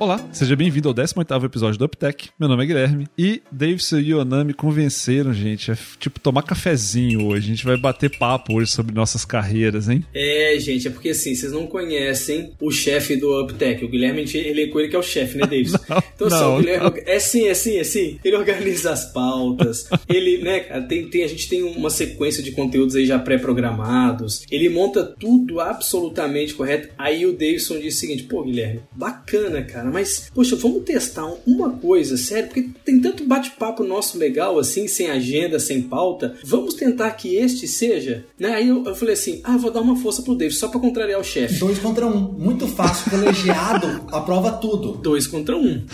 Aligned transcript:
Olá, 0.00 0.24
seja 0.32 0.54
bem-vindo 0.54 0.88
ao 0.88 0.94
18º 0.94 1.44
episódio 1.44 1.76
do 1.76 1.84
UpTech. 1.84 2.30
Meu 2.38 2.48
nome 2.48 2.62
é 2.62 2.66
Guilherme 2.68 3.08
e 3.18 3.42
Davidson 3.50 3.98
e 3.98 4.12
Yonan 4.12 4.44
me 4.44 4.54
convenceram, 4.54 5.34
gente, 5.34 5.72
a 5.72 5.78
tipo 5.98 6.20
tomar 6.20 6.42
cafezinho 6.42 7.26
hoje. 7.26 7.46
A 7.46 7.48
gente 7.48 7.64
vai 7.64 7.76
bater 7.76 8.16
papo 8.16 8.54
hoje 8.54 8.70
sobre 8.70 8.94
nossas 8.94 9.24
carreiras, 9.24 9.88
hein? 9.88 10.04
É, 10.14 10.56
gente, 10.60 10.86
é 10.86 10.90
porque 10.90 11.08
assim, 11.08 11.34
vocês 11.34 11.50
não 11.50 11.66
conhecem 11.66 12.52
o 12.60 12.70
chefe 12.70 13.16
do 13.16 13.42
UpTech. 13.42 13.84
O 13.84 13.88
Guilherme, 13.88 14.24
ele 14.32 14.62
é 14.62 14.66
com 14.68 14.78
ele 14.78 14.88
que 14.88 14.94
é 14.94 14.98
o 15.00 15.02
chefe, 15.02 15.36
né, 15.36 15.42
Davidson? 15.42 15.78
não, 15.90 16.02
então, 16.14 16.26
assim, 16.28 16.36
não, 16.36 16.54
o 16.54 16.60
Guilherme, 16.60 16.90
não. 16.90 17.02
é 17.04 17.18
sim, 17.18 17.48
é 17.48 17.54
sim, 17.54 17.76
é 17.78 17.84
sim. 17.84 18.20
Ele 18.24 18.36
organiza 18.36 18.92
as 18.92 19.12
pautas, 19.12 19.88
ele, 20.08 20.38
né, 20.44 20.60
tem, 20.88 21.10
tem, 21.10 21.24
a 21.24 21.28
gente 21.28 21.48
tem 21.48 21.64
uma 21.64 21.90
sequência 21.90 22.40
de 22.40 22.52
conteúdos 22.52 22.94
aí 22.94 23.04
já 23.04 23.18
pré-programados, 23.18 24.44
ele 24.48 24.68
monta 24.68 25.02
tudo 25.02 25.58
absolutamente 25.58 26.54
correto. 26.54 26.88
Aí 26.96 27.26
o 27.26 27.32
Davidson 27.32 27.80
diz 27.80 27.96
o 27.96 27.98
seguinte, 27.98 28.22
pô, 28.22 28.44
Guilherme, 28.44 28.82
bacana, 28.92 29.60
cara, 29.62 29.87
mas, 29.92 30.30
poxa, 30.34 30.56
vamos 30.56 30.84
testar 30.84 31.26
uma 31.46 31.70
coisa, 31.70 32.16
sério, 32.16 32.48
porque 32.48 32.68
tem 32.84 33.00
tanto 33.00 33.24
bate-papo 33.24 33.82
nosso 33.84 34.18
legal, 34.18 34.58
assim, 34.58 34.86
sem 34.88 35.10
agenda, 35.10 35.58
sem 35.58 35.82
pauta, 35.82 36.36
vamos 36.44 36.74
tentar 36.74 37.10
que 37.12 37.36
este 37.36 37.66
seja, 37.66 38.24
né? 38.38 38.54
Aí 38.54 38.68
eu, 38.68 38.84
eu 38.84 38.94
falei 38.94 39.14
assim, 39.14 39.40
ah, 39.44 39.56
vou 39.56 39.70
dar 39.70 39.80
uma 39.80 39.96
força 39.96 40.22
pro 40.22 40.34
Davidson, 40.34 40.58
só 40.58 40.68
pra 40.68 40.80
contrariar 40.80 41.20
o 41.20 41.24
chefe. 41.24 41.58
Dois 41.58 41.78
contra 41.78 42.06
um. 42.06 42.20
Muito 42.20 42.66
fácil. 42.66 43.10
Colegiado 43.10 43.86
aprova 44.12 44.52
tudo. 44.52 44.92
Dois 44.92 45.26
contra 45.26 45.56
um. 45.56 45.84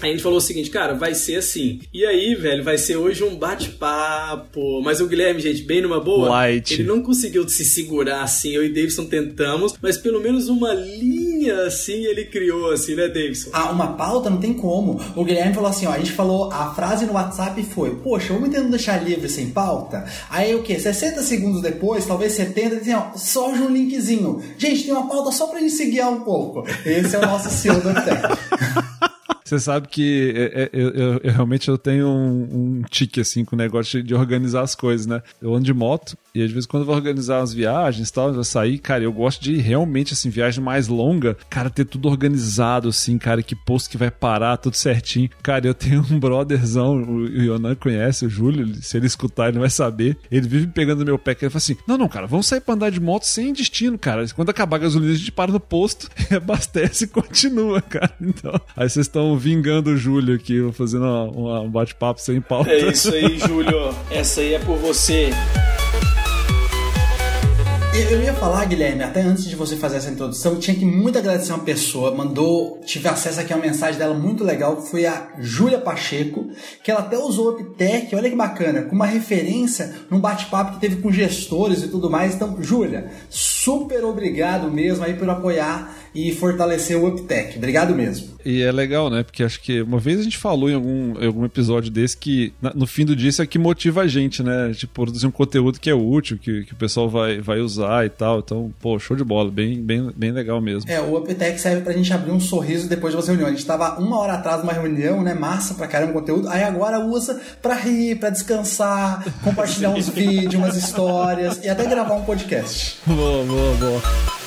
Aí 0.00 0.10
a 0.10 0.12
gente 0.12 0.22
falou 0.22 0.38
o 0.38 0.40
seguinte, 0.40 0.70
cara, 0.70 0.94
vai 0.94 1.14
ser 1.14 1.36
assim. 1.36 1.80
E 1.92 2.04
aí, 2.04 2.34
velho, 2.34 2.64
vai 2.64 2.78
ser 2.78 2.96
hoje 2.96 3.22
um 3.22 3.36
bate-papo. 3.36 4.80
Mas 4.82 5.00
o 5.00 5.06
Guilherme, 5.06 5.40
gente, 5.40 5.62
bem 5.62 5.82
numa 5.82 6.00
boa, 6.00 6.28
Light. 6.28 6.74
ele 6.74 6.84
não 6.84 7.02
conseguiu 7.02 7.48
se 7.48 7.64
segurar 7.64 8.22
assim. 8.22 8.50
Eu 8.50 8.64
e 8.64 8.68
Davidson 8.68 9.04
tentamos, 9.04 9.74
mas 9.80 9.96
pelo 9.96 10.20
menos 10.20 10.48
uma 10.48 10.72
linha 10.72 11.62
assim 11.62 12.04
ele 12.04 12.24
criou, 12.24 12.70
assim, 12.70 12.94
né, 12.94 13.08
Davidson? 13.08 13.35
Ah, 13.52 13.70
uma 13.70 13.94
pauta 13.94 14.30
não 14.30 14.38
tem 14.38 14.54
como. 14.54 15.00
O 15.14 15.24
Guilherme 15.24 15.54
falou 15.54 15.70
assim, 15.70 15.86
ó, 15.86 15.92
a 15.92 15.98
gente 15.98 16.12
falou, 16.12 16.52
a 16.52 16.74
frase 16.74 17.06
no 17.06 17.12
WhatsApp 17.12 17.62
foi, 17.64 17.96
poxa, 17.96 18.32
vamos 18.32 18.50
tentando 18.50 18.70
deixar 18.70 19.02
livre 19.02 19.28
sem 19.28 19.50
pauta? 19.50 20.04
Aí 20.30 20.54
o 20.54 20.62
quê? 20.62 20.78
60 20.78 21.22
segundos 21.22 21.62
depois, 21.62 22.06
talvez 22.06 22.32
70, 22.32 22.76
assim, 22.76 22.94
ó, 22.94 23.16
surge 23.16 23.62
um 23.62 23.70
linkzinho. 23.70 24.42
Gente, 24.56 24.84
tem 24.84 24.92
uma 24.92 25.08
pauta 25.08 25.32
só 25.32 25.46
pra 25.46 25.60
gente 25.60 25.72
se 25.72 25.86
guiar 25.86 26.10
um 26.10 26.20
pouco. 26.20 26.64
Esse 26.84 27.16
é 27.16 27.18
o 27.18 27.22
nosso 27.22 27.50
CEO 27.50 27.80
do 27.80 27.94
Tech. 27.94 28.84
Você 29.46 29.60
sabe 29.60 29.86
que 29.88 30.32
é, 30.36 30.62
é, 30.62 30.70
eu, 30.72 30.88
eu- 30.90 31.20
eu 31.22 31.32
realmente 31.32 31.68
eu 31.68 31.78
tenho 31.78 32.08
um, 32.08 32.78
um 32.78 32.82
tique 32.90 33.20
assim 33.20 33.44
com 33.44 33.54
o 33.54 33.58
negócio 33.58 34.02
de, 34.02 34.12
organizar 34.14 34.62
as 34.62 34.74
coisas, 34.74 35.06
né? 35.06 35.22
Eu 35.40 35.54
ando 35.54 35.64
de 35.64 35.72
moto 35.72 36.16
e 36.34 36.42
às 36.42 36.50
vezes 36.50 36.66
quando 36.66 36.82
eu 36.82 36.86
vou 36.86 36.94
organizar 36.96 37.40
as 37.40 37.52
viagens 37.52 38.08
e 38.08 38.12
tal, 38.12 38.34
eu 38.34 38.42
sair, 38.42 38.78
cara, 38.78 39.04
eu 39.04 39.12
gosto 39.12 39.42
de 39.42 39.56
realmente 39.56 40.12
assim, 40.14 40.30
viagem 40.30 40.62
mais 40.62 40.88
longa, 40.88 41.36
cara, 41.48 41.70
ter 41.70 41.84
tudo 41.84 42.08
organizado 42.08 42.88
assim, 42.88 43.18
cara, 43.18 43.42
que 43.42 43.54
posto 43.54 43.88
que 43.90 43.96
vai 43.96 44.10
parar, 44.10 44.56
tudo 44.56 44.74
certinho. 44.76 45.30
Cara, 45.42 45.66
eu 45.66 45.74
tenho 45.74 46.04
um 46.10 46.18
brotherzão, 46.18 47.00
o 47.02 47.26
Yonan 47.28 47.74
conhece, 47.76 48.26
o 48.26 48.28
Júlio, 48.28 48.74
se 48.82 48.96
ele 48.96 49.06
escutar, 49.06 49.48
ele 49.48 49.58
vai 49.60 49.70
saber. 49.70 50.16
Ele 50.30 50.48
vive 50.48 50.66
pegando 50.66 51.04
meu 51.04 51.18
pé, 51.18 51.32
ele 51.40 51.50
fala 51.50 51.58
assim: 51.58 51.76
Não, 51.86 51.96
não, 51.96 52.08
cara, 52.08 52.26
vamos 52.26 52.46
sair 52.46 52.60
pra 52.60 52.74
andar 52.74 52.90
de 52.90 53.00
moto 53.00 53.24
sem 53.24 53.52
destino, 53.52 53.96
cara. 53.98 54.26
Quando 54.34 54.50
acabar 54.50 54.76
a 54.76 54.80
gasolina, 54.80 55.12
a 55.12 55.16
gente 55.16 55.30
para 55.32 55.52
no 55.52 55.60
posto, 55.60 56.08
abastece 56.34 57.04
e 57.04 57.08
continua, 57.08 57.80
cara. 57.80 58.12
Então, 58.20 58.52
aí 58.76 58.88
vocês 58.88 59.06
estão 59.06 59.35
vingando 59.38 59.90
o 59.90 59.96
Júlio 59.96 60.34
aqui, 60.34 60.58
fazendo 60.72 61.04
uma- 61.04 61.60
um 61.60 61.70
bate-papo 61.70 62.20
sem 62.20 62.40
pauta. 62.40 62.70
É 62.70 62.88
isso 62.90 63.12
aí, 63.14 63.38
Júlio. 63.38 63.94
Essa 64.10 64.40
aí 64.40 64.54
é 64.54 64.58
por 64.58 64.76
você. 64.76 65.30
Eu 68.10 68.22
ia 68.22 68.34
falar, 68.34 68.66
Guilherme, 68.66 69.02
até 69.02 69.22
antes 69.22 69.46
de 69.48 69.56
você 69.56 69.74
fazer 69.74 69.96
essa 69.96 70.10
introdução, 70.10 70.56
tinha 70.56 70.76
que 70.76 70.84
muito 70.84 71.16
agradecer 71.18 71.50
uma 71.52 71.64
pessoa, 71.64 72.14
mandou, 72.14 72.78
tive 72.84 73.08
acesso 73.08 73.40
aqui 73.40 73.54
a 73.54 73.56
uma 73.56 73.64
mensagem 73.64 73.98
dela 73.98 74.12
muito 74.12 74.44
legal, 74.44 74.76
que 74.76 74.90
foi 74.90 75.06
a 75.06 75.30
Júlia 75.40 75.78
Pacheco, 75.78 76.46
que 76.84 76.90
ela 76.90 77.00
até 77.00 77.16
usou 77.16 77.46
o 77.46 77.50
Uptech, 77.58 78.14
olha 78.14 78.28
que 78.28 78.36
bacana, 78.36 78.82
com 78.82 78.94
uma 78.94 79.06
referência 79.06 79.94
num 80.10 80.20
bate-papo 80.20 80.74
que 80.74 80.80
teve 80.80 80.96
com 80.96 81.10
gestores 81.10 81.82
e 81.82 81.88
tudo 81.88 82.10
mais. 82.10 82.34
Então, 82.34 82.58
Júlia, 82.62 83.10
super 83.66 84.04
obrigado 84.04 84.70
mesmo 84.70 85.04
aí 85.04 85.14
por 85.14 85.28
apoiar 85.28 85.92
e 86.14 86.32
fortalecer 86.32 86.96
o 86.96 87.08
Uptech. 87.08 87.58
Obrigado 87.58 87.94
mesmo. 87.94 88.36
E 88.44 88.62
é 88.62 88.70
legal, 88.70 89.10
né? 89.10 89.24
Porque 89.24 89.42
acho 89.42 89.60
que 89.60 89.82
uma 89.82 89.98
vez 89.98 90.20
a 90.20 90.22
gente 90.22 90.38
falou 90.38 90.70
em 90.70 90.74
algum, 90.74 91.20
em 91.20 91.26
algum 91.26 91.44
episódio 91.44 91.90
desse 91.90 92.16
que 92.16 92.54
no 92.76 92.86
fim 92.86 93.04
do 93.04 93.16
dia 93.16 93.28
isso 93.28 93.42
é 93.42 93.46
que 93.46 93.58
motiva 93.58 94.02
a 94.02 94.06
gente, 94.06 94.40
né? 94.40 94.68
De 94.68 94.86
produzir 94.86 95.26
um 95.26 95.32
conteúdo 95.32 95.80
que 95.80 95.90
é 95.90 95.94
útil, 95.94 96.38
que, 96.38 96.64
que 96.64 96.72
o 96.72 96.76
pessoal 96.76 97.08
vai, 97.08 97.40
vai 97.40 97.58
usar 97.58 98.06
e 98.06 98.08
tal. 98.08 98.38
Então, 98.38 98.72
pô, 98.80 98.96
show 99.00 99.16
de 99.16 99.24
bola. 99.24 99.50
Bem, 99.50 99.82
bem, 99.82 100.10
bem 100.16 100.30
legal 100.30 100.60
mesmo. 100.60 100.88
É, 100.88 101.00
o 101.00 101.16
Uptech 101.16 101.60
serve 101.60 101.82
pra 101.82 101.92
gente 101.92 102.12
abrir 102.12 102.30
um 102.30 102.38
sorriso 102.38 102.88
depois 102.88 103.12
de 103.12 103.20
uma 103.20 103.26
reunião. 103.26 103.48
A 103.48 103.50
gente 103.50 103.66
tava 103.66 103.98
uma 103.98 104.16
hora 104.18 104.34
atrás 104.34 104.60
numa 104.60 104.72
reunião, 104.72 105.24
né? 105.24 105.34
Massa 105.34 105.74
pra 105.74 105.88
caramba 105.88 106.12
o 106.12 106.14
conteúdo. 106.14 106.48
Aí 106.48 106.62
agora 106.62 107.00
usa 107.00 107.40
pra 107.60 107.74
rir, 107.74 108.14
pra 108.14 108.30
descansar, 108.30 109.24
compartilhar 109.42 109.90
uns 109.90 110.08
vídeos, 110.14 110.54
umas 110.54 110.76
histórias 110.76 111.62
e 111.64 111.68
até 111.68 111.84
gravar 111.84 112.14
um 112.14 112.24
podcast. 112.24 112.98
Boa, 113.04 113.44
boa, 113.44 113.55
boa. 113.56 114.45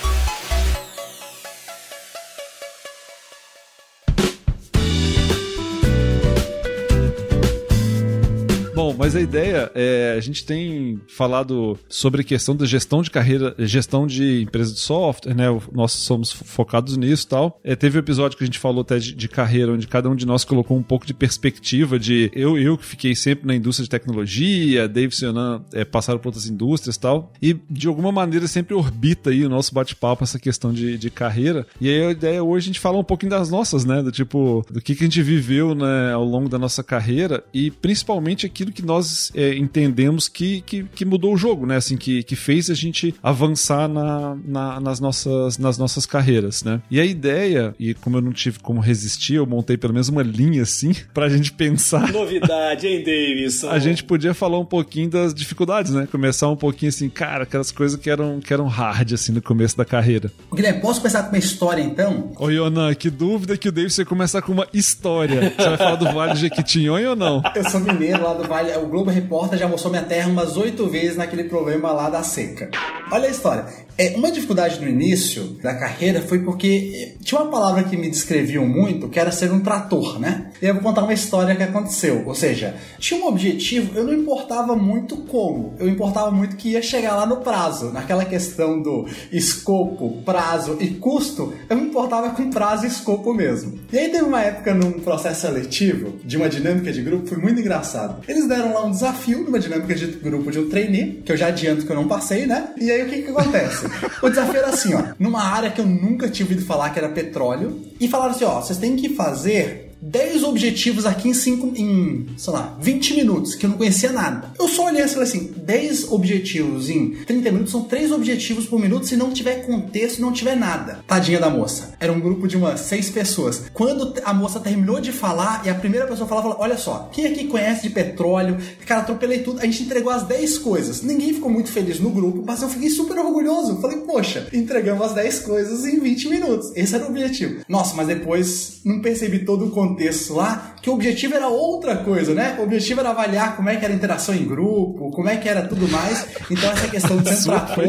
Bom, 8.90 8.96
mas 8.98 9.16
a 9.16 9.22
ideia 9.22 9.72
é 9.76 10.16
a 10.18 10.20
gente 10.20 10.44
tem 10.44 11.00
falado 11.08 11.78
sobre 11.88 12.22
a 12.22 12.24
questão 12.24 12.56
da 12.56 12.66
gestão 12.66 13.02
de 13.04 13.12
carreira, 13.12 13.54
gestão 13.60 14.08
de 14.08 14.42
empresa 14.42 14.74
de 14.74 14.80
software, 14.80 15.36
né? 15.36 15.46
Nós 15.72 15.92
somos 15.92 16.32
fo- 16.32 16.44
focados 16.44 16.98
nisso 16.98 17.26
e 17.26 17.30
tal. 17.30 17.60
É, 17.64 17.76
teve 17.76 17.98
um 17.98 18.00
episódio 18.00 18.36
que 18.38 18.44
a 18.44 18.48
gente 18.48 18.58
falou 18.58 18.82
até 18.82 18.98
de, 18.98 19.14
de 19.14 19.28
carreira, 19.28 19.72
onde 19.74 19.88
cada 19.88 20.10
um 20.10 20.16
de 20.16 20.26
nós 20.26 20.44
colocou 20.44 20.76
um 20.76 20.82
pouco 20.82 21.06
de 21.06 21.14
perspectiva 21.14 22.00
de 22.00 22.32
eu, 22.34 22.58
eu 22.58 22.78
que 22.78 22.86
fiquei 22.86 23.16
sempre 23.16 23.46
na 23.48 23.56
indústria 23.56 23.84
de 23.84 23.90
tecnologia, 23.90 24.88
Davidson 24.88 25.26
e 25.26 25.30
Yonan 25.30 25.62
é, 25.74 25.86
passaram 25.86 26.18
por 26.20 26.30
outras 26.30 26.48
indústrias 26.48 26.96
e 26.96 27.00
tal. 27.00 27.32
E 27.42 27.56
de 27.70 27.88
alguma 27.88 28.12
maneira 28.12 28.48
sempre 28.48 28.74
orbita 28.74 29.30
aí 29.30 29.46
o 29.46 29.50
nosso 29.50 29.74
bate-papo 29.74 30.24
essa 30.24 30.40
questão 30.40 30.74
de, 30.74 30.98
de 30.98 31.10
carreira. 31.12 31.68
E 31.80 31.88
aí 31.90 32.04
a 32.08 32.12
ideia 32.12 32.44
hoje 32.44 32.66
é 32.66 32.70
a 32.70 32.74
gente 32.74 32.80
falar 32.80 32.98
um 32.98 33.04
pouquinho 33.04 33.30
das 33.30 33.50
nossas, 33.52 33.86
né? 33.86 34.02
Do 34.02 34.12
tipo, 34.12 34.66
do 34.72 34.82
que, 34.82 34.96
que 34.96 35.04
a 35.04 35.08
gente 35.08 35.22
viveu 35.22 35.76
né, 35.76 36.12
ao 36.14 36.26
longo 36.26 36.50
da 36.50 36.58
nossa 36.58 36.84
carreira 36.84 37.44
e 37.54 37.70
principalmente 37.70 38.46
aquilo 38.46 38.72
que 38.72 38.79
nós 38.86 39.32
é, 39.36 39.56
entendemos 39.56 40.28
que, 40.28 40.62
que, 40.62 40.84
que 40.84 41.06
mudou 41.06 41.34
o 41.34 41.38
jogo, 41.38 41.66
né? 41.66 41.76
Assim, 41.78 41.98
que, 41.98 42.24
que 42.24 42.36
fez 42.36 42.70
a 42.70 42.74
gente 42.74 43.14
avançar 43.22 43.88
na, 43.88 44.36
na- 44.46 44.80
nas, 44.80 45.00
nossas, 45.00 45.58
nas 45.58 45.78
nossas 45.78 46.06
carreiras, 46.06 46.64
né? 46.64 46.82
E 46.90 47.00
a 47.00 47.06
ideia, 47.06 47.74
e 47.80 47.94
como 47.94 48.18
eu 48.18 48.22
não 48.22 48.32
tive 48.32 48.60
como 48.60 48.80
resistir, 48.80 49.36
eu 49.36 49.46
montei 49.46 49.78
pelo 49.78 49.94
menos 49.94 50.10
uma 50.10 50.22
linha 50.24 50.64
assim 50.64 50.94
pra 51.14 51.30
gente 51.30 51.52
pensar 51.52 52.12
Novidade, 52.12 52.88
hein, 52.88 53.04
Davidson? 53.04 53.70
a 53.70 53.80
gente 53.80 54.04
podia 54.04 54.34
falar 54.34 54.60
um 54.60 54.66
pouquinho 54.66 55.10
das 55.10 55.34
dificuldades, 55.34 55.94
né? 55.94 56.08
Começar 56.12 56.48
um 56.50 56.56
pouquinho 56.56 56.90
assim, 56.90 57.10
cara, 57.10 57.44
aquelas 57.44 57.72
coisas 57.72 58.00
que 58.00 58.10
eram, 58.10 58.40
que 58.40 58.54
eram 58.54 58.68
hard, 58.68 59.14
assim, 59.14 59.32
no 59.32 59.42
começo 59.42 59.78
da 59.78 59.86
carreira. 59.86 60.32
Guilherme, 60.54 60.82
posso 60.82 61.00
começar 61.02 61.24
com 61.24 61.30
uma 61.30 61.38
história 61.38 61.82
então? 61.82 62.32
Ô, 62.38 62.50
Yonan, 62.50 62.94
que 62.96 63.10
dúvida 63.10 63.58
que 63.58 63.68
o 63.70 63.72
David 63.72 63.94
você 63.94 64.06
começar 64.06 64.42
com 64.42 64.52
uma 64.52 64.68
história. 64.74 65.54
Você 65.58 65.70
vai 65.70 65.78
falar 65.78 65.96
do 65.96 66.06
Vale 66.12 66.34
de 66.34 66.40
Jequitinhonha 66.42 67.12
ou 67.12 67.16
não? 67.16 67.42
Eu 67.56 67.70
sou 67.70 67.80
mineiro 67.80 68.24
lá 68.24 68.34
do 68.34 68.48
Vale. 68.48 68.69
O 68.78 68.88
Globo 68.88 69.10
Repórter 69.10 69.58
já 69.58 69.68
mostrou 69.68 69.92
minha 69.92 70.04
terra 70.04 70.30
umas 70.30 70.56
oito 70.58 70.88
vezes 70.88 71.18
naquele 71.18 71.46
problema 71.46 71.92
lá 71.92 72.10
da 72.10 72.24
seca. 72.24 72.70
Olha 73.12 73.28
a 73.28 73.32
história. 73.32 73.66
É, 74.00 74.16
uma 74.16 74.32
dificuldade 74.32 74.80
no 74.80 74.88
início 74.88 75.58
da 75.62 75.76
carreira 75.76 76.22
foi 76.22 76.40
porque 76.40 76.94
eh, 76.96 77.22
tinha 77.22 77.42
uma 77.42 77.52
palavra 77.52 77.84
que 77.84 77.98
me 77.98 78.10
descreviam 78.10 78.66
muito, 78.66 79.10
que 79.10 79.20
era 79.20 79.30
ser 79.30 79.52
um 79.52 79.60
trator, 79.60 80.18
né? 80.18 80.52
E 80.62 80.66
eu 80.66 80.74
vou 80.74 80.82
contar 80.82 81.04
uma 81.04 81.12
história 81.12 81.54
que 81.54 81.64
aconteceu. 81.64 82.24
Ou 82.26 82.34
seja, 82.34 82.76
tinha 82.98 83.20
um 83.20 83.28
objetivo, 83.28 83.98
eu 83.98 84.06
não 84.06 84.14
importava 84.14 84.74
muito 84.74 85.18
como, 85.18 85.76
eu 85.78 85.90
importava 85.90 86.32
muito 86.32 86.56
que 86.56 86.70
ia 86.70 86.82
chegar 86.82 87.14
lá 87.14 87.26
no 87.26 87.42
prazo. 87.42 87.92
Naquela 87.92 88.24
questão 88.24 88.82
do 88.82 89.06
escopo, 89.34 90.22
prazo 90.24 90.78
e 90.80 90.88
custo, 90.92 91.54
eu 91.70 91.76
me 91.76 91.90
importava 91.90 92.30
com 92.30 92.50
prazo 92.50 92.86
e 92.86 92.88
escopo 92.88 93.34
mesmo. 93.34 93.80
E 93.92 94.00
aí 94.00 94.08
teve 94.08 94.24
uma 94.24 94.42
época 94.42 94.74
num 94.74 94.94
processo 94.94 95.42
seletivo 95.42 96.14
de 96.24 96.38
uma 96.38 96.48
dinâmica 96.48 96.94
de 96.94 97.02
grupo, 97.02 97.28
foi 97.28 97.38
muito 97.38 97.60
engraçado. 97.60 98.24
Eles 98.30 98.48
deram 98.48 98.74
lá 98.74 98.86
um 98.86 98.92
desafio 98.92 99.44
numa 99.44 99.60
dinâmica 99.60 99.94
de 99.94 100.06
grupo 100.08 100.50
de 100.50 100.60
um 100.60 100.70
trainee, 100.70 101.22
que 101.26 101.34
eu 101.34 101.38
já 101.38 101.48
adianto 101.48 101.86
que 101.86 101.92
eu 101.92 101.98
não 101.98 102.08
passei, 102.08 102.46
né? 102.46 102.70
E 102.80 102.90
aí 102.90 102.99
o 103.04 103.10
que 103.10 103.22
que 103.22 103.30
acontece? 103.30 103.86
O 104.22 104.30
desafio 104.30 104.58
era 104.58 104.70
assim, 104.70 104.94
ó, 104.94 105.04
numa 105.18 105.44
área 105.44 105.72
que 105.72 105.82
eu 105.82 105.86
nunca 105.86 106.30
tinha 106.30 106.46
ouvido 106.46 106.66
falar 106.66 106.90
que 106.90 107.00
era 107.00 107.10
petróleo, 107.10 107.82
e 108.00 108.08
falaram 108.08 108.32
assim, 108.32 108.46
ó, 108.46 108.62
vocês 108.62 108.78
têm 108.78 108.96
que 108.96 109.10
fazer 109.16 109.89
10 110.02 110.44
objetivos 110.44 111.06
aqui 111.06 111.30
em 111.30 111.34
5, 111.34 111.74
em, 111.76 112.28
sei 112.38 112.54
lá, 112.54 112.78
20 112.82 113.16
minutos, 113.16 113.56
que 113.56 113.66
eu 113.66 113.70
não 113.70 113.78
conhecia 113.78 114.12
nada. 114.12 114.52
Eu 114.58 114.68
só 114.68 114.86
olhei 114.86 115.04
e 115.04 115.08
falei 115.08 115.24
assim, 115.24 115.52
10 115.58 116.12
objetivos 116.12 116.90
em 116.90 117.12
30 117.26 117.52
minutos 117.52 117.72
são 117.72 117.84
3 117.84 118.12
objetivos 118.12 118.66
por 118.66 118.80
minuto 118.80 119.06
se 119.06 119.18
não 119.18 119.32
tiver 119.32 119.66
contexto, 119.66 120.22
não 120.22 120.32
tiver 120.32 120.56
nada. 120.56 121.00
Tadinha 121.06 121.40
da 121.40 121.50
moça. 121.50 121.94
Era 122.00 122.12
um 122.12 122.20
grupo 122.20 122.48
de 122.48 122.56
umas 122.56 122.80
6 122.82 123.10
pessoas. 123.10 123.64
Quando 123.74 124.14
a 124.24 124.34
moça 124.34 124.60
terminou 124.60 125.02
de 125.02 125.12
falar 125.12 125.66
e 125.66 125.70
a 125.70 125.76
primeira 125.76 126.08
pessoa 126.08 126.28
falava, 126.28 126.56
olha 126.60 126.78
só, 126.78 127.10
quem 127.12 127.26
aqui 127.26 127.46
conhece 127.46 127.84
de 127.84 127.90
petróleo? 127.90 128.58
Cara, 128.86 129.02
atropelei 129.02 129.40
tudo. 129.40 129.60
A 129.60 129.66
gente 129.66 129.84
entregou 129.84 130.12
as 130.12 130.24
10 130.24 130.60
coisas. 130.60 131.02
Ninguém 131.02 131.34
ficou 131.34 131.52
muito 131.52 131.72
feliz 131.72 132.00
no 132.00 132.10
grupo, 132.10 132.44
mas 132.46 132.62
eu 132.62 132.70
fiquei 132.70 132.90
super 132.90 133.18
orgulhoso. 133.20 133.82
Falei, 133.82 133.98
poxa, 133.98 134.48
entregamos 134.54 135.06
as 135.06 135.14
10 135.14 135.40
coisas 135.40 135.86
em 135.86 136.00
20 136.00 136.30
minutos. 136.30 136.72
Esse 136.76 136.96
era 136.96 137.06
o 137.06 137.10
objetivo. 137.10 137.62
Nossa, 137.68 137.96
mas 137.96 138.08
depois 138.08 138.80
não 138.86 139.02
percebi 139.02 139.40
todo 139.40 139.66
o 139.66 139.70
contexto 139.72 139.89
lá, 140.34 140.76
que 140.82 140.90
o 140.90 140.94
objetivo 140.94 141.36
era 141.36 141.48
outra 141.48 141.98
coisa, 141.98 142.34
né? 142.34 142.56
O 142.60 142.64
objetivo 142.64 143.00
era 143.00 143.10
avaliar 143.10 143.56
como 143.56 143.70
é 143.70 143.76
que 143.76 143.86
era 143.86 143.94
a 143.94 143.98
interação 143.98 144.36
em 144.36 144.46
grupo, 144.46 145.12
como 145.12 145.30
é 145.30 145.38
que 145.38 145.48
era 145.48 145.68
tudo 145.68 145.88
mais. 145.88 146.26
Então 146.50 146.72
essa 146.72 146.88
questão 146.88 147.18
de 147.18 147.30
ser 147.36 147.44
trator... 147.46 147.88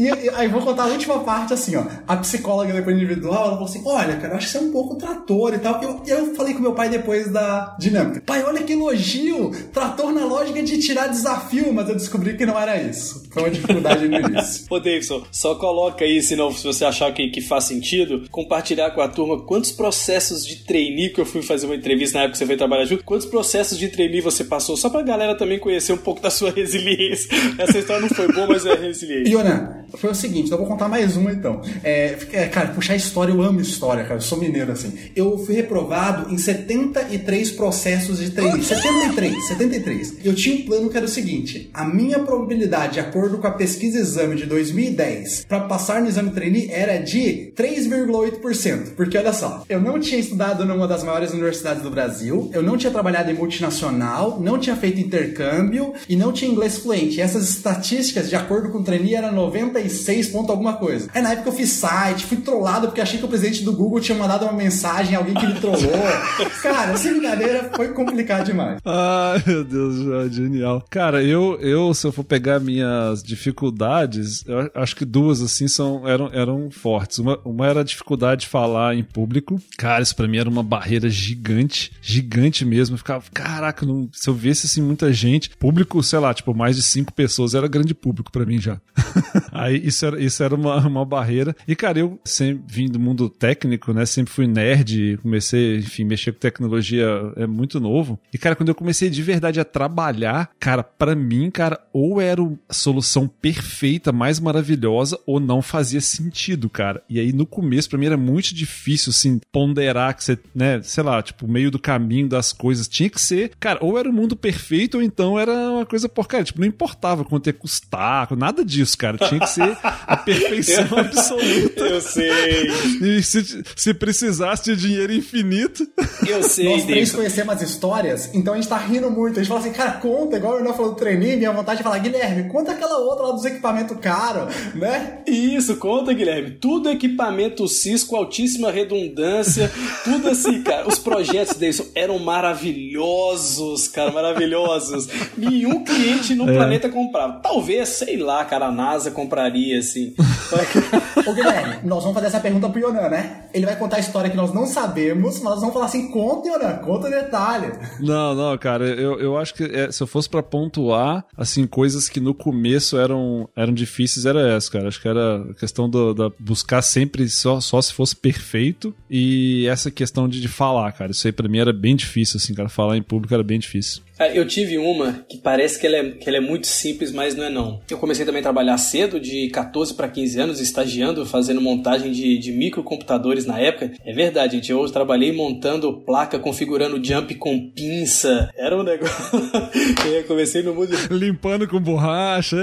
E, 0.00 0.04
e, 0.04 0.30
aí 0.30 0.48
vou 0.48 0.62
contar 0.62 0.84
a 0.84 0.86
última 0.86 1.18
parte 1.20 1.52
assim, 1.52 1.76
ó. 1.76 1.84
A 2.08 2.16
psicóloga 2.16 2.72
depois 2.72 2.96
individual, 2.96 3.44
ela 3.44 3.52
falou 3.52 3.64
assim: 3.64 3.82
olha, 3.84 4.16
cara, 4.16 4.32
eu 4.32 4.36
acho 4.38 4.46
que 4.46 4.52
você 4.52 4.58
é 4.58 4.62
um 4.62 4.72
pouco 4.72 4.96
trator 4.96 5.52
e 5.52 5.58
tal. 5.58 5.82
Eu, 5.82 6.02
eu 6.06 6.34
falei 6.34 6.54
com 6.54 6.60
meu 6.60 6.72
pai 6.72 6.88
depois 6.88 7.30
da 7.30 7.76
dinâmica. 7.78 8.22
Pai, 8.24 8.42
olha 8.42 8.62
que 8.62 8.72
elogio! 8.72 9.50
Trator 9.72 10.10
na 10.12 10.24
lógica 10.24 10.62
de 10.62 10.78
tirar 10.78 11.08
desafio, 11.08 11.72
mas 11.74 11.86
eu 11.86 11.96
descobri 11.96 12.34
que 12.34 12.46
não 12.46 12.58
era 12.58 12.80
isso. 12.80 13.28
Foi 13.30 13.44
uma 13.44 13.50
dificuldade 13.50 14.08
no 14.08 14.16
início. 14.16 14.66
Ô, 14.70 14.78
Davidson, 14.78 15.22
só 15.30 15.54
coloca 15.54 16.04
aí, 16.04 16.20
senão, 16.20 16.52
se 16.52 16.64
você 16.64 16.84
achar 16.84 17.12
que, 17.12 17.28
que 17.28 17.40
faz 17.40 17.64
sentido, 17.64 18.24
compartilhar 18.30 18.90
com 18.90 19.00
a 19.00 19.08
turma 19.08 19.40
quantos 19.40 19.70
processos 19.70 20.44
de 20.44 20.56
trainee 20.56 21.10
que 21.10 21.20
eu 21.20 21.26
fui 21.26 21.42
fazer 21.42 21.66
uma 21.66 21.76
entrevista 21.76 22.18
na 22.18 22.24
época 22.24 22.32
que 22.32 22.38
você 22.38 22.46
foi 22.46 22.56
trabalhar 22.56 22.84
junto, 22.84 23.04
quantos 23.04 23.26
processos 23.26 23.78
de 23.78 23.88
trainee 23.88 24.20
você 24.20 24.44
passou, 24.44 24.76
só 24.76 24.90
pra 24.90 25.02
galera 25.02 25.36
também 25.36 25.58
conhecer 25.58 25.92
um 25.92 25.98
pouco 25.98 26.20
da 26.20 26.30
sua 26.30 26.50
resiliência. 26.52 27.30
Essa 27.58 27.78
história 27.78 28.02
não 28.02 28.08
foi 28.08 28.32
boa, 28.32 28.48
mas 28.48 28.66
é 28.66 28.74
resiliente. 28.74 29.30
Ionan, 29.30 29.84
foi 29.94 30.10
o 30.10 30.14
seguinte, 30.14 30.46
então 30.46 30.58
eu 30.58 30.64
vou 30.64 30.72
contar 30.72 30.88
mais 30.88 31.16
uma 31.16 31.30
então. 31.30 31.62
É, 31.84 32.18
é, 32.32 32.46
cara, 32.48 32.68
puxar 32.68 32.96
história, 32.96 33.32
eu 33.32 33.42
amo 33.42 33.60
história, 33.60 34.02
cara. 34.02 34.16
Eu 34.16 34.20
sou 34.20 34.38
mineiro 34.38 34.72
assim. 34.72 34.92
Eu 35.14 35.38
fui 35.38 35.54
reprovado 35.54 36.32
em 36.32 36.38
73 36.38 37.52
processos 37.52 38.18
de 38.18 38.30
trainee. 38.30 38.62
73, 38.62 39.48
73. 39.48 40.16
Eu 40.24 40.34
tinha 40.34 40.56
um 40.56 40.62
plano 40.62 40.90
que 40.90 40.96
era 40.96 41.06
o 41.06 41.08
seguinte: 41.08 41.70
a 41.72 41.84
minha 41.84 42.18
probabilidade, 42.20 42.94
de 42.94 43.00
acordo 43.00 43.19
com 43.28 43.46
a 43.46 43.52
pesquisa 43.52 43.98
exame 43.98 44.36
de 44.36 44.46
2010, 44.46 45.44
para 45.46 45.60
passar 45.60 46.00
no 46.00 46.08
exame 46.08 46.30
trainee 46.30 46.70
era 46.70 46.98
de 46.98 47.52
3,8%. 47.56 48.94
Porque 48.96 49.18
olha 49.18 49.32
só, 49.32 49.64
eu 49.68 49.80
não 49.80 50.00
tinha 50.00 50.20
estudado 50.20 50.64
numa 50.64 50.88
das 50.88 51.04
maiores 51.04 51.32
universidades 51.32 51.82
do 51.82 51.90
Brasil, 51.90 52.50
eu 52.52 52.62
não 52.62 52.76
tinha 52.76 52.92
trabalhado 52.92 53.30
em 53.30 53.34
multinacional, 53.34 54.40
não 54.40 54.58
tinha 54.58 54.76
feito 54.76 55.00
intercâmbio 55.00 55.92
e 56.08 56.16
não 56.16 56.32
tinha 56.32 56.50
inglês 56.50 56.78
fluente. 56.78 57.18
E 57.18 57.20
essas 57.20 57.48
estatísticas, 57.48 58.28
de 58.28 58.36
acordo 58.36 58.70
com 58.70 58.78
o 58.78 58.84
trainee, 58.84 59.14
era 59.14 59.30
96 59.30 60.28
ponto 60.28 60.50
alguma 60.50 60.74
coisa. 60.74 61.08
Aí 61.14 61.22
na 61.22 61.32
época 61.32 61.50
eu 61.50 61.52
fiz 61.52 61.70
site, 61.70 62.26
fui 62.26 62.38
trollado 62.38 62.88
porque 62.88 63.00
achei 63.00 63.18
que 63.18 63.24
o 63.24 63.28
presidente 63.28 63.62
do 63.62 63.72
Google 63.72 64.00
tinha 64.00 64.16
mandado 64.16 64.44
uma 64.44 64.52
mensagem, 64.52 65.14
alguém 65.14 65.34
que 65.34 65.46
me 65.46 65.54
trollou. 65.60 65.80
Cara, 66.62 66.92
essa 66.92 67.10
brincadeira 67.10 67.70
foi 67.74 67.88
complicado 67.88 68.46
demais. 68.46 68.78
Ai, 68.84 69.42
meu 69.46 69.64
Deus, 69.64 70.32
genial. 70.32 70.84
Cara, 70.88 71.22
eu, 71.22 71.58
eu, 71.60 71.92
se 71.94 72.06
eu 72.06 72.12
for 72.12 72.24
pegar 72.24 72.60
minhas 73.10 73.22
dificuldades, 73.22 74.44
eu 74.46 74.70
acho 74.74 74.96
que 74.96 75.04
duas, 75.04 75.40
assim, 75.42 75.68
são, 75.68 76.06
eram, 76.06 76.30
eram 76.32 76.70
fortes. 76.70 77.18
Uma, 77.18 77.38
uma 77.44 77.66
era 77.66 77.80
a 77.80 77.84
dificuldade 77.84 78.42
de 78.42 78.48
falar 78.48 78.94
em 78.94 79.02
público. 79.02 79.60
Cara, 79.76 80.02
isso 80.02 80.14
pra 80.14 80.28
mim 80.28 80.38
era 80.38 80.48
uma 80.48 80.62
barreira 80.62 81.08
gigante, 81.08 81.92
gigante 82.00 82.64
mesmo. 82.64 82.94
Eu 82.94 82.98
ficava, 82.98 83.24
caraca, 83.32 83.84
não, 83.84 84.08
se 84.12 84.28
eu 84.28 84.34
visse, 84.34 84.66
assim, 84.66 84.82
muita 84.82 85.12
gente, 85.12 85.50
público, 85.56 86.02
sei 86.02 86.18
lá, 86.18 86.32
tipo, 86.32 86.54
mais 86.54 86.76
de 86.76 86.82
cinco 86.82 87.12
pessoas, 87.12 87.54
era 87.54 87.68
grande 87.68 87.94
público 87.94 88.30
para 88.30 88.46
mim 88.46 88.60
já. 88.60 88.80
Aí 89.52 89.80
isso 89.84 90.06
era, 90.06 90.20
isso 90.22 90.42
era 90.42 90.54
uma, 90.54 90.76
uma 90.86 91.04
barreira. 91.04 91.54
E, 91.66 91.74
cara, 91.74 91.98
eu 91.98 92.18
sempre 92.24 92.62
vim 92.66 92.86
do 92.86 93.00
mundo 93.00 93.28
técnico, 93.28 93.92
né? 93.92 94.06
Sempre 94.06 94.32
fui 94.32 94.46
nerd, 94.46 95.18
comecei, 95.22 95.78
enfim, 95.78 96.04
mexer 96.04 96.32
com 96.32 96.38
tecnologia 96.38 97.06
é 97.36 97.46
muito 97.46 97.80
novo. 97.80 98.18
E, 98.32 98.38
cara, 98.38 98.56
quando 98.56 98.68
eu 98.68 98.74
comecei 98.74 99.10
de 99.10 99.22
verdade 99.22 99.60
a 99.60 99.64
trabalhar, 99.64 100.50
cara, 100.58 100.82
para 100.82 101.14
mim, 101.14 101.50
cara, 101.50 101.80
ou 101.92 102.20
era 102.20 102.40
a 102.68 102.72
solução 102.72 102.99
perfeita, 103.28 104.12
mais 104.12 104.38
maravilhosa, 104.40 105.18
ou 105.26 105.40
não 105.40 105.62
fazia 105.62 106.00
sentido, 106.00 106.68
cara. 106.68 107.02
E 107.08 107.18
aí, 107.18 107.32
no 107.32 107.46
começo, 107.46 107.88
para 107.88 107.98
mim 107.98 108.06
era 108.06 108.16
muito 108.16 108.54
difícil, 108.54 109.10
assim, 109.10 109.40
ponderar 109.52 110.14
que 110.14 110.24
você, 110.24 110.38
né, 110.54 110.80
sei 110.82 111.02
lá, 111.02 111.22
tipo, 111.22 111.46
meio 111.46 111.70
do 111.70 111.78
caminho 111.78 112.28
das 112.28 112.52
coisas. 112.52 112.88
Tinha 112.88 113.08
que 113.08 113.20
ser, 113.20 113.52
cara, 113.58 113.78
ou 113.82 113.98
era 113.98 114.08
o 114.08 114.12
mundo 114.12 114.36
perfeito, 114.36 114.96
ou 114.96 115.02
então 115.02 115.38
era 115.38 115.52
uma 115.52 115.86
coisa 115.86 116.08
porcaria. 116.08 116.44
Tipo, 116.44 116.60
não 116.60 116.66
importava 116.66 117.24
quanto 117.24 117.46
ia 117.46 117.52
custar, 117.52 118.34
nada 118.36 118.64
disso, 118.64 118.96
cara. 118.96 119.18
Tinha 119.18 119.40
que 119.40 119.48
ser 119.48 119.76
a 119.82 120.16
perfeição 120.16 120.86
eu, 120.90 120.98
absoluta. 121.00 121.84
Eu 121.84 122.00
sei. 122.00 122.68
E 123.00 123.22
se, 123.22 123.62
se 123.76 123.94
precisasse 123.94 124.64
de 124.64 124.76
dinheiro 124.76 125.12
infinito. 125.12 125.86
Eu 126.26 126.42
sei. 126.48 126.68
Nós 126.68 126.84
três 126.84 127.12
conhecemos 127.12 127.54
as 127.54 127.62
histórias, 127.62 128.30
então 128.34 128.54
a 128.54 128.56
gente 128.56 128.68
tá 128.68 128.78
rindo 128.78 129.10
muito. 129.10 129.38
A 129.38 129.42
gente 129.42 129.48
fala 129.48 129.60
assim, 129.60 129.72
cara, 129.72 129.92
conta, 129.92 130.36
igual 130.36 130.54
o 130.54 130.58
Renan 130.58 130.72
falou 130.72 130.92
do 130.92 130.96
treininho, 130.96 131.38
minha 131.38 131.52
vontade 131.52 131.78
de 131.78 131.84
falar, 131.84 131.98
Guilherme, 131.98 132.48
conta 132.48 132.72
aquela 132.72 132.89
outra 132.96 133.26
lá 133.26 133.32
dos 133.32 133.44
equipamentos 133.44 133.96
caros, 133.98 134.54
né? 134.74 135.18
Isso, 135.26 135.76
conta, 135.76 136.12
Guilherme. 136.12 136.52
Tudo 136.52 136.90
equipamento 136.90 137.66
Cisco, 137.68 138.16
altíssima 138.16 138.70
redundância, 138.70 139.70
tudo 140.04 140.28
assim, 140.28 140.62
cara. 140.62 140.88
Os 140.88 140.98
projetos 140.98 141.56
deles 141.56 141.90
eram 141.94 142.18
maravilhosos, 142.18 143.88
cara, 143.88 144.10
maravilhosos. 144.10 145.08
Nenhum 145.36 145.84
cliente 145.84 146.34
no 146.34 146.48
é. 146.48 146.54
planeta 146.54 146.88
comprava. 146.88 147.40
Talvez, 147.40 147.88
sei 147.90 148.16
lá, 148.16 148.44
cara, 148.44 148.66
a 148.66 148.72
NASA 148.72 149.10
compraria, 149.10 149.78
assim. 149.78 150.14
Ô 151.26 151.32
Guilherme, 151.32 151.76
nós 151.84 152.02
vamos 152.02 152.14
fazer 152.14 152.26
essa 152.26 152.40
pergunta 152.40 152.68
pro 152.68 152.80
Yonan, 152.80 153.08
né? 153.08 153.44
Ele 153.52 153.66
vai 153.66 153.76
contar 153.76 153.96
a 153.96 154.00
história 154.00 154.30
que 154.30 154.36
nós 154.36 154.52
não 154.52 154.66
sabemos, 154.66 155.40
mas 155.40 155.44
nós 155.44 155.60
vamos 155.60 155.74
falar 155.74 155.86
assim, 155.86 156.10
conta, 156.10 156.48
Yonan, 156.48 156.76
conta 156.78 157.08
o 157.08 157.10
detalhe. 157.10 157.72
Não, 158.00 158.34
não, 158.34 158.56
cara, 158.58 158.84
eu, 158.86 159.18
eu 159.20 159.36
acho 159.36 159.54
que 159.54 159.64
é, 159.64 159.90
se 159.90 160.02
eu 160.02 160.06
fosse 160.06 160.28
para 160.28 160.42
pontuar, 160.42 161.24
assim, 161.36 161.66
coisas 161.66 162.08
que 162.08 162.20
no 162.20 162.34
começo 162.34 162.79
eram, 162.92 163.48
eram 163.56 163.72
difíceis, 163.72 164.26
era 164.26 164.40
essa, 164.56 164.70
cara. 164.70 164.88
Acho 164.88 165.00
que 165.00 165.08
era 165.08 165.42
a 165.50 165.54
questão 165.54 165.88
do, 165.88 166.14
da 166.14 166.30
buscar 166.38 166.82
sempre 166.82 167.28
só, 167.28 167.60
só 167.60 167.80
se 167.80 167.92
fosse 167.92 168.16
perfeito 168.16 168.94
e 169.08 169.66
essa 169.68 169.90
questão 169.90 170.28
de, 170.28 170.40
de 170.40 170.48
falar, 170.48 170.92
cara. 170.92 171.10
Isso 171.10 171.26
aí 171.26 171.32
pra 171.32 171.48
mim 171.48 171.58
era 171.58 171.72
bem 171.72 171.94
difícil, 171.96 172.38
assim, 172.38 172.54
cara. 172.54 172.68
Falar 172.68 172.96
em 172.96 173.02
público 173.02 173.34
era 173.34 173.42
bem 173.42 173.58
difícil. 173.58 174.02
Eu 174.34 174.46
tive 174.46 174.78
uma 174.78 175.24
que 175.28 175.38
parece 175.38 175.78
que 175.78 175.86
ela, 175.86 175.96
é, 175.96 176.10
que 176.10 176.28
ela 176.28 176.36
é 176.36 176.40
muito 176.40 176.66
simples, 176.66 177.10
mas 177.10 177.34
não 177.34 177.44
é 177.44 177.50
não. 177.50 177.80
Eu 177.90 177.98
comecei 177.98 178.26
também 178.26 178.40
a 178.40 178.42
trabalhar 178.42 178.76
cedo, 178.76 179.18
de 179.18 179.48
14 179.48 179.94
para 179.94 180.08
15 180.08 180.40
anos, 180.40 180.60
estagiando, 180.60 181.24
fazendo 181.24 181.60
montagem 181.60 182.12
de, 182.12 182.38
de 182.38 182.52
microcomputadores 182.52 183.46
na 183.46 183.58
época. 183.58 183.92
É 184.04 184.12
verdade, 184.12 184.56
gente. 184.56 184.70
Eu 184.70 184.90
trabalhei 184.90 185.32
montando 185.32 186.00
placa, 186.00 186.38
configurando 186.38 187.02
jump 187.02 187.34
com 187.36 187.70
pinça. 187.70 188.50
Era 188.56 188.76
um 188.76 188.82
negócio. 188.82 189.40
eu 190.12 190.24
comecei 190.24 190.62
no 190.62 190.74
mundo. 190.74 190.90
Limpando 191.10 191.66
com 191.66 191.80
borracha. 191.80 192.56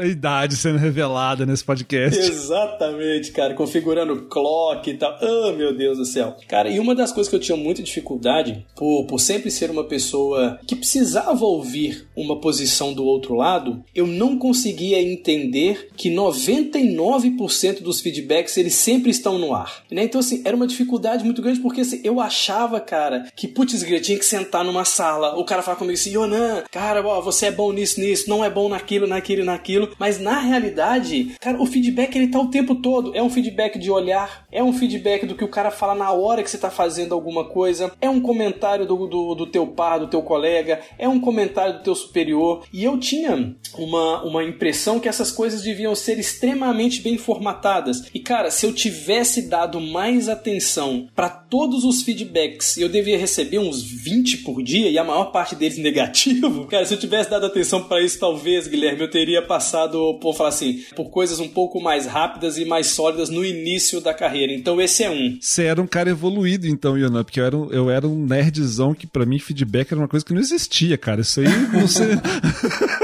A 0.00 0.06
idade 0.06 0.56
sendo 0.56 0.78
revelada 0.78 1.44
nesse 1.44 1.64
podcast. 1.64 2.18
Exatamente, 2.18 3.32
cara. 3.32 3.54
Configurando 3.54 4.26
clock 4.26 4.88
e 4.88 4.94
tal. 4.94 5.12
Ah, 5.20 5.48
oh, 5.48 5.52
meu 5.52 5.76
Deus 5.76 5.98
do 5.98 6.04
céu. 6.04 6.36
Cara, 6.46 6.68
e 6.68 6.78
uma 6.78 6.94
das 6.94 7.12
coisas 7.12 7.28
que 7.28 7.36
eu 7.36 7.40
tinha 7.40 7.56
muita 7.56 7.82
dificuldade, 7.82 8.64
por, 8.76 9.06
por 9.06 9.18
sempre 9.18 9.50
ser 9.50 9.70
uma 9.70 9.84
pessoa 9.84 10.58
que 10.66 10.75
precisava 10.76 11.44
ouvir 11.44 12.06
uma 12.16 12.40
posição 12.40 12.92
do 12.92 13.04
outro 13.04 13.34
lado, 13.34 13.84
eu 13.94 14.06
não 14.06 14.38
conseguia 14.38 15.00
entender 15.00 15.88
que 15.96 16.10
99% 16.10 17.82
dos 17.82 18.00
feedbacks 18.00 18.56
eles 18.56 18.74
sempre 18.74 19.10
estão 19.10 19.38
no 19.38 19.54
ar. 19.54 19.84
Né? 19.90 20.04
Então, 20.04 20.20
assim, 20.20 20.42
era 20.44 20.56
uma 20.56 20.66
dificuldade 20.66 21.24
muito 21.24 21.42
grande 21.42 21.60
porque 21.60 21.80
assim, 21.80 22.00
eu 22.04 22.20
achava, 22.20 22.80
cara, 22.80 23.30
que 23.34 23.48
putz, 23.48 23.82
eu 23.82 24.02
tinha 24.02 24.18
que 24.18 24.24
sentar 24.24 24.64
numa 24.64 24.84
sala, 24.84 25.38
o 25.38 25.44
cara 25.44 25.62
falava 25.62 25.78
comigo 25.78 25.98
assim, 25.98 26.10
Yonan, 26.10 26.64
cara, 26.70 27.06
ó, 27.06 27.20
você 27.20 27.46
é 27.46 27.50
bom 27.50 27.72
nisso, 27.72 28.00
nisso, 28.00 28.28
não 28.28 28.44
é 28.44 28.50
bom 28.50 28.68
naquilo, 28.68 29.06
naquilo, 29.06 29.44
naquilo. 29.44 29.94
Mas 29.98 30.18
na 30.18 30.38
realidade, 30.40 31.36
cara, 31.40 31.60
o 31.60 31.66
feedback 31.66 32.16
ele 32.16 32.28
tá 32.28 32.40
o 32.40 32.50
tempo 32.50 32.74
todo. 32.76 33.14
É 33.14 33.22
um 33.22 33.30
feedback 33.30 33.78
de 33.78 33.90
olhar, 33.90 34.46
é 34.50 34.62
um 34.62 34.72
feedback 34.72 35.26
do 35.26 35.34
que 35.34 35.44
o 35.44 35.48
cara 35.48 35.70
fala 35.70 35.94
na 35.94 36.10
hora 36.12 36.42
que 36.42 36.50
você 36.50 36.58
tá 36.58 36.70
fazendo 36.70 37.14
alguma 37.14 37.44
coisa, 37.44 37.92
é 38.00 38.08
um 38.08 38.20
comentário 38.20 38.86
do, 38.86 39.06
do, 39.06 39.34
do 39.34 39.46
teu 39.46 39.66
par, 39.66 39.98
do 39.98 40.08
teu 40.08 40.22
colega 40.22 40.65
colega, 40.66 40.80
é 40.98 41.08
um 41.08 41.20
comentário 41.20 41.74
do 41.74 41.82
teu 41.82 41.94
superior. 41.94 42.64
E 42.72 42.84
eu 42.84 42.98
tinha 42.98 43.54
uma, 43.78 44.24
uma 44.24 44.44
impressão 44.44 44.98
que 44.98 45.08
essas 45.08 45.30
coisas 45.30 45.62
deviam 45.62 45.94
ser 45.94 46.18
extremamente 46.18 47.00
bem 47.00 47.16
formatadas. 47.16 48.08
E 48.12 48.18
cara, 48.18 48.50
se 48.50 48.66
eu 48.66 48.72
tivesse 48.72 49.48
dado 49.48 49.80
mais 49.80 50.28
atenção 50.28 51.08
para 51.14 51.28
todos 51.28 51.84
os 51.84 52.02
feedbacks, 52.02 52.76
eu 52.76 52.88
devia 52.88 53.16
receber 53.16 53.58
uns 53.58 53.82
20 53.82 54.38
por 54.38 54.62
dia 54.62 54.90
e 54.90 54.98
a 54.98 55.04
maior 55.04 55.26
parte 55.26 55.54
deles 55.54 55.78
negativo. 55.86 56.66
Cara, 56.66 56.84
se 56.84 56.94
eu 56.94 56.98
tivesse 56.98 57.30
dado 57.30 57.46
atenção 57.46 57.84
para 57.84 58.02
isso, 58.02 58.18
talvez, 58.18 58.66
Guilherme, 58.66 59.02
eu 59.02 59.10
teria 59.10 59.40
passado, 59.40 60.18
por 60.20 60.34
falar 60.34 60.48
assim, 60.48 60.82
por 60.94 61.10
coisas 61.10 61.38
um 61.38 61.48
pouco 61.48 61.80
mais 61.80 62.06
rápidas 62.06 62.58
e 62.58 62.64
mais 62.64 62.88
sólidas 62.88 63.28
no 63.28 63.44
início 63.44 64.00
da 64.00 64.12
carreira. 64.12 64.52
Então 64.52 64.80
esse 64.80 65.04
é 65.04 65.10
um. 65.10 65.38
Você 65.40 65.64
era 65.64 65.80
um 65.80 65.86
cara 65.86 66.10
evoluído, 66.10 66.66
então, 66.66 66.98
Yonan, 66.98 67.22
porque 67.22 67.40
eu 67.40 67.44
era, 67.44 67.56
um, 67.56 67.70
eu 67.70 67.90
era 67.90 68.06
um 68.06 68.24
nerdzão 68.24 68.94
que 68.94 69.06
para 69.06 69.26
mim 69.26 69.38
feedback 69.38 69.92
era 69.92 70.00
uma 70.00 70.08
coisa 70.08 70.24
que 70.24 70.32
não 70.32 70.40
existia, 70.40 70.55
cara. 70.98 71.20
Isso 71.20 71.40
aí 71.40 71.46
você. 71.66 72.18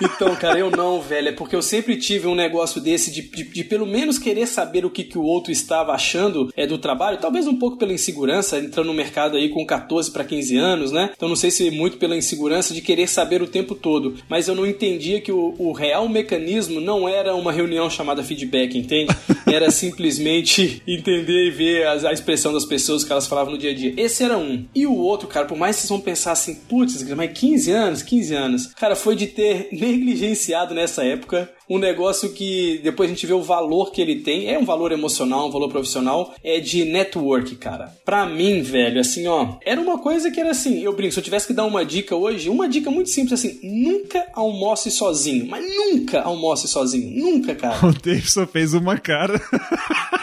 Então, 0.00 0.34
cara, 0.36 0.58
eu 0.58 0.70
não, 0.70 1.00
velho. 1.00 1.28
É 1.28 1.32
porque 1.32 1.56
eu 1.56 1.62
sempre 1.62 1.96
tive 1.96 2.26
um 2.26 2.34
negócio 2.34 2.80
desse 2.80 3.10
de, 3.10 3.22
de, 3.22 3.44
de, 3.44 3.64
pelo 3.64 3.86
menos 3.86 4.18
querer 4.18 4.46
saber 4.46 4.84
o 4.84 4.90
que, 4.90 5.04
que 5.04 5.18
o 5.18 5.22
outro 5.22 5.52
estava 5.52 5.92
achando 5.92 6.52
é, 6.56 6.66
do 6.66 6.78
trabalho. 6.78 7.18
Talvez 7.18 7.46
um 7.46 7.56
pouco 7.56 7.76
pela 7.76 7.92
insegurança, 7.92 8.58
entrando 8.58 8.86
no 8.86 8.94
mercado 8.94 9.36
aí 9.36 9.48
com 9.48 9.64
14 9.64 10.10
para 10.10 10.24
15 10.24 10.56
anos, 10.56 10.92
né? 10.92 11.10
Então 11.16 11.28
não 11.28 11.36
sei 11.36 11.50
se 11.50 11.70
muito 11.70 11.96
pela 11.98 12.16
insegurança 12.16 12.72
de 12.72 12.80
querer 12.80 13.08
saber 13.08 13.42
o 13.42 13.46
tempo 13.46 13.74
todo. 13.74 14.16
Mas 14.28 14.48
eu 14.48 14.54
não 14.54 14.66
entendia 14.66 15.20
que 15.20 15.32
o, 15.32 15.54
o 15.58 15.72
real 15.72 16.08
mecanismo 16.08 16.80
não 16.80 17.08
era 17.08 17.34
uma 17.34 17.52
reunião 17.52 17.90
chamada 17.90 18.22
feedback, 18.22 18.76
entende? 18.76 19.14
Era 19.46 19.70
simplesmente 19.70 20.82
entender 20.86 21.46
e 21.46 21.50
ver 21.50 21.86
a, 21.86 22.10
a 22.10 22.12
expressão 22.12 22.52
das 22.52 22.66
pessoas 22.66 23.02
que 23.02 23.10
elas 23.10 23.26
falavam 23.26 23.52
no 23.52 23.58
dia 23.58 23.70
a 23.70 23.74
dia. 23.74 23.94
Esse 23.96 24.22
era 24.22 24.36
um. 24.36 24.66
E 24.74 24.86
o 24.86 24.94
outro, 24.94 25.26
cara, 25.26 25.46
por 25.46 25.56
mais 25.56 25.76
que 25.76 25.82
vocês 25.82 25.88
vão 25.88 26.00
pensar 26.00 26.32
assim, 26.32 26.54
putz, 26.54 27.02
mas 27.14 27.32
15 27.32 27.70
anos, 27.70 28.02
15 28.02 28.34
anos. 28.34 28.66
Cara, 28.74 28.94
foi 28.94 29.16
de 29.16 29.26
ter 29.26 29.68
negligenciado 29.90 30.74
nessa 30.74 31.04
época 31.04 31.50
um 31.68 31.78
negócio 31.78 32.30
que 32.30 32.80
depois 32.82 33.10
a 33.10 33.12
gente 33.12 33.26
vê 33.26 33.34
o 33.34 33.42
valor 33.42 33.92
que 33.92 34.00
ele 34.00 34.16
tem, 34.20 34.48
é 34.48 34.58
um 34.58 34.64
valor 34.64 34.90
emocional, 34.90 35.48
um 35.48 35.50
valor 35.50 35.68
profissional, 35.68 36.34
é 36.42 36.58
de 36.60 36.84
network, 36.84 37.56
cara. 37.56 37.92
Pra 38.04 38.24
mim, 38.24 38.62
velho, 38.62 39.00
assim, 39.00 39.26
ó, 39.26 39.56
era 39.64 39.80
uma 39.80 39.98
coisa 39.98 40.30
que 40.30 40.40
era 40.40 40.50
assim, 40.50 40.80
eu 40.80 40.96
brinco, 40.96 41.12
se 41.12 41.20
eu 41.20 41.24
tivesse 41.24 41.46
que 41.46 41.52
dar 41.52 41.66
uma 41.66 41.84
dica 41.84 42.16
hoje, 42.16 42.48
uma 42.48 42.68
dica 42.68 42.90
muito 42.90 43.10
simples 43.10 43.34
assim, 43.34 43.60
nunca 43.62 44.26
almoce 44.32 44.90
sozinho, 44.90 45.46
mas 45.46 45.64
nunca 45.64 46.22
almoce 46.22 46.66
sozinho, 46.66 47.10
nunca, 47.10 47.54
cara. 47.54 47.78
O 47.88 47.92
Davidson 47.92 48.46
fez 48.46 48.74
uma 48.74 48.98
cara. 48.98 49.40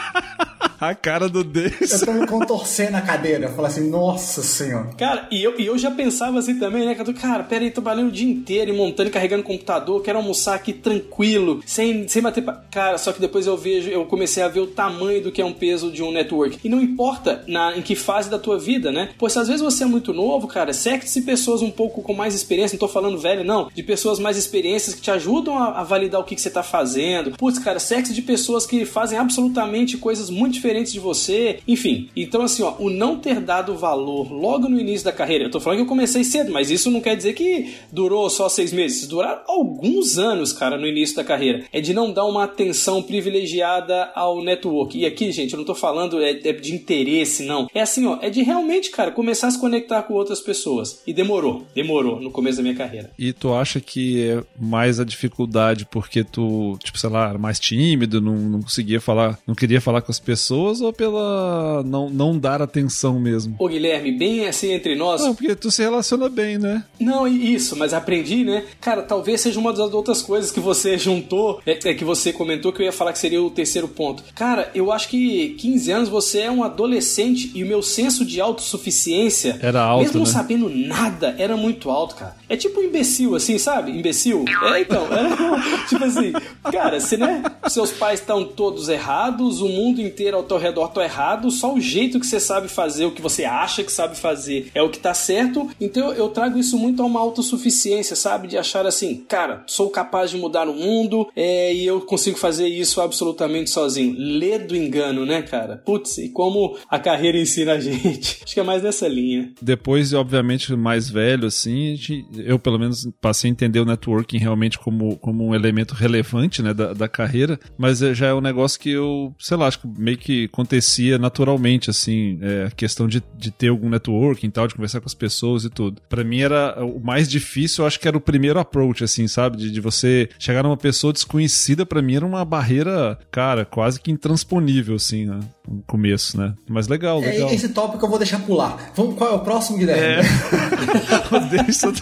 a 0.80 0.94
cara 0.94 1.28
do 1.28 1.42
Deus. 1.42 1.92
Eu 1.92 2.06
tô 2.06 2.12
me 2.12 2.26
contorcendo 2.26 2.92
na 2.92 3.02
cadeira. 3.02 3.48
Falar 3.48 3.68
assim, 3.68 3.88
nossa 3.88 4.42
senhora. 4.42 4.90
Cara, 4.96 5.26
e 5.30 5.42
eu, 5.42 5.58
e 5.58 5.66
eu 5.66 5.78
já 5.78 5.90
pensava 5.90 6.38
assim 6.38 6.58
também, 6.58 6.84
né? 6.86 6.94
Cara, 6.94 7.42
pera 7.44 7.64
aí, 7.64 7.70
trabalhando 7.70 8.08
o 8.08 8.12
dia 8.12 8.28
inteiro 8.28 8.70
e 8.70 8.76
montando 8.76 9.08
e 9.08 9.12
carregando 9.12 9.42
computador, 9.42 10.02
quero 10.02 10.18
almoçar 10.18 10.54
aqui 10.54 10.72
tranquilo, 10.72 11.60
sem, 11.66 12.06
sem 12.08 12.22
bater. 12.22 12.42
Pa... 12.42 12.64
Cara, 12.70 12.98
só 12.98 13.12
que 13.12 13.20
depois 13.20 13.46
eu 13.46 13.56
vejo, 13.56 13.88
eu 13.88 14.04
comecei 14.06 14.42
a 14.42 14.48
ver 14.48 14.60
o 14.60 14.66
tamanho 14.66 15.22
do 15.22 15.32
que 15.32 15.40
é 15.40 15.44
um 15.44 15.52
peso 15.52 15.90
de 15.90 16.02
um 16.02 16.12
network. 16.12 16.58
E 16.62 16.68
não 16.68 16.80
importa 16.80 17.44
na, 17.46 17.76
em 17.76 17.82
que 17.82 17.94
fase 17.94 18.28
da 18.28 18.38
tua 18.38 18.58
vida, 18.58 18.92
né? 18.92 19.10
Pois 19.18 19.36
às 19.36 19.48
vezes 19.48 19.62
você 19.62 19.84
é 19.84 19.86
muito 19.86 20.12
novo, 20.12 20.46
cara, 20.46 20.72
cerque-se 20.72 21.22
pessoas 21.22 21.62
um 21.62 21.70
pouco 21.70 22.02
com 22.02 22.14
mais 22.14 22.34
experiência, 22.34 22.74
não 22.74 22.80
tô 22.80 22.88
falando 22.88 23.18
velho, 23.18 23.44
não, 23.44 23.70
de 23.74 23.82
pessoas 23.82 24.18
mais 24.18 24.36
experiências 24.36 24.94
que 24.94 25.00
te 25.00 25.10
ajudam 25.10 25.58
a, 25.58 25.80
a 25.80 25.84
validar 25.84 26.20
o 26.20 26.24
que, 26.24 26.34
que 26.34 26.40
você 26.40 26.50
tá 26.50 26.62
fazendo. 26.62 27.32
Putz, 27.32 27.58
cara, 27.58 27.78
cerque-se 27.78 28.14
de 28.14 28.22
pessoas 28.22 28.66
que 28.66 28.84
fazem 28.84 29.18
absolutamente 29.18 29.96
coisas 29.96 30.30
muito 30.30 30.54
diferentes 30.54 30.66
diferentes 30.76 30.92
de 30.92 31.00
você, 31.00 31.58
enfim. 31.66 32.08
Então, 32.14 32.42
assim, 32.42 32.62
ó, 32.62 32.74
o 32.78 32.90
não 32.90 33.18
ter 33.18 33.40
dado 33.40 33.76
valor 33.76 34.30
logo 34.32 34.68
no 34.68 34.78
início 34.78 35.04
da 35.04 35.12
carreira, 35.12 35.44
eu 35.44 35.50
tô 35.50 35.60
falando 35.60 35.78
que 35.78 35.82
eu 35.84 35.88
comecei 35.88 36.22
cedo, 36.24 36.52
mas 36.52 36.70
isso 36.70 36.90
não 36.90 37.00
quer 37.00 37.16
dizer 37.16 37.32
que 37.34 37.74
durou 37.90 38.28
só 38.28 38.48
seis 38.48 38.72
meses, 38.72 39.06
duraram 39.06 39.42
alguns 39.46 40.18
anos, 40.18 40.52
cara, 40.52 40.76
no 40.76 40.86
início 40.86 41.16
da 41.16 41.24
carreira. 41.24 41.64
É 41.72 41.80
de 41.80 41.94
não 41.94 42.12
dar 42.12 42.24
uma 42.24 42.44
atenção 42.44 43.02
privilegiada 43.02 44.10
ao 44.14 44.42
network. 44.42 44.98
E 44.98 45.06
aqui, 45.06 45.32
gente, 45.32 45.52
eu 45.52 45.58
não 45.58 45.64
tô 45.64 45.74
falando 45.74 46.20
é, 46.22 46.30
é 46.30 46.52
de 46.52 46.74
interesse, 46.74 47.44
não. 47.44 47.68
É 47.74 47.80
assim, 47.80 48.06
ó, 48.06 48.18
é 48.20 48.28
de 48.28 48.42
realmente, 48.42 48.90
cara, 48.90 49.10
começar 49.10 49.48
a 49.48 49.50
se 49.50 49.60
conectar 49.60 50.02
com 50.02 50.14
outras 50.14 50.40
pessoas. 50.40 51.02
E 51.06 51.12
demorou, 51.12 51.64
demorou 51.74 52.20
no 52.20 52.30
começo 52.30 52.58
da 52.58 52.62
minha 52.62 52.74
carreira. 52.74 53.10
E 53.18 53.32
tu 53.32 53.52
acha 53.54 53.80
que 53.80 54.22
é 54.22 54.42
mais 54.58 55.00
a 55.00 55.04
dificuldade 55.04 55.86
porque 55.86 56.24
tu, 56.24 56.78
tipo, 56.82 56.98
sei 56.98 57.10
lá, 57.10 57.28
era 57.28 57.38
mais 57.38 57.58
tímido, 57.58 58.20
não, 58.20 58.36
não 58.36 58.62
conseguia 58.62 59.00
falar, 59.00 59.38
não 59.46 59.54
queria 59.54 59.80
falar 59.80 60.02
com 60.02 60.10
as 60.10 60.20
pessoas? 60.20 60.55
Pessoas 60.56 60.80
ou 60.80 60.92
pela 60.92 61.82
não, 61.84 62.08
não 62.08 62.38
dar 62.38 62.62
atenção 62.62 63.20
mesmo? 63.20 63.56
Ô 63.58 63.68
Guilherme, 63.68 64.12
bem 64.12 64.46
assim 64.46 64.72
entre 64.72 64.94
nós. 64.94 65.20
Não, 65.20 65.34
porque 65.34 65.54
tu 65.54 65.70
se 65.70 65.82
relaciona 65.82 66.28
bem, 66.28 66.58
né? 66.58 66.84
Não, 66.98 67.28
isso, 67.28 67.76
mas 67.76 67.92
aprendi, 67.92 68.44
né? 68.44 68.64
Cara, 68.80 69.02
talvez 69.02 69.42
seja 69.42 69.60
uma 69.60 69.72
das 69.72 69.92
outras 69.92 70.22
coisas 70.22 70.50
que 70.50 70.60
você 70.60 70.96
juntou, 70.98 71.60
é, 71.66 71.72
é, 71.72 71.94
que 71.94 72.04
você 72.04 72.32
comentou 72.32 72.72
que 72.72 72.80
eu 72.80 72.86
ia 72.86 72.92
falar 72.92 73.12
que 73.12 73.18
seria 73.18 73.42
o 73.42 73.50
terceiro 73.50 73.88
ponto. 73.88 74.22
Cara, 74.34 74.70
eu 74.74 74.90
acho 74.90 75.08
que 75.08 75.50
15 75.58 75.92
anos 75.92 76.08
você 76.08 76.40
é 76.40 76.50
um 76.50 76.64
adolescente 76.64 77.50
e 77.54 77.62
o 77.62 77.66
meu 77.66 77.82
senso 77.82 78.24
de 78.24 78.40
autossuficiência, 78.40 79.58
era 79.60 79.82
alto, 79.82 80.04
mesmo 80.04 80.20
né? 80.20 80.26
sabendo 80.26 80.68
nada, 80.68 81.34
era 81.38 81.56
muito 81.56 81.90
alto, 81.90 82.14
cara. 82.14 82.36
É 82.48 82.56
tipo 82.56 82.80
um 82.80 82.84
imbecil, 82.84 83.34
assim, 83.34 83.58
sabe? 83.58 83.90
Imbecil. 83.90 84.44
É, 84.74 84.80
então, 84.80 85.06
é, 85.12 85.86
tipo 85.88 86.04
assim, 86.04 86.32
cara, 86.70 87.00
se 87.00 87.16
né, 87.16 87.42
seus 87.68 87.90
pais 87.90 88.20
estão 88.20 88.44
todos 88.44 88.88
errados, 88.88 89.60
o 89.60 89.68
mundo 89.68 90.00
inteiro 90.00 90.36
teu 90.46 90.58
redor 90.58 90.88
tá 90.88 91.04
errado, 91.04 91.50
só 91.50 91.74
o 91.74 91.80
jeito 91.80 92.18
que 92.20 92.26
você 92.26 92.40
sabe 92.40 92.68
fazer, 92.68 93.04
o 93.04 93.10
que 93.10 93.22
você 93.22 93.44
acha 93.44 93.82
que 93.82 93.92
sabe 93.92 94.16
fazer 94.16 94.70
é 94.74 94.82
o 94.82 94.90
que 94.90 94.98
tá 94.98 95.14
certo. 95.14 95.68
Então 95.80 96.12
eu 96.12 96.28
trago 96.28 96.58
isso 96.58 96.78
muito 96.78 97.02
a 97.02 97.06
uma 97.06 97.20
autossuficiência, 97.20 98.16
sabe? 98.16 98.48
De 98.48 98.56
achar 98.56 98.86
assim, 98.86 99.24
cara, 99.28 99.64
sou 99.66 99.90
capaz 99.90 100.30
de 100.30 100.36
mudar 100.36 100.68
o 100.68 100.74
mundo 100.74 101.28
é, 101.34 101.74
e 101.74 101.86
eu 101.86 102.00
consigo 102.00 102.38
fazer 102.38 102.68
isso 102.68 103.00
absolutamente 103.00 103.70
sozinho. 103.70 104.14
Lê 104.16 104.58
do 104.58 104.76
engano, 104.76 105.26
né, 105.26 105.42
cara? 105.42 105.82
Putz, 105.84 106.18
e 106.18 106.28
como 106.28 106.76
a 106.88 106.98
carreira 106.98 107.38
ensina 107.38 107.72
a 107.72 107.80
gente. 107.80 108.40
Acho 108.44 108.54
que 108.54 108.60
é 108.60 108.62
mais 108.62 108.82
nessa 108.82 109.08
linha. 109.08 109.52
Depois, 109.60 110.12
obviamente, 110.12 110.74
mais 110.74 111.10
velho, 111.10 111.46
assim, 111.46 111.98
eu 112.36 112.58
pelo 112.58 112.78
menos 112.78 113.08
passei 113.20 113.50
a 113.50 113.52
entender 113.52 113.80
o 113.80 113.84
networking 113.84 114.38
realmente 114.38 114.78
como, 114.78 115.16
como 115.16 115.46
um 115.46 115.54
elemento 115.54 115.94
relevante, 115.94 116.62
né, 116.62 116.72
da, 116.72 116.92
da 116.92 117.08
carreira, 117.08 117.58
mas 117.76 117.98
já 117.98 118.28
é 118.28 118.34
um 118.34 118.40
negócio 118.40 118.78
que 118.78 118.90
eu, 118.90 119.34
sei 119.38 119.56
lá, 119.56 119.66
acho 119.66 119.80
que 119.80 119.88
meio 119.98 120.18
que 120.18 120.35
acontecia 120.44 121.18
naturalmente, 121.18 121.90
assim, 121.90 122.38
é, 122.42 122.66
a 122.66 122.70
questão 122.70 123.08
de, 123.08 123.22
de 123.36 123.50
ter 123.50 123.68
algum 123.68 123.88
networking 123.88 124.46
e 124.46 124.50
tal, 124.50 124.66
de 124.66 124.74
conversar 124.74 125.00
com 125.00 125.06
as 125.06 125.14
pessoas 125.14 125.64
e 125.64 125.70
tudo. 125.70 126.00
Para 126.08 126.22
mim 126.24 126.40
era 126.40 126.84
o 126.84 127.00
mais 127.00 127.28
difícil, 127.28 127.82
eu 127.82 127.86
acho 127.86 127.98
que 127.98 128.06
era 128.06 128.16
o 128.16 128.20
primeiro 128.20 128.58
approach, 128.58 129.02
assim, 129.04 129.26
sabe? 129.26 129.56
De, 129.56 129.70
de 129.70 129.80
você 129.80 130.28
chegar 130.38 130.62
numa 130.62 130.76
pessoa 130.76 131.12
desconhecida, 131.12 131.86
para 131.86 132.02
mim 132.02 132.16
era 132.16 132.26
uma 132.26 132.44
barreira, 132.44 133.18
cara, 133.30 133.64
quase 133.64 134.00
que 134.00 134.10
intransponível, 134.10 134.96
assim, 134.96 135.26
né? 135.26 135.40
No 135.68 135.82
começo, 135.86 136.38
né? 136.38 136.54
Mas 136.68 136.88
legal, 136.88 137.22
é, 137.22 137.32
legal. 137.32 137.50
É, 137.50 137.54
esse 137.54 137.68
tópico 137.70 138.04
eu 138.04 138.08
vou 138.08 138.18
deixar 138.18 138.40
pular. 138.40 138.92
Vamos, 138.94 139.16
qual 139.16 139.30
é 139.30 139.34
o 139.34 139.40
próximo, 139.40 139.78
Guilherme? 139.78 140.02
É. 140.02 141.46
Deixa 141.64 141.92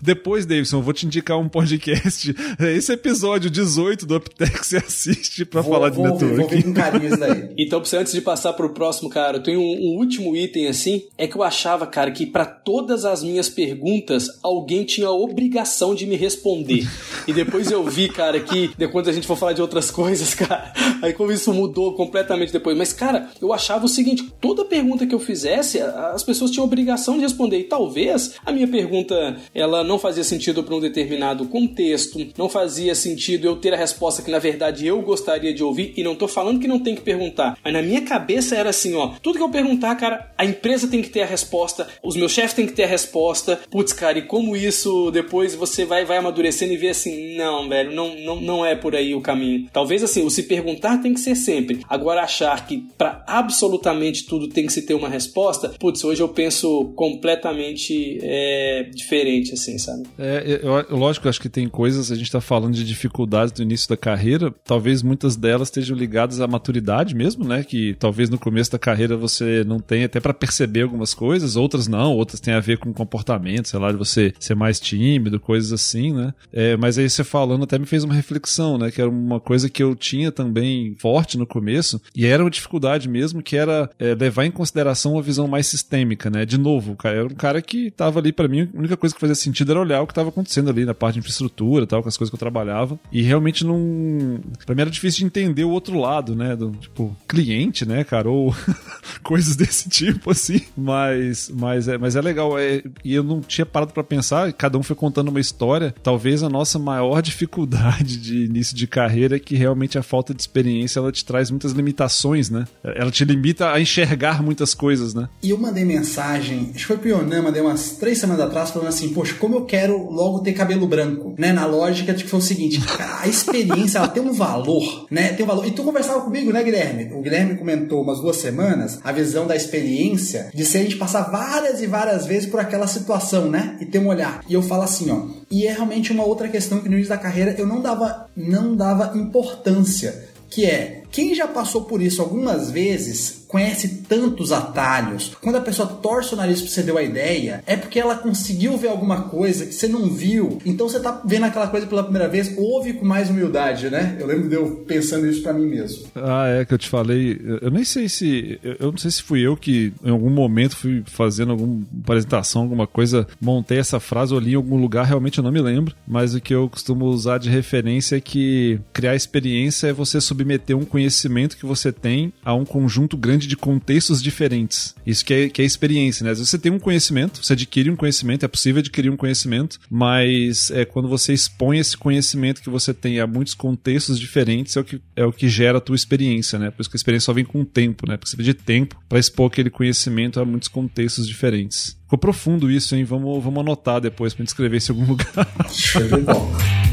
Depois, 0.00 0.44
Davidson, 0.44 0.78
eu 0.78 0.82
vou 0.82 0.92
te 0.92 1.06
indicar 1.06 1.38
um 1.38 1.48
podcast. 1.48 2.34
Esse 2.58 2.92
episódio 2.92 3.48
18 3.48 4.04
do 4.04 4.16
Uptech 4.16 4.66
você 4.66 4.78
assiste 4.78 5.44
pra 5.44 5.60
vou, 5.60 5.72
falar 5.72 5.90
de 5.90 5.96
vou, 5.96 6.04
network. 6.06 6.36
Vou 6.36 6.48
ver 6.48 6.62
com 6.64 6.72
carinho 6.72 7.06
isso 7.06 7.16
daí. 7.16 7.46
Então, 7.58 7.82
antes 7.94 8.12
de 8.12 8.20
passar 8.20 8.52
pro 8.52 8.70
próximo, 8.70 9.08
cara, 9.08 9.38
eu 9.38 9.42
tenho 9.42 9.60
um, 9.60 9.92
um 9.92 9.98
último 9.98 10.36
item 10.36 10.66
assim. 10.66 11.04
É 11.16 11.26
que 11.26 11.36
eu 11.36 11.42
achava, 11.42 11.86
cara, 11.86 12.10
que 12.10 12.26
para 12.26 12.44
todas 12.44 13.04
as 13.04 13.22
minhas 13.22 13.48
perguntas, 13.48 14.38
alguém 14.42 14.84
tinha 14.84 15.06
a 15.06 15.12
obrigação 15.12 15.94
de 15.94 16.06
me 16.06 16.16
responder. 16.16 16.86
e 17.26 17.32
depois 17.32 17.70
eu 17.70 17.84
vi, 17.84 18.08
cara, 18.08 18.40
que 18.40 18.72
depois 18.76 19.06
a 19.08 19.12
gente 19.12 19.26
for 19.26 19.36
falar 19.36 19.52
de 19.52 19.62
outras 19.62 19.90
coisas, 19.90 20.34
cara, 20.36 20.72
aí 21.00 21.12
como 21.12 21.32
isso 21.32 21.52
mudou 21.52 21.94
completamente 21.94 22.52
depois. 22.52 22.76
Mas, 22.76 22.92
cara, 22.92 23.30
eu 23.40 23.52
achava 23.52 23.86
o 23.86 23.88
seguinte: 23.88 24.32
toda 24.40 24.64
pergunta 24.64 25.06
que 25.06 25.14
eu 25.14 25.20
fizesse, 25.20 25.80
as 25.80 26.22
pessoas 26.22 26.50
tinham 26.50 26.64
a 26.64 26.66
obrigação 26.66 27.14
de 27.14 27.22
responder. 27.22 27.58
E 27.58 27.64
talvez 27.64 28.34
a 28.44 28.52
minha 28.52 28.68
pergunta 28.68 29.35
ela 29.54 29.84
não 29.84 29.98
fazia 29.98 30.24
sentido 30.24 30.62
para 30.62 30.74
um 30.74 30.80
determinado 30.80 31.46
contexto, 31.46 32.26
não 32.36 32.48
fazia 32.48 32.94
sentido 32.94 33.46
eu 33.46 33.56
ter 33.56 33.74
a 33.74 33.76
resposta 33.76 34.22
que 34.22 34.30
na 34.30 34.38
verdade 34.38 34.86
eu 34.86 35.00
gostaria 35.02 35.52
de 35.52 35.62
ouvir 35.62 35.92
e 35.96 36.02
não 36.02 36.14
tô 36.14 36.28
falando 36.28 36.60
que 36.60 36.68
não 36.68 36.78
tem 36.78 36.94
que 36.94 37.02
perguntar, 37.02 37.58
mas 37.62 37.72
na 37.72 37.82
minha 37.82 38.02
cabeça 38.02 38.56
era 38.56 38.70
assim, 38.70 38.94
ó, 38.94 39.12
tudo 39.22 39.38
que 39.38 39.44
eu 39.44 39.48
perguntar, 39.48 39.94
cara, 39.96 40.32
a 40.36 40.44
empresa 40.44 40.88
tem 40.88 41.02
que 41.02 41.10
ter 41.10 41.22
a 41.22 41.26
resposta, 41.26 41.88
os 42.02 42.16
meus 42.16 42.32
chefes 42.32 42.54
têm 42.54 42.66
que 42.66 42.72
ter 42.72 42.84
a 42.84 42.88
resposta. 42.88 43.60
Putz, 43.70 43.92
cara, 43.92 44.18
e 44.18 44.22
como 44.22 44.56
isso 44.56 45.10
depois 45.10 45.54
você 45.54 45.84
vai 45.84 46.04
vai 46.04 46.18
amadurecendo 46.18 46.72
e 46.72 46.76
vê 46.76 46.88
assim, 46.88 47.36
não, 47.36 47.68
velho, 47.68 47.92
não 47.92 48.16
não, 48.16 48.40
não 48.40 48.66
é 48.66 48.74
por 48.74 48.94
aí 48.94 49.14
o 49.14 49.20
caminho. 49.20 49.68
Talvez 49.72 50.02
assim, 50.02 50.24
o 50.24 50.30
se 50.30 50.44
perguntar 50.44 50.98
tem 50.98 51.14
que 51.14 51.20
ser 51.20 51.34
sempre. 51.34 51.80
Agora 51.88 52.22
achar 52.22 52.66
que 52.66 52.84
para 52.96 53.24
absolutamente 53.26 54.26
tudo 54.26 54.48
tem 54.48 54.66
que 54.66 54.72
se 54.72 54.82
ter 54.82 54.94
uma 54.94 55.08
resposta, 55.08 55.70
putz, 55.78 56.02
hoje 56.04 56.22
eu 56.22 56.28
penso 56.28 56.92
completamente 56.96 58.18
é, 58.22 58.88
diferente 58.94 59.25
diferente, 59.26 59.54
assim, 59.54 59.78
sabe? 59.78 60.04
É, 60.18 60.60
eu, 60.62 60.96
lógico, 60.96 61.28
acho 61.28 61.40
que 61.40 61.48
tem 61.48 61.68
coisas, 61.68 62.12
a 62.12 62.14
gente 62.14 62.30
tá 62.30 62.40
falando 62.40 62.74
de 62.74 62.84
dificuldades 62.84 63.52
do 63.52 63.62
início 63.62 63.88
da 63.88 63.96
carreira, 63.96 64.54
talvez 64.64 65.02
muitas 65.02 65.36
delas 65.36 65.68
estejam 65.68 65.96
ligadas 65.96 66.40
à 66.40 66.46
maturidade 66.46 67.14
mesmo, 67.14 67.44
né? 67.44 67.64
Que 67.64 67.94
talvez 67.94 68.30
no 68.30 68.38
começo 68.38 68.70
da 68.70 68.78
carreira 68.78 69.16
você 69.16 69.64
não 69.64 69.80
tenha 69.80 70.06
até 70.06 70.20
para 70.20 70.32
perceber 70.32 70.82
algumas 70.82 71.12
coisas, 71.12 71.56
outras 71.56 71.88
não, 71.88 72.14
outras 72.14 72.40
têm 72.40 72.54
a 72.54 72.60
ver 72.60 72.78
com 72.78 72.92
comportamento, 72.92 73.68
sei 73.68 73.80
lá, 73.80 73.90
de 73.90 73.98
você 73.98 74.32
ser 74.38 74.54
mais 74.54 74.78
tímido, 74.78 75.40
coisas 75.40 75.72
assim, 75.72 76.12
né? 76.12 76.32
É, 76.52 76.76
mas 76.76 76.98
aí 76.98 77.08
você 77.08 77.24
falando 77.24 77.64
até 77.64 77.78
me 77.78 77.86
fez 77.86 78.04
uma 78.04 78.14
reflexão, 78.14 78.78
né? 78.78 78.90
Que 78.90 79.00
era 79.00 79.10
uma 79.10 79.40
coisa 79.40 79.68
que 79.68 79.82
eu 79.82 79.94
tinha 79.94 80.30
também 80.30 80.94
forte 80.98 81.36
no 81.36 81.46
começo, 81.46 82.00
e 82.14 82.26
era 82.26 82.42
uma 82.42 82.50
dificuldade 82.50 83.08
mesmo, 83.08 83.42
que 83.42 83.56
era 83.56 83.90
é, 83.98 84.14
levar 84.14 84.44
em 84.44 84.50
consideração 84.50 85.14
uma 85.14 85.22
visão 85.22 85.48
mais 85.48 85.66
sistêmica, 85.66 86.30
né? 86.30 86.44
De 86.44 86.58
novo, 86.58 86.94
cara 86.96 87.16
era 87.16 87.26
um 87.26 87.34
cara 87.34 87.62
que 87.62 87.90
tava 87.90 88.18
ali 88.18 88.32
para 88.32 88.48
mim, 88.48 88.68
a 88.74 88.78
única 88.78 88.96
coisa 88.96 89.15
que 89.16 89.20
fazia 89.20 89.34
sentido 89.34 89.72
era 89.72 89.80
olhar 89.80 90.02
o 90.02 90.06
que 90.06 90.14
tava 90.14 90.28
acontecendo 90.28 90.70
ali 90.70 90.84
na 90.84 90.94
parte 90.94 91.14
de 91.14 91.20
infraestrutura 91.20 91.86
tal, 91.86 92.02
com 92.02 92.08
as 92.08 92.16
coisas 92.16 92.30
que 92.30 92.34
eu 92.34 92.38
trabalhava. 92.38 92.98
E 93.10 93.22
realmente 93.22 93.64
não. 93.64 94.38
Pra 94.64 94.74
mim 94.74 94.82
era 94.82 94.90
difícil 94.90 95.20
de 95.20 95.24
entender 95.24 95.64
o 95.64 95.70
outro 95.70 95.98
lado, 95.98 96.36
né? 96.36 96.54
Do, 96.54 96.70
tipo, 96.72 97.16
cliente, 97.26 97.86
né, 97.86 98.04
cara? 98.04 98.28
Ou 98.28 98.54
coisas 99.22 99.56
desse 99.56 99.88
tipo, 99.88 100.30
assim. 100.30 100.60
Mas, 100.76 101.50
mas, 101.52 101.88
é, 101.88 101.98
mas 101.98 102.14
é 102.14 102.20
legal. 102.20 102.58
É, 102.58 102.82
e 103.02 103.14
eu 103.14 103.24
não 103.24 103.40
tinha 103.40 103.64
parado 103.64 103.92
para 103.92 104.04
pensar, 104.04 104.52
cada 104.52 104.78
um 104.78 104.82
foi 104.82 104.94
contando 104.94 105.28
uma 105.28 105.40
história. 105.40 105.94
Talvez 106.02 106.42
a 106.42 106.48
nossa 106.48 106.78
maior 106.78 107.22
dificuldade 107.22 108.18
de 108.18 108.44
início 108.44 108.76
de 108.76 108.86
carreira 108.86 109.36
é 109.36 109.38
que 109.38 109.56
realmente 109.56 109.98
a 109.98 110.02
falta 110.02 110.34
de 110.34 110.40
experiência 110.42 110.98
ela 110.98 111.10
te 111.10 111.24
traz 111.24 111.50
muitas 111.50 111.72
limitações, 111.72 112.50
né? 112.50 112.66
Ela 112.84 113.10
te 113.10 113.24
limita 113.24 113.72
a 113.72 113.80
enxergar 113.80 114.42
muitas 114.42 114.74
coisas, 114.74 115.14
né? 115.14 115.28
E 115.42 115.50
eu 115.50 115.58
mandei 115.58 115.84
mensagem, 115.84 116.70
acho 116.74 116.80
que 116.80 116.84
foi 116.84 116.98
pro 116.98 117.08
Yonan, 117.08 117.42
mandei 117.42 117.62
umas 117.62 117.92
três 117.92 118.18
semanas 118.18 118.44
atrás, 118.44 118.70
falando 118.70 118.88
assim, 118.96 119.10
poxa, 119.10 119.34
como 119.34 119.56
eu 119.56 119.64
quero 119.64 120.10
logo 120.10 120.40
ter 120.40 120.52
cabelo 120.52 120.86
branco, 120.86 121.34
né? 121.38 121.52
Na 121.52 121.66
lógica 121.66 122.14
de 122.14 122.24
que 122.24 122.30
foi 122.30 122.38
o 122.38 122.42
seguinte, 122.42 122.80
a 123.20 123.28
experiência, 123.28 123.98
ela 123.98 124.08
tem 124.08 124.22
um 124.22 124.32
valor, 124.32 125.06
né? 125.10 125.32
Tem 125.34 125.44
um 125.44 125.48
valor. 125.48 125.66
E 125.66 125.70
tu 125.70 125.84
conversava 125.84 126.22
comigo, 126.22 126.52
né, 126.52 126.62
Guilherme? 126.62 127.12
O 127.12 127.20
Guilherme 127.20 127.56
comentou 127.56 128.02
umas 128.02 128.20
duas 128.20 128.36
semanas 128.36 128.98
a 129.04 129.12
visão 129.12 129.46
da 129.46 129.54
experiência 129.54 130.50
de 130.54 130.64
se 130.64 130.78
a 130.78 130.82
gente 130.82 130.96
passar 130.96 131.30
várias 131.30 131.82
e 131.82 131.86
várias 131.86 132.26
vezes 132.26 132.48
por 132.48 132.58
aquela 132.58 132.86
situação, 132.86 133.50
né? 133.50 133.76
E 133.80 133.84
ter 133.84 133.98
um 133.98 134.08
olhar. 134.08 134.42
E 134.48 134.54
eu 134.54 134.62
falo 134.62 134.82
assim, 134.82 135.10
ó, 135.10 135.26
e 135.50 135.66
é 135.66 135.72
realmente 135.72 136.12
uma 136.12 136.24
outra 136.24 136.48
questão 136.48 136.80
que 136.80 136.88
no 136.88 136.94
início 136.94 137.10
da 137.10 137.18
carreira 137.18 137.54
eu 137.58 137.66
não 137.66 137.80
dava, 137.80 138.26
não 138.36 138.74
dava 138.74 139.16
importância, 139.16 140.26
que 140.48 140.64
é 140.64 141.02
quem 141.10 141.34
já 141.34 141.46
passou 141.46 141.82
por 141.82 142.00
isso 142.02 142.20
algumas 142.20 142.70
vezes 142.70 143.46
conhece 143.48 144.02
tantos 144.08 144.52
atalhos. 144.52 145.32
Quando 145.40 145.56
a 145.56 145.60
pessoa 145.60 145.88
torce 145.88 146.34
o 146.34 146.36
nariz 146.36 146.60
pra 146.60 146.70
você 146.70 146.82
deu 146.82 146.98
a 146.98 147.02
ideia, 147.02 147.62
é 147.66 147.76
porque 147.76 147.98
ela 147.98 148.16
conseguiu 148.16 148.76
ver 148.76 148.88
alguma 148.88 149.22
coisa 149.22 149.66
que 149.66 149.72
você 149.72 149.88
não 149.88 150.10
viu. 150.10 150.58
Então 150.64 150.88
você 150.88 151.00
tá 151.00 151.22
vendo 151.24 151.44
aquela 151.44 151.68
coisa 151.68 151.86
pela 151.86 152.02
primeira 152.02 152.28
vez, 152.28 152.52
ouve 152.56 152.94
com 152.94 153.04
mais 153.04 153.30
humildade, 153.30 153.88
né? 153.88 154.16
Eu 154.18 154.26
lembro 154.26 154.48
de 154.48 154.54
eu 154.56 154.84
pensando 154.86 155.26
isso 155.26 155.42
para 155.42 155.52
mim 155.52 155.66
mesmo. 155.66 156.06
Ah, 156.14 156.48
é 156.48 156.64
que 156.64 156.74
eu 156.74 156.78
te 156.78 156.88
falei. 156.88 157.40
Eu 157.62 157.70
nem 157.70 157.84
sei 157.84 158.08
se. 158.08 158.58
Eu 158.62 158.90
não 158.90 158.98
sei 158.98 159.10
se 159.10 159.22
fui 159.22 159.40
eu 159.40 159.56
que 159.56 159.92
em 160.04 160.10
algum 160.10 160.30
momento 160.30 160.76
fui 160.76 161.02
fazendo 161.06 161.52
alguma 161.52 161.84
apresentação, 162.02 162.62
alguma 162.62 162.86
coisa, 162.86 163.26
montei 163.40 163.78
essa 163.78 164.00
frase 164.00 164.34
ou 164.34 164.40
li 164.40 164.52
em 164.52 164.56
algum 164.56 164.76
lugar, 164.76 165.06
realmente 165.06 165.38
eu 165.38 165.44
não 165.44 165.52
me 165.52 165.60
lembro. 165.60 165.94
Mas 166.06 166.34
o 166.34 166.40
que 166.40 166.54
eu 166.54 166.68
costumo 166.68 167.06
usar 167.06 167.38
de 167.38 167.48
referência 167.48 168.16
é 168.16 168.20
que 168.20 168.78
criar 168.92 169.14
experiência 169.14 169.88
é 169.88 169.92
você 169.92 170.20
submeter 170.20 170.76
um 170.76 170.84
conhecimento 170.96 171.58
que 171.58 171.66
você 171.66 171.92
tem 171.92 172.32
a 172.42 172.54
um 172.54 172.64
conjunto 172.64 173.18
grande 173.18 173.46
de 173.46 173.54
contextos 173.54 174.22
diferentes. 174.22 174.94
Isso 175.06 175.22
que 175.22 175.34
é, 175.34 175.48
que 175.50 175.60
é 175.60 175.64
experiência, 175.64 176.24
né? 176.24 176.30
Às 176.30 176.38
vezes 176.38 176.48
você 176.48 176.58
tem 176.58 176.72
um 176.72 176.78
conhecimento, 176.78 177.44
você 177.44 177.52
adquire 177.52 177.90
um 177.90 177.96
conhecimento, 177.96 178.46
é 178.46 178.48
possível 178.48 178.80
adquirir 178.80 179.10
um 179.10 179.16
conhecimento, 179.16 179.78
mas 179.90 180.70
é 180.70 180.86
quando 180.86 181.06
você 181.06 181.34
expõe 181.34 181.76
esse 181.76 181.98
conhecimento 181.98 182.62
que 182.62 182.70
você 182.70 182.94
tem 182.94 183.20
a 183.20 183.26
muitos 183.26 183.52
contextos 183.52 184.18
diferentes, 184.18 184.74
é 184.74 184.80
o 184.80 184.84
que, 184.84 185.02
é 185.14 185.24
o 185.26 185.32
que 185.32 185.50
gera 185.50 185.76
a 185.76 185.82
tua 185.82 185.94
experiência, 185.96 186.58
né? 186.58 186.70
Por 186.70 186.80
isso 186.80 186.88
que 186.88 186.96
a 186.96 187.00
experiência 187.00 187.26
só 187.26 187.34
vem 187.34 187.44
com 187.44 187.60
o 187.60 187.66
tempo, 187.66 188.08
né? 188.08 188.16
Porque 188.16 188.30
você 188.30 188.36
precisa 188.36 188.56
de 188.56 188.64
tempo 188.64 188.96
para 189.06 189.18
expor 189.18 189.48
aquele 189.48 189.68
conhecimento 189.68 190.40
a 190.40 190.46
muitos 190.46 190.68
contextos 190.68 191.28
diferentes. 191.28 191.94
Ficou 192.04 192.18
profundo 192.18 192.70
isso, 192.70 192.96
hein? 192.96 193.04
Vamos, 193.04 193.44
vamos 193.44 193.60
anotar 193.60 194.00
depois 194.00 194.32
para 194.32 194.44
escrever 194.44 194.78
isso 194.78 194.92
em 194.92 194.94
algum 194.94 195.10
lugar. 195.12 195.46
Show 195.68 196.00
de. 196.02 196.85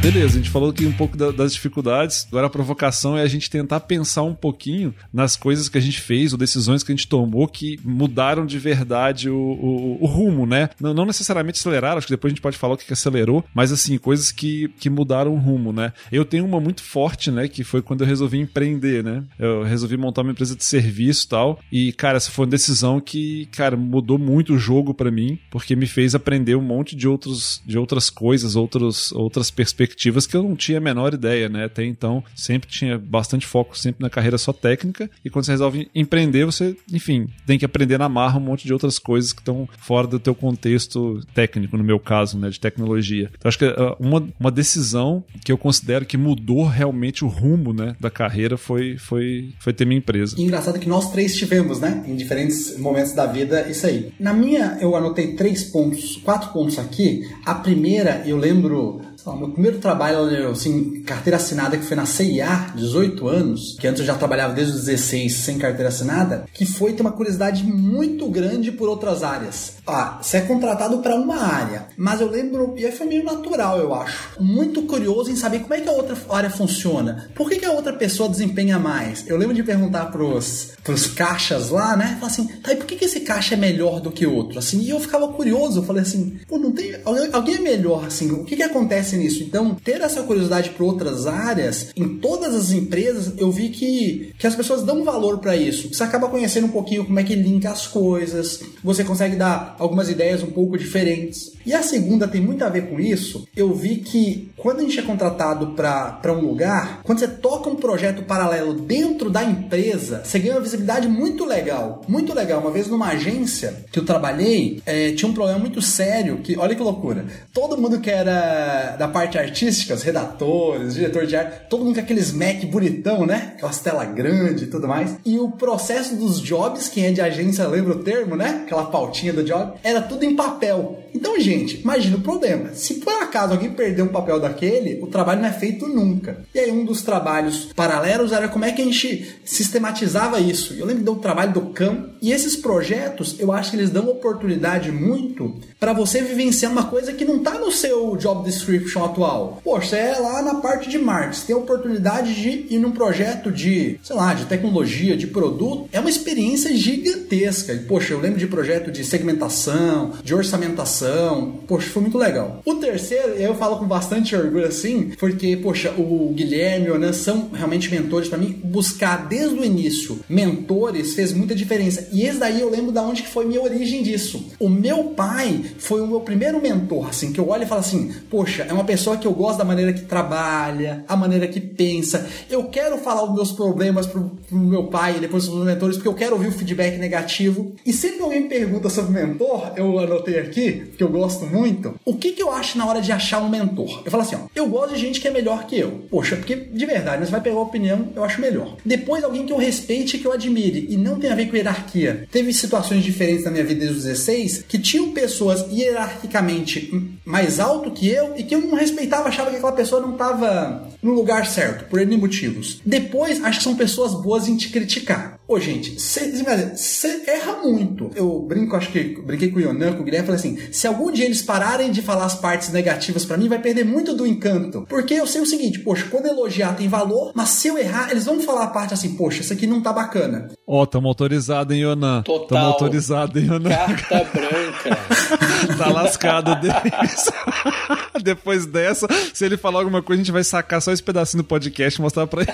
Beleza, 0.00 0.38
a 0.38 0.38
gente 0.38 0.48
falou 0.48 0.70
aqui 0.70 0.86
um 0.86 0.92
pouco 0.92 1.14
da, 1.14 1.30
das 1.30 1.52
dificuldades. 1.52 2.26
Agora 2.28 2.46
a 2.46 2.50
provocação 2.50 3.18
é 3.18 3.22
a 3.22 3.26
gente 3.26 3.50
tentar 3.50 3.80
pensar 3.80 4.22
um 4.22 4.34
pouquinho 4.34 4.94
nas 5.12 5.36
coisas 5.36 5.68
que 5.68 5.76
a 5.76 5.80
gente 5.80 6.00
fez 6.00 6.32
ou 6.32 6.38
decisões 6.38 6.82
que 6.82 6.90
a 6.90 6.96
gente 6.96 7.06
tomou 7.06 7.46
que 7.46 7.78
mudaram 7.84 8.46
de 8.46 8.58
verdade 8.58 9.28
o, 9.28 9.36
o, 9.36 9.98
o 10.00 10.06
rumo, 10.06 10.46
né? 10.46 10.70
Não, 10.80 10.94
não, 10.94 11.04
necessariamente 11.04 11.58
aceleraram, 11.58 11.98
acho 11.98 12.06
que 12.06 12.14
depois 12.14 12.30
a 12.30 12.34
gente 12.34 12.40
pode 12.40 12.56
falar 12.56 12.74
o 12.74 12.76
que, 12.78 12.86
que 12.86 12.94
acelerou, 12.94 13.44
mas 13.54 13.72
assim, 13.72 13.98
coisas 13.98 14.32
que, 14.32 14.68
que 14.80 14.88
mudaram 14.88 15.34
o 15.34 15.38
rumo, 15.38 15.70
né? 15.70 15.92
Eu 16.10 16.24
tenho 16.24 16.46
uma 16.46 16.58
muito 16.58 16.82
forte, 16.82 17.30
né? 17.30 17.46
Que 17.46 17.62
foi 17.62 17.82
quando 17.82 18.00
eu 18.00 18.06
resolvi 18.06 18.38
empreender, 18.38 19.04
né? 19.04 19.22
Eu 19.38 19.64
resolvi 19.64 19.98
montar 19.98 20.22
uma 20.22 20.32
empresa 20.32 20.56
de 20.56 20.64
serviço 20.64 21.26
e 21.26 21.28
tal. 21.28 21.60
E, 21.70 21.92
cara, 21.92 22.16
essa 22.16 22.30
foi 22.30 22.46
uma 22.46 22.50
decisão 22.50 23.02
que, 23.02 23.46
cara, 23.52 23.76
mudou 23.76 24.16
muito 24.16 24.54
o 24.54 24.58
jogo 24.58 24.94
para 24.94 25.10
mim, 25.10 25.38
porque 25.50 25.76
me 25.76 25.86
fez 25.86 26.14
aprender 26.14 26.54
um 26.54 26.62
monte 26.62 26.96
de, 26.96 27.06
outros, 27.06 27.62
de 27.66 27.78
outras 27.78 28.08
coisas, 28.08 28.56
outros, 28.56 29.12
outras 29.12 29.50
perspectivas 29.50 29.89
perspectivas 29.90 30.26
que 30.26 30.36
eu 30.36 30.42
não 30.42 30.56
tinha 30.56 30.78
a 30.78 30.80
menor 30.80 31.14
ideia, 31.14 31.48
né? 31.48 31.64
Até 31.64 31.84
então, 31.84 32.22
sempre 32.34 32.68
tinha 32.68 32.98
bastante 32.98 33.46
foco 33.46 33.76
sempre 33.76 34.02
na 34.02 34.10
carreira 34.10 34.38
só 34.38 34.52
técnica, 34.52 35.10
e 35.24 35.30
quando 35.30 35.44
você 35.44 35.52
resolve 35.52 35.90
empreender, 35.94 36.44
você, 36.44 36.76
enfim, 36.92 37.28
tem 37.46 37.58
que 37.58 37.64
aprender 37.64 37.98
na 37.98 38.08
marra 38.08 38.38
um 38.38 38.42
monte 38.42 38.66
de 38.66 38.72
outras 38.72 38.98
coisas 38.98 39.32
que 39.32 39.40
estão 39.40 39.68
fora 39.78 40.06
do 40.06 40.18
teu 40.18 40.34
contexto 40.34 41.20
técnico, 41.34 41.76
no 41.76 41.84
meu 41.84 41.98
caso, 41.98 42.38
né, 42.38 42.48
de 42.50 42.60
tecnologia. 42.60 43.30
Então, 43.36 43.48
acho 43.48 43.58
que 43.58 43.66
uh, 43.66 43.96
uma, 43.98 44.28
uma 44.38 44.50
decisão 44.50 45.24
que 45.44 45.52
eu 45.52 45.58
considero 45.58 46.06
que 46.06 46.16
mudou 46.16 46.64
realmente 46.64 47.24
o 47.24 47.28
rumo, 47.28 47.72
né, 47.72 47.96
da 47.98 48.10
carreira 48.10 48.56
foi, 48.56 48.96
foi, 48.96 49.52
foi 49.58 49.72
ter 49.72 49.84
minha 49.84 49.98
empresa. 49.98 50.40
engraçado 50.40 50.78
que 50.78 50.88
nós 50.88 51.10
três 51.10 51.36
tivemos, 51.36 51.80
né, 51.80 52.04
em 52.06 52.16
diferentes 52.16 52.78
momentos 52.78 53.12
da 53.12 53.26
vida, 53.26 53.68
isso 53.68 53.86
aí. 53.86 54.12
Na 54.18 54.32
minha, 54.32 54.78
eu 54.80 54.94
anotei 54.94 55.34
três 55.34 55.64
pontos, 55.64 56.16
quatro 56.16 56.52
pontos 56.52 56.78
aqui. 56.78 57.28
A 57.44 57.54
primeira, 57.54 58.22
eu 58.26 58.36
lembro 58.36 59.00
Meu 59.26 59.50
primeiro 59.50 59.78
trabalho, 59.78 60.50
assim, 60.50 61.02
carteira 61.02 61.36
assinada, 61.36 61.76
que 61.76 61.84
foi 61.84 61.96
na 61.96 62.06
CIA, 62.06 62.72
18 62.74 63.28
anos, 63.28 63.76
que 63.78 63.86
antes 63.86 64.00
eu 64.00 64.06
já 64.06 64.14
trabalhava 64.14 64.54
desde 64.54 64.74
os 64.74 64.84
16 64.84 65.32
sem 65.32 65.58
carteira 65.58 65.88
assinada, 65.88 66.46
que 66.52 66.64
foi 66.64 66.92
ter 66.92 67.02
uma 67.02 67.12
curiosidade 67.12 67.64
muito 67.64 68.28
grande 68.28 68.72
por 68.72 68.88
outras 68.88 69.22
áreas. 69.22 69.74
Ah, 69.86 70.18
você 70.20 70.38
é 70.38 70.40
contratado 70.42 70.98
para 70.98 71.14
uma 71.16 71.36
área, 71.36 71.86
mas 71.96 72.20
eu 72.20 72.30
lembro, 72.30 72.74
e 72.76 72.84
aí 72.84 72.92
foi 72.92 73.06
meio 73.06 73.24
natural, 73.24 73.78
eu 73.78 73.94
acho, 73.94 74.40
muito 74.40 74.82
curioso 74.82 75.30
em 75.30 75.36
saber 75.36 75.60
como 75.60 75.74
é 75.74 75.80
que 75.80 75.88
a 75.88 75.92
outra 75.92 76.16
área 76.30 76.50
funciona. 76.50 77.28
Por 77.34 77.48
que, 77.48 77.58
que 77.58 77.64
a 77.64 77.72
outra 77.72 77.92
pessoa 77.92 78.28
desempenha 78.28 78.78
mais? 78.78 79.28
Eu 79.28 79.36
lembro 79.36 79.54
de 79.54 79.62
perguntar 79.62 80.06
pros, 80.06 80.72
pros 80.82 81.06
caixas 81.06 81.70
lá, 81.70 81.96
né? 81.96 82.16
Falar 82.20 82.32
assim, 82.32 82.46
tá, 82.46 82.72
e 82.72 82.76
por 82.76 82.86
que, 82.86 82.96
que 82.96 83.04
esse 83.04 83.20
caixa 83.20 83.54
é 83.54 83.56
melhor 83.56 84.00
do 84.00 84.10
que 84.10 84.26
outro? 84.26 84.58
Assim, 84.58 84.80
e 84.80 84.90
eu 84.90 85.00
ficava 85.00 85.28
curioso, 85.28 85.80
eu 85.80 85.84
falei 85.84 86.02
assim, 86.02 86.38
pô, 86.48 86.58
não 86.58 86.72
tem. 86.72 86.94
Alguém 87.32 87.56
é 87.56 87.60
melhor, 87.60 88.04
assim, 88.06 88.30
o 88.30 88.44
que, 88.44 88.56
que 88.56 88.62
acontece? 88.62 89.09
Acontece 89.10 89.16
nisso. 89.16 89.42
Então, 89.42 89.74
ter 89.74 90.00
essa 90.00 90.22
curiosidade 90.22 90.70
por 90.70 90.84
outras 90.84 91.26
áreas, 91.26 91.90
em 91.96 92.16
todas 92.18 92.54
as 92.54 92.70
empresas, 92.70 93.34
eu 93.36 93.50
vi 93.50 93.68
que, 93.70 94.32
que 94.38 94.46
as 94.46 94.54
pessoas 94.54 94.82
dão 94.82 95.04
valor 95.04 95.38
para 95.38 95.56
isso. 95.56 95.92
Você 95.92 96.02
acaba 96.02 96.28
conhecendo 96.28 96.66
um 96.66 96.70
pouquinho 96.70 97.04
como 97.04 97.18
é 97.18 97.24
que 97.24 97.34
linka 97.34 97.70
as 97.70 97.86
coisas, 97.86 98.60
você 98.82 99.04
consegue 99.04 99.36
dar 99.36 99.76
algumas 99.78 100.08
ideias 100.08 100.42
um 100.42 100.50
pouco 100.50 100.78
diferentes. 100.78 101.52
E 101.64 101.74
a 101.74 101.82
segunda 101.82 102.26
tem 102.26 102.40
muito 102.40 102.64
a 102.64 102.68
ver 102.68 102.88
com 102.88 102.98
isso. 102.98 103.46
Eu 103.54 103.74
vi 103.74 103.96
que 103.96 104.50
quando 104.56 104.80
a 104.80 104.82
gente 104.82 104.98
é 104.98 105.02
contratado 105.02 105.68
para 105.74 106.32
um 106.32 106.40
lugar, 106.40 107.00
quando 107.02 107.18
você 107.18 107.28
toca 107.28 107.68
um 107.68 107.76
projeto 107.76 108.22
paralelo 108.22 108.74
dentro 108.74 109.30
da 109.30 109.44
empresa, 109.44 110.22
você 110.24 110.38
ganha 110.38 110.54
uma 110.54 110.60
visibilidade 110.60 111.06
muito 111.08 111.44
legal. 111.44 112.02
Muito 112.08 112.34
legal. 112.34 112.60
Uma 112.60 112.70
vez 112.70 112.88
numa 112.88 113.08
agência 113.08 113.84
que 113.92 113.98
eu 113.98 114.04
trabalhei, 114.04 114.82
é, 114.86 115.12
tinha 115.12 115.30
um 115.30 115.34
problema 115.34 115.58
muito 115.58 115.82
sério 115.82 116.38
que, 116.38 116.56
olha 116.56 116.74
que 116.74 116.82
loucura. 116.82 117.26
Todo 117.52 117.76
mundo 117.76 118.00
que 118.00 118.10
era 118.10 118.96
da 119.00 119.08
parte 119.08 119.38
artística, 119.38 119.94
os 119.94 120.02
redatores, 120.02 120.92
diretor 120.92 121.24
de 121.24 121.34
arte, 121.34 121.62
todo 121.70 121.86
mundo 121.86 121.94
com 121.94 122.00
aqueles 122.00 122.34
Mac 122.34 122.62
bonitão, 122.66 123.24
né? 123.24 123.54
Aquelas 123.54 123.78
tela 123.78 124.04
grande 124.04 124.64
e 124.64 124.66
tudo 124.66 124.86
mais. 124.86 125.16
E 125.24 125.38
o 125.38 125.52
processo 125.52 126.14
dos 126.16 126.38
jobs, 126.38 126.86
quem 126.86 127.06
é 127.06 127.10
de 127.10 127.22
agência 127.22 127.66
lembra 127.66 127.94
o 127.94 128.04
termo, 128.04 128.36
né? 128.36 128.60
Aquela 128.66 128.84
pautinha 128.84 129.32
do 129.32 129.42
job, 129.42 129.72
era 129.82 130.02
tudo 130.02 130.22
em 130.26 130.36
papel. 130.36 130.98
Então, 131.14 131.40
gente, 131.40 131.80
imagina 131.80 132.18
o 132.18 132.20
problema. 132.20 132.74
Se 132.74 132.96
por 132.96 133.14
acaso 133.14 133.54
alguém 133.54 133.70
perder 133.70 134.02
um 134.02 134.08
papel 134.08 134.38
daquele, 134.38 135.02
o 135.02 135.06
trabalho 135.06 135.40
não 135.40 135.48
é 135.48 135.52
feito 135.52 135.88
nunca. 135.88 136.44
E 136.54 136.58
aí, 136.58 136.70
um 136.70 136.84
dos 136.84 137.00
trabalhos 137.00 137.72
paralelos 137.74 138.32
era 138.32 138.48
como 138.48 138.66
é 138.66 138.72
que 138.72 138.82
a 138.82 138.84
gente 138.84 139.40
sistematizava 139.46 140.38
isso. 140.40 140.74
Eu 140.74 140.84
lembro 140.84 141.04
do 141.04 141.16
trabalho 141.16 141.54
do 141.54 141.70
CAM. 141.70 142.10
E 142.20 142.32
esses 142.32 142.54
projetos, 142.54 143.36
eu 143.40 143.50
acho 143.50 143.70
que 143.70 143.78
eles 143.78 143.88
dão 143.88 144.10
oportunidade 144.10 144.92
muito 144.92 145.58
para 145.80 145.94
você 145.94 146.20
vivenciar 146.20 146.70
uma 146.70 146.84
coisa 146.84 147.14
que 147.14 147.24
não 147.24 147.38
tá 147.38 147.54
no 147.54 147.72
seu 147.72 148.14
job 148.16 148.44
description 148.44 149.02
atual. 149.02 149.60
Poxa, 149.64 149.96
é 149.96 150.18
lá 150.18 150.42
na 150.42 150.56
parte 150.56 150.90
de 150.90 150.98
marketing, 150.98 151.46
ter 151.46 151.52
a 151.54 151.56
oportunidade 151.56 152.34
de 152.34 152.66
ir 152.68 152.78
num 152.78 152.92
projeto 152.92 153.50
de, 153.50 153.98
sei 154.02 154.14
lá, 154.14 154.34
de 154.34 154.44
tecnologia, 154.44 155.16
de 155.16 155.26
produto, 155.26 155.88
é 155.90 155.98
uma 155.98 156.10
experiência 156.10 156.76
gigantesca. 156.76 157.72
E, 157.72 157.78
poxa, 157.78 158.12
eu 158.12 158.20
lembro 158.20 158.38
de 158.38 158.46
projeto 158.46 158.90
de 158.90 159.02
segmentação, 159.02 160.12
de 160.22 160.34
orçamentação. 160.34 161.60
Poxa, 161.66 161.88
foi 161.88 162.02
muito 162.02 162.18
legal. 162.18 162.60
O 162.66 162.74
terceiro, 162.74 163.30
eu 163.34 163.54
falo 163.54 163.78
com 163.78 163.86
bastante 163.86 164.36
orgulho 164.36 164.66
assim, 164.66 165.12
porque, 165.18 165.56
poxa, 165.56 165.94
o 165.96 166.30
Guilherme 166.34 166.88
e 166.88 166.90
o 166.90 166.96
Onan 166.96 167.14
são 167.14 167.50
realmente 167.54 167.90
mentores 167.90 168.28
para 168.28 168.36
mim. 168.36 168.60
Buscar 168.62 169.26
desde 169.28 169.58
o 169.58 169.64
início 169.64 170.20
mentores 170.28 171.14
fez 171.14 171.32
muita 171.32 171.54
diferença. 171.54 172.06
E 172.12 172.22
esse 172.26 172.38
daí 172.38 172.60
eu 172.60 172.68
lembro 172.68 172.92
da 172.92 173.02
onde 173.02 173.22
que 173.22 173.28
foi 173.28 173.46
minha 173.46 173.62
origem 173.62 174.02
disso. 174.02 174.50
O 174.58 174.68
meu 174.68 175.04
pai 175.04 175.69
foi 175.78 176.00
o 176.00 176.06
meu 176.06 176.20
primeiro 176.20 176.60
mentor, 176.60 177.08
assim, 177.08 177.32
que 177.32 177.40
eu 177.40 177.48
olho 177.48 177.64
e 177.64 177.66
falo 177.66 177.80
assim, 177.80 178.12
poxa, 178.30 178.66
é 178.68 178.72
uma 178.72 178.84
pessoa 178.84 179.16
que 179.16 179.26
eu 179.26 179.32
gosto 179.32 179.58
da 179.58 179.64
maneira 179.64 179.92
que 179.92 180.02
trabalha, 180.02 181.04
a 181.08 181.16
maneira 181.16 181.46
que 181.46 181.60
pensa. 181.60 182.26
Eu 182.48 182.64
quero 182.64 182.98
falar 182.98 183.24
os 183.24 183.34
meus 183.34 183.52
problemas 183.52 184.06
pro, 184.06 184.30
pro 184.48 184.58
meu 184.58 184.84
pai 184.84 185.16
e 185.16 185.20
depois 185.20 185.46
pros 185.46 185.64
mentores, 185.64 185.96
porque 185.96 186.08
eu 186.08 186.14
quero 186.14 186.34
ouvir 186.34 186.48
o 186.48 186.52
feedback 186.52 186.98
negativo. 186.98 187.74
E 187.84 187.92
sempre 187.92 188.22
alguém 188.22 188.42
me 188.42 188.48
pergunta 188.48 188.88
sobre 188.88 189.12
mentor, 189.12 189.72
eu 189.76 189.98
anotei 189.98 190.38
aqui, 190.38 190.92
que 190.96 191.02
eu 191.02 191.08
gosto 191.08 191.46
muito, 191.46 191.94
o 192.04 192.14
que 192.14 192.32
que 192.32 192.42
eu 192.42 192.50
acho 192.50 192.78
na 192.78 192.86
hora 192.86 193.00
de 193.00 193.12
achar 193.12 193.40
um 193.40 193.48
mentor? 193.48 194.02
Eu 194.04 194.10
falo 194.10 194.22
assim, 194.22 194.36
ó, 194.36 194.40
eu 194.54 194.66
gosto 194.66 194.94
de 194.94 195.00
gente 195.00 195.20
que 195.20 195.28
é 195.28 195.30
melhor 195.30 195.66
que 195.66 195.78
eu. 195.78 196.02
Poxa, 196.10 196.36
porque 196.36 196.56
de 196.56 196.86
verdade, 196.86 197.24
você 197.24 197.30
vai 197.30 197.40
pegar 197.40 197.56
a 197.56 197.62
opinião, 197.62 198.08
eu 198.14 198.24
acho 198.24 198.40
melhor. 198.40 198.76
Depois 198.84 199.24
alguém 199.24 199.46
que 199.46 199.52
eu 199.52 199.56
respeite, 199.56 200.18
que 200.18 200.26
eu 200.26 200.32
admire, 200.32 200.86
e 200.88 200.96
não 200.96 201.18
tem 201.18 201.30
a 201.30 201.34
ver 201.34 201.48
com 201.48 201.56
hierarquia. 201.56 202.26
Teve 202.30 202.52
situações 202.52 203.02
diferentes 203.02 203.44
na 203.44 203.50
minha 203.50 203.64
vida 203.64 203.80
desde 203.80 203.96
os 203.98 204.04
16 204.04 204.64
que 204.68 204.78
tinham 204.78 205.12
pessoas 205.12 205.59
hierarquicamente 205.68 206.88
mais 207.30 207.60
alto 207.60 207.90
que 207.90 208.08
eu 208.08 208.34
e 208.36 208.42
que 208.42 208.54
eu 208.54 208.60
não 208.60 208.76
respeitava, 208.76 209.28
achava 209.28 209.50
que 209.50 209.56
aquela 209.56 209.72
pessoa 209.72 210.02
não 210.02 210.12
estava 210.12 210.88
no 211.02 211.14
lugar 211.14 211.46
certo, 211.46 211.88
por 211.88 212.00
N 212.00 212.16
motivos. 212.16 212.80
Depois, 212.84 213.42
acho 213.42 213.58
que 213.58 213.64
são 213.64 213.76
pessoas 213.76 214.14
boas 214.14 214.48
em 214.48 214.56
te 214.56 214.68
criticar. 214.68 215.38
Ô, 215.50 215.58
gente, 215.58 215.98
você 215.98 217.24
erra 217.26 217.56
muito. 217.62 218.10
Eu 218.14 218.40
brinco, 218.40 218.76
acho 218.76 218.92
que 218.92 219.20
brinquei 219.20 219.50
com 219.50 219.58
o 219.58 219.60
Yonan, 219.60 219.94
com 219.94 220.02
o 220.02 220.04
Guilherme, 220.04 220.26
falei 220.26 220.38
assim: 220.38 220.58
se 220.70 220.86
algum 220.86 221.10
dia 221.10 221.24
eles 221.24 221.42
pararem 221.42 221.90
de 221.90 222.00
falar 222.02 222.26
as 222.26 222.36
partes 222.36 222.70
negativas 222.70 223.24
para 223.24 223.36
mim, 223.36 223.48
vai 223.48 223.58
perder 223.58 223.84
muito 223.84 224.14
do 224.14 224.24
encanto. 224.24 224.86
Porque 224.88 225.14
eu 225.14 225.26
sei 225.26 225.40
o 225.40 225.46
seguinte, 225.46 225.80
poxa, 225.80 226.06
quando 226.08 226.26
elogiar 226.26 226.76
tem 226.76 226.86
valor, 226.86 227.32
mas 227.34 227.48
se 227.48 227.66
eu 227.66 227.76
errar, 227.76 228.12
eles 228.12 228.26
vão 228.26 228.38
falar 228.38 228.64
a 228.64 228.68
parte 228.68 228.94
assim, 228.94 229.16
poxa, 229.16 229.40
isso 229.40 229.52
aqui 229.52 229.66
não 229.66 229.80
tá 229.80 229.92
bacana. 229.92 230.48
Ó, 230.64 230.82
oh, 230.82 230.86
tamo 230.86 231.08
autorizado, 231.08 231.74
hein, 231.74 231.80
Yonan? 231.80 232.22
Total. 232.22 232.46
Tamo 232.46 232.66
autorizado, 232.66 233.38
hein, 233.40 233.46
Yonan? 233.46 233.70
Carta 233.70 234.24
branca. 234.32 234.98
tá 235.76 235.90
lascado 235.90 236.54
deles. 236.60 237.19
Depois 238.22 238.66
dessa, 238.66 239.06
se 239.32 239.44
ele 239.44 239.56
falar 239.56 239.80
alguma 239.80 240.02
coisa, 240.02 240.20
a 240.20 240.24
gente 240.24 240.32
vai 240.32 240.44
sacar 240.44 240.80
só 240.80 240.92
esse 240.92 241.02
pedacinho 241.02 241.42
do 241.42 241.46
podcast 241.46 241.98
e 241.98 242.02
mostrar 242.02 242.26
pra 242.26 242.42
ele. 242.42 242.50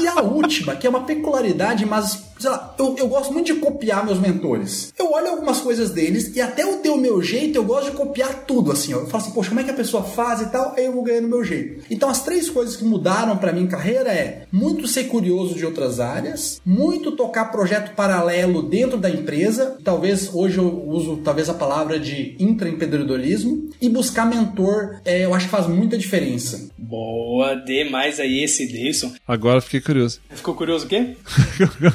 E 0.00 0.06
a 0.06 0.20
última, 0.22 0.76
que 0.76 0.86
é 0.86 0.90
uma 0.90 1.04
peculiaridade, 1.04 1.84
mas 1.84 2.24
sei 2.38 2.50
lá, 2.50 2.74
eu, 2.78 2.94
eu 2.98 3.08
gosto 3.08 3.32
muito 3.32 3.46
de 3.46 3.60
copiar 3.60 4.04
meus 4.04 4.18
mentores. 4.18 4.92
Eu 4.98 5.12
olho 5.12 5.30
algumas 5.30 5.60
coisas 5.60 5.90
deles 5.90 6.34
e 6.34 6.40
até 6.40 6.66
o 6.66 6.78
teu 6.78 6.96
meu 6.96 7.22
jeito 7.22 7.56
eu 7.56 7.64
gosto 7.64 7.90
de 7.90 7.96
copiar 7.96 8.44
tudo, 8.44 8.72
assim, 8.72 8.92
ó. 8.92 8.98
Eu 8.98 9.06
falo 9.06 9.22
assim, 9.22 9.32
poxa, 9.32 9.48
como 9.48 9.60
é 9.60 9.64
que 9.64 9.70
a 9.70 9.74
pessoa 9.74 10.02
faz 10.02 10.40
e 10.40 10.46
tal, 10.46 10.74
aí 10.76 10.84
eu 10.84 10.92
vou 10.92 11.02
ganhando 11.02 11.28
meu 11.28 11.44
jeito. 11.44 11.84
Então 11.90 12.08
as 12.08 12.22
três 12.22 12.50
coisas 12.50 12.76
que 12.76 12.84
mudaram 12.84 13.36
para 13.36 13.52
minha 13.52 13.66
carreira 13.66 14.12
é 14.12 14.46
muito 14.52 14.86
ser 14.86 15.04
curioso 15.04 15.54
de 15.54 15.64
outras 15.64 16.00
áreas, 16.00 16.60
muito 16.64 17.12
tocar 17.12 17.46
projeto 17.46 17.94
paralelo 17.94 18.62
dentro 18.62 18.98
da 18.98 19.08
empresa, 19.08 19.78
talvez 19.82 20.30
hoje 20.32 20.58
eu 20.58 20.88
uso 20.88 21.18
talvez 21.18 21.48
a 21.48 21.54
palavra 21.54 21.98
de 21.98 22.36
intraempreendedorismo 22.38 23.70
e 23.80 23.88
buscar 23.88 24.26
mentor, 24.26 24.96
é, 25.04 25.24
eu 25.24 25.34
acho 25.34 25.46
que 25.46 25.50
faz 25.50 25.66
muita 25.66 25.96
diferença. 25.96 26.68
Boa, 26.94 27.56
demais 27.56 28.20
aí 28.20 28.44
esse 28.44 28.68
Deilson. 28.68 29.12
Agora 29.26 29.60
fiquei 29.60 29.80
curioso. 29.80 30.20
Ficou 30.30 30.54
curioso 30.54 30.86
o 30.86 30.88
quê? 30.88 31.16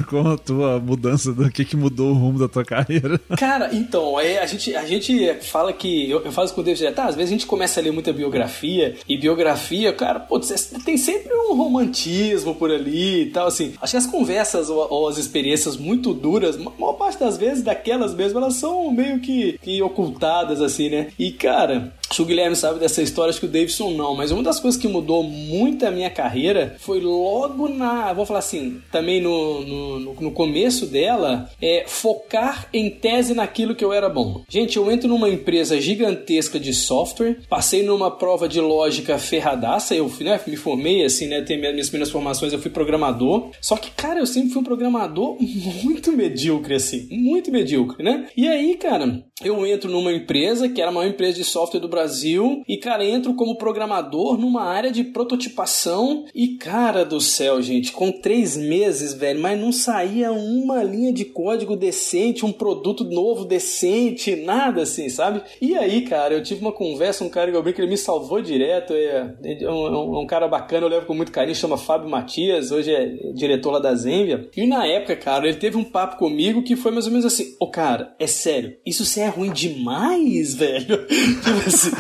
Com 0.10 0.28
a 0.28 0.38
tua 0.38 0.78
mudança, 0.78 1.32
do 1.32 1.50
que 1.50 1.64
que 1.64 1.78
mudou 1.78 2.10
o 2.10 2.14
rumo 2.14 2.38
da 2.38 2.50
tua 2.50 2.66
carreira? 2.66 3.18
Cara, 3.40 3.70
então, 3.74 4.20
é, 4.20 4.40
a, 4.40 4.46
gente, 4.46 4.76
a 4.76 4.86
gente 4.86 5.36
fala 5.36 5.72
que, 5.72 6.10
eu, 6.10 6.26
eu 6.26 6.32
falo 6.34 6.50
com 6.50 6.60
o 6.60 6.64
David, 6.64 6.92
tá, 6.92 7.06
às 7.06 7.16
vezes 7.16 7.30
a 7.30 7.34
gente 7.34 7.46
começa 7.46 7.80
a 7.80 7.84
ler 7.84 7.92
muita 7.92 8.12
biografia, 8.12 8.98
e 9.08 9.18
biografia, 9.18 9.94
cara, 9.94 10.20
pô, 10.20 10.38
tem 10.84 10.98
sempre 10.98 11.34
um 11.34 11.56
romantismo 11.56 12.54
por 12.56 12.70
ali 12.70 13.22
e 13.22 13.26
tal, 13.28 13.48
assim. 13.48 13.76
Acho 13.82 13.92
que 13.92 13.98
as 13.98 14.06
conversas 14.06 14.70
ou, 14.70 14.86
ou 14.90 15.08
as 15.08 15.18
experiências 15.18 15.78
muito 15.78 16.14
duras, 16.14 16.58
a 16.58 16.60
maior 16.60 16.94
parte 16.94 17.18
das 17.18 17.38
vezes, 17.38 17.64
daquelas 17.64 18.14
mesmo, 18.14 18.40
elas 18.40 18.56
são 18.56 18.92
meio 18.92 19.22
que, 19.22 19.58
que 19.62 19.82
ocultadas, 19.82 20.62
assim, 20.62 20.90
né? 20.90 21.08
E, 21.18 21.32
cara, 21.32 21.94
Acho 22.10 22.18
que 22.18 22.22
o 22.24 22.26
Guilherme 22.26 22.56
sabe 22.56 22.80
dessa 22.80 23.02
história, 23.02 23.30
acho 23.30 23.40
que 23.40 23.46
o 23.46 23.50
Davidson 23.50 23.92
não, 23.92 24.16
mas 24.16 24.32
uma 24.32 24.42
das 24.42 24.60
coisas 24.60 24.80
que 24.80 24.88
mudou 24.88 25.24
muito 25.24 25.86
a 25.86 25.92
minha 25.92 26.10
carreira 26.10 26.76
foi 26.80 27.00
logo 27.00 27.70
na. 27.70 28.12
Vou 28.14 28.26
falar 28.26 28.40
assim, 28.40 28.82
também 28.92 29.22
no, 29.22 29.62
no, 29.62 30.00
no, 30.16 30.32
começo 30.32 30.88
dela, 30.88 31.50
é 31.62 31.84
focar 31.88 32.68
em 32.74 32.90
tese 32.90 33.34
naquilo 33.34 33.76
que 33.76 33.86
eu 33.86 33.94
era 33.94 34.10
bom. 34.10 34.44
Gente, 34.50 34.78
eu 34.78 34.92
entro 34.92 35.08
numa 35.08 35.30
empresa 35.30 35.80
gigantesca 35.80 36.60
de 36.60 36.74
software, 36.74 37.40
passei 37.48 37.84
numa 37.84 38.10
prova 38.10 38.50
de 38.50 38.60
lógica 38.60 39.20
ferradaça, 39.20 39.94
eu 39.94 40.12
né, 40.22 40.40
me 40.48 40.56
formei 40.56 41.06
assim, 41.06 41.28
né? 41.28 41.42
Tenho 41.42 41.60
minhas 41.60 41.90
primeiras 41.90 42.12
formações, 42.12 42.54
eu 42.54 42.60
fui 42.60 42.72
programador. 42.72 43.52
Só 43.62 43.78
que, 43.78 43.92
cara, 43.92 44.20
eu 44.20 44.26
sempre 44.26 44.50
fui 44.50 44.62
um 44.62 44.66
programador 44.66 45.38
muito 45.84 46.12
medíocre, 46.12 46.74
assim, 46.74 47.08
muito 47.12 47.52
medíocre, 47.52 48.04
né? 48.04 48.28
E 48.36 48.48
aí, 48.48 48.76
cara, 48.76 49.24
eu 49.44 49.66
entro 49.66 49.90
numa 49.90 50.12
empresa 50.12 50.68
que 50.68 50.82
era 50.82 50.92
a 50.92 50.94
maior 50.94 51.10
empresa 51.10 51.38
de 51.38 51.44
software 51.44 51.80
do 51.80 51.88
Brasil 51.88 52.64
e, 52.68 52.78
cara, 52.78 53.06
entro 53.06 53.34
como 53.34 53.58
programador 53.58 54.38
numa 54.38 54.64
área 54.64 54.92
de 54.92 55.04
prototipação 55.04 56.26
e, 56.36 56.50
cara 56.50 57.06
do 57.06 57.22
céu, 57.22 57.62
gente, 57.62 57.92
com 57.92 58.12
três 58.12 58.58
meses, 58.58 59.14
velho, 59.14 59.40
mas 59.40 59.60
não 59.60 59.72
saía 59.72 60.32
uma 60.32 60.84
linha 60.84 61.14
de 61.14 61.24
código 61.26 61.76
decente, 61.76 62.46
um 62.46 62.52
produto 62.52 63.04
novo 63.04 63.46
decente, 63.46 64.36
nada 64.36 64.82
assim, 64.82 65.08
sabe? 65.10 65.42
E 65.62 65.76
aí, 65.76 66.02
cara, 66.02 66.34
eu 66.34 66.44
tive 66.44 66.62
uma 66.62 66.74
conversa, 66.74 67.24
um 67.24 67.30
cara 67.30 67.50
que 67.50 67.56
eu 67.56 67.64
brinco, 67.64 67.80
ele 67.80 67.92
me 67.92 67.98
salvou 67.98 68.42
direto, 68.42 68.94
é, 68.94 69.36
é 69.44 69.72
um, 69.72 70.16
é 70.16 70.20
um, 70.20 70.28
cara 70.28 70.48
bacana, 70.48 70.86
eu 70.86 70.90
levo 70.90 71.06
com 71.06 71.14
muito 71.14 71.32
carinho, 71.32 71.56
chama 71.56 71.78
Fábio 71.78 72.10
Matias, 72.10 72.72
hoje 72.72 72.94
é 72.94 73.06
diretor 73.34 73.72
lá 73.72 73.80
da 73.80 73.96
Zenvia. 73.96 74.50
E 74.56 74.68
na 74.68 74.86
época, 74.86 75.16
cara, 75.16 75.48
ele 75.48 75.58
teve 75.58 75.78
um 75.78 75.84
papo 75.84 76.18
comigo 76.18 76.62
que 76.62 76.76
foi 76.76 76.92
mais 76.92 77.06
ou 77.06 77.12
menos 77.12 77.26
assim, 77.26 77.56
ô 77.60 77.66
oh, 77.66 77.72
cara, 77.72 78.14
é 78.20 78.28
sério, 78.28 78.76
isso 78.86 79.06
serve 79.06 79.29
é 79.29 79.29
ruim 79.30 79.52
demais, 79.52 80.56
velho. 80.56 81.06
tipo 81.08 81.68
assim, 81.68 81.92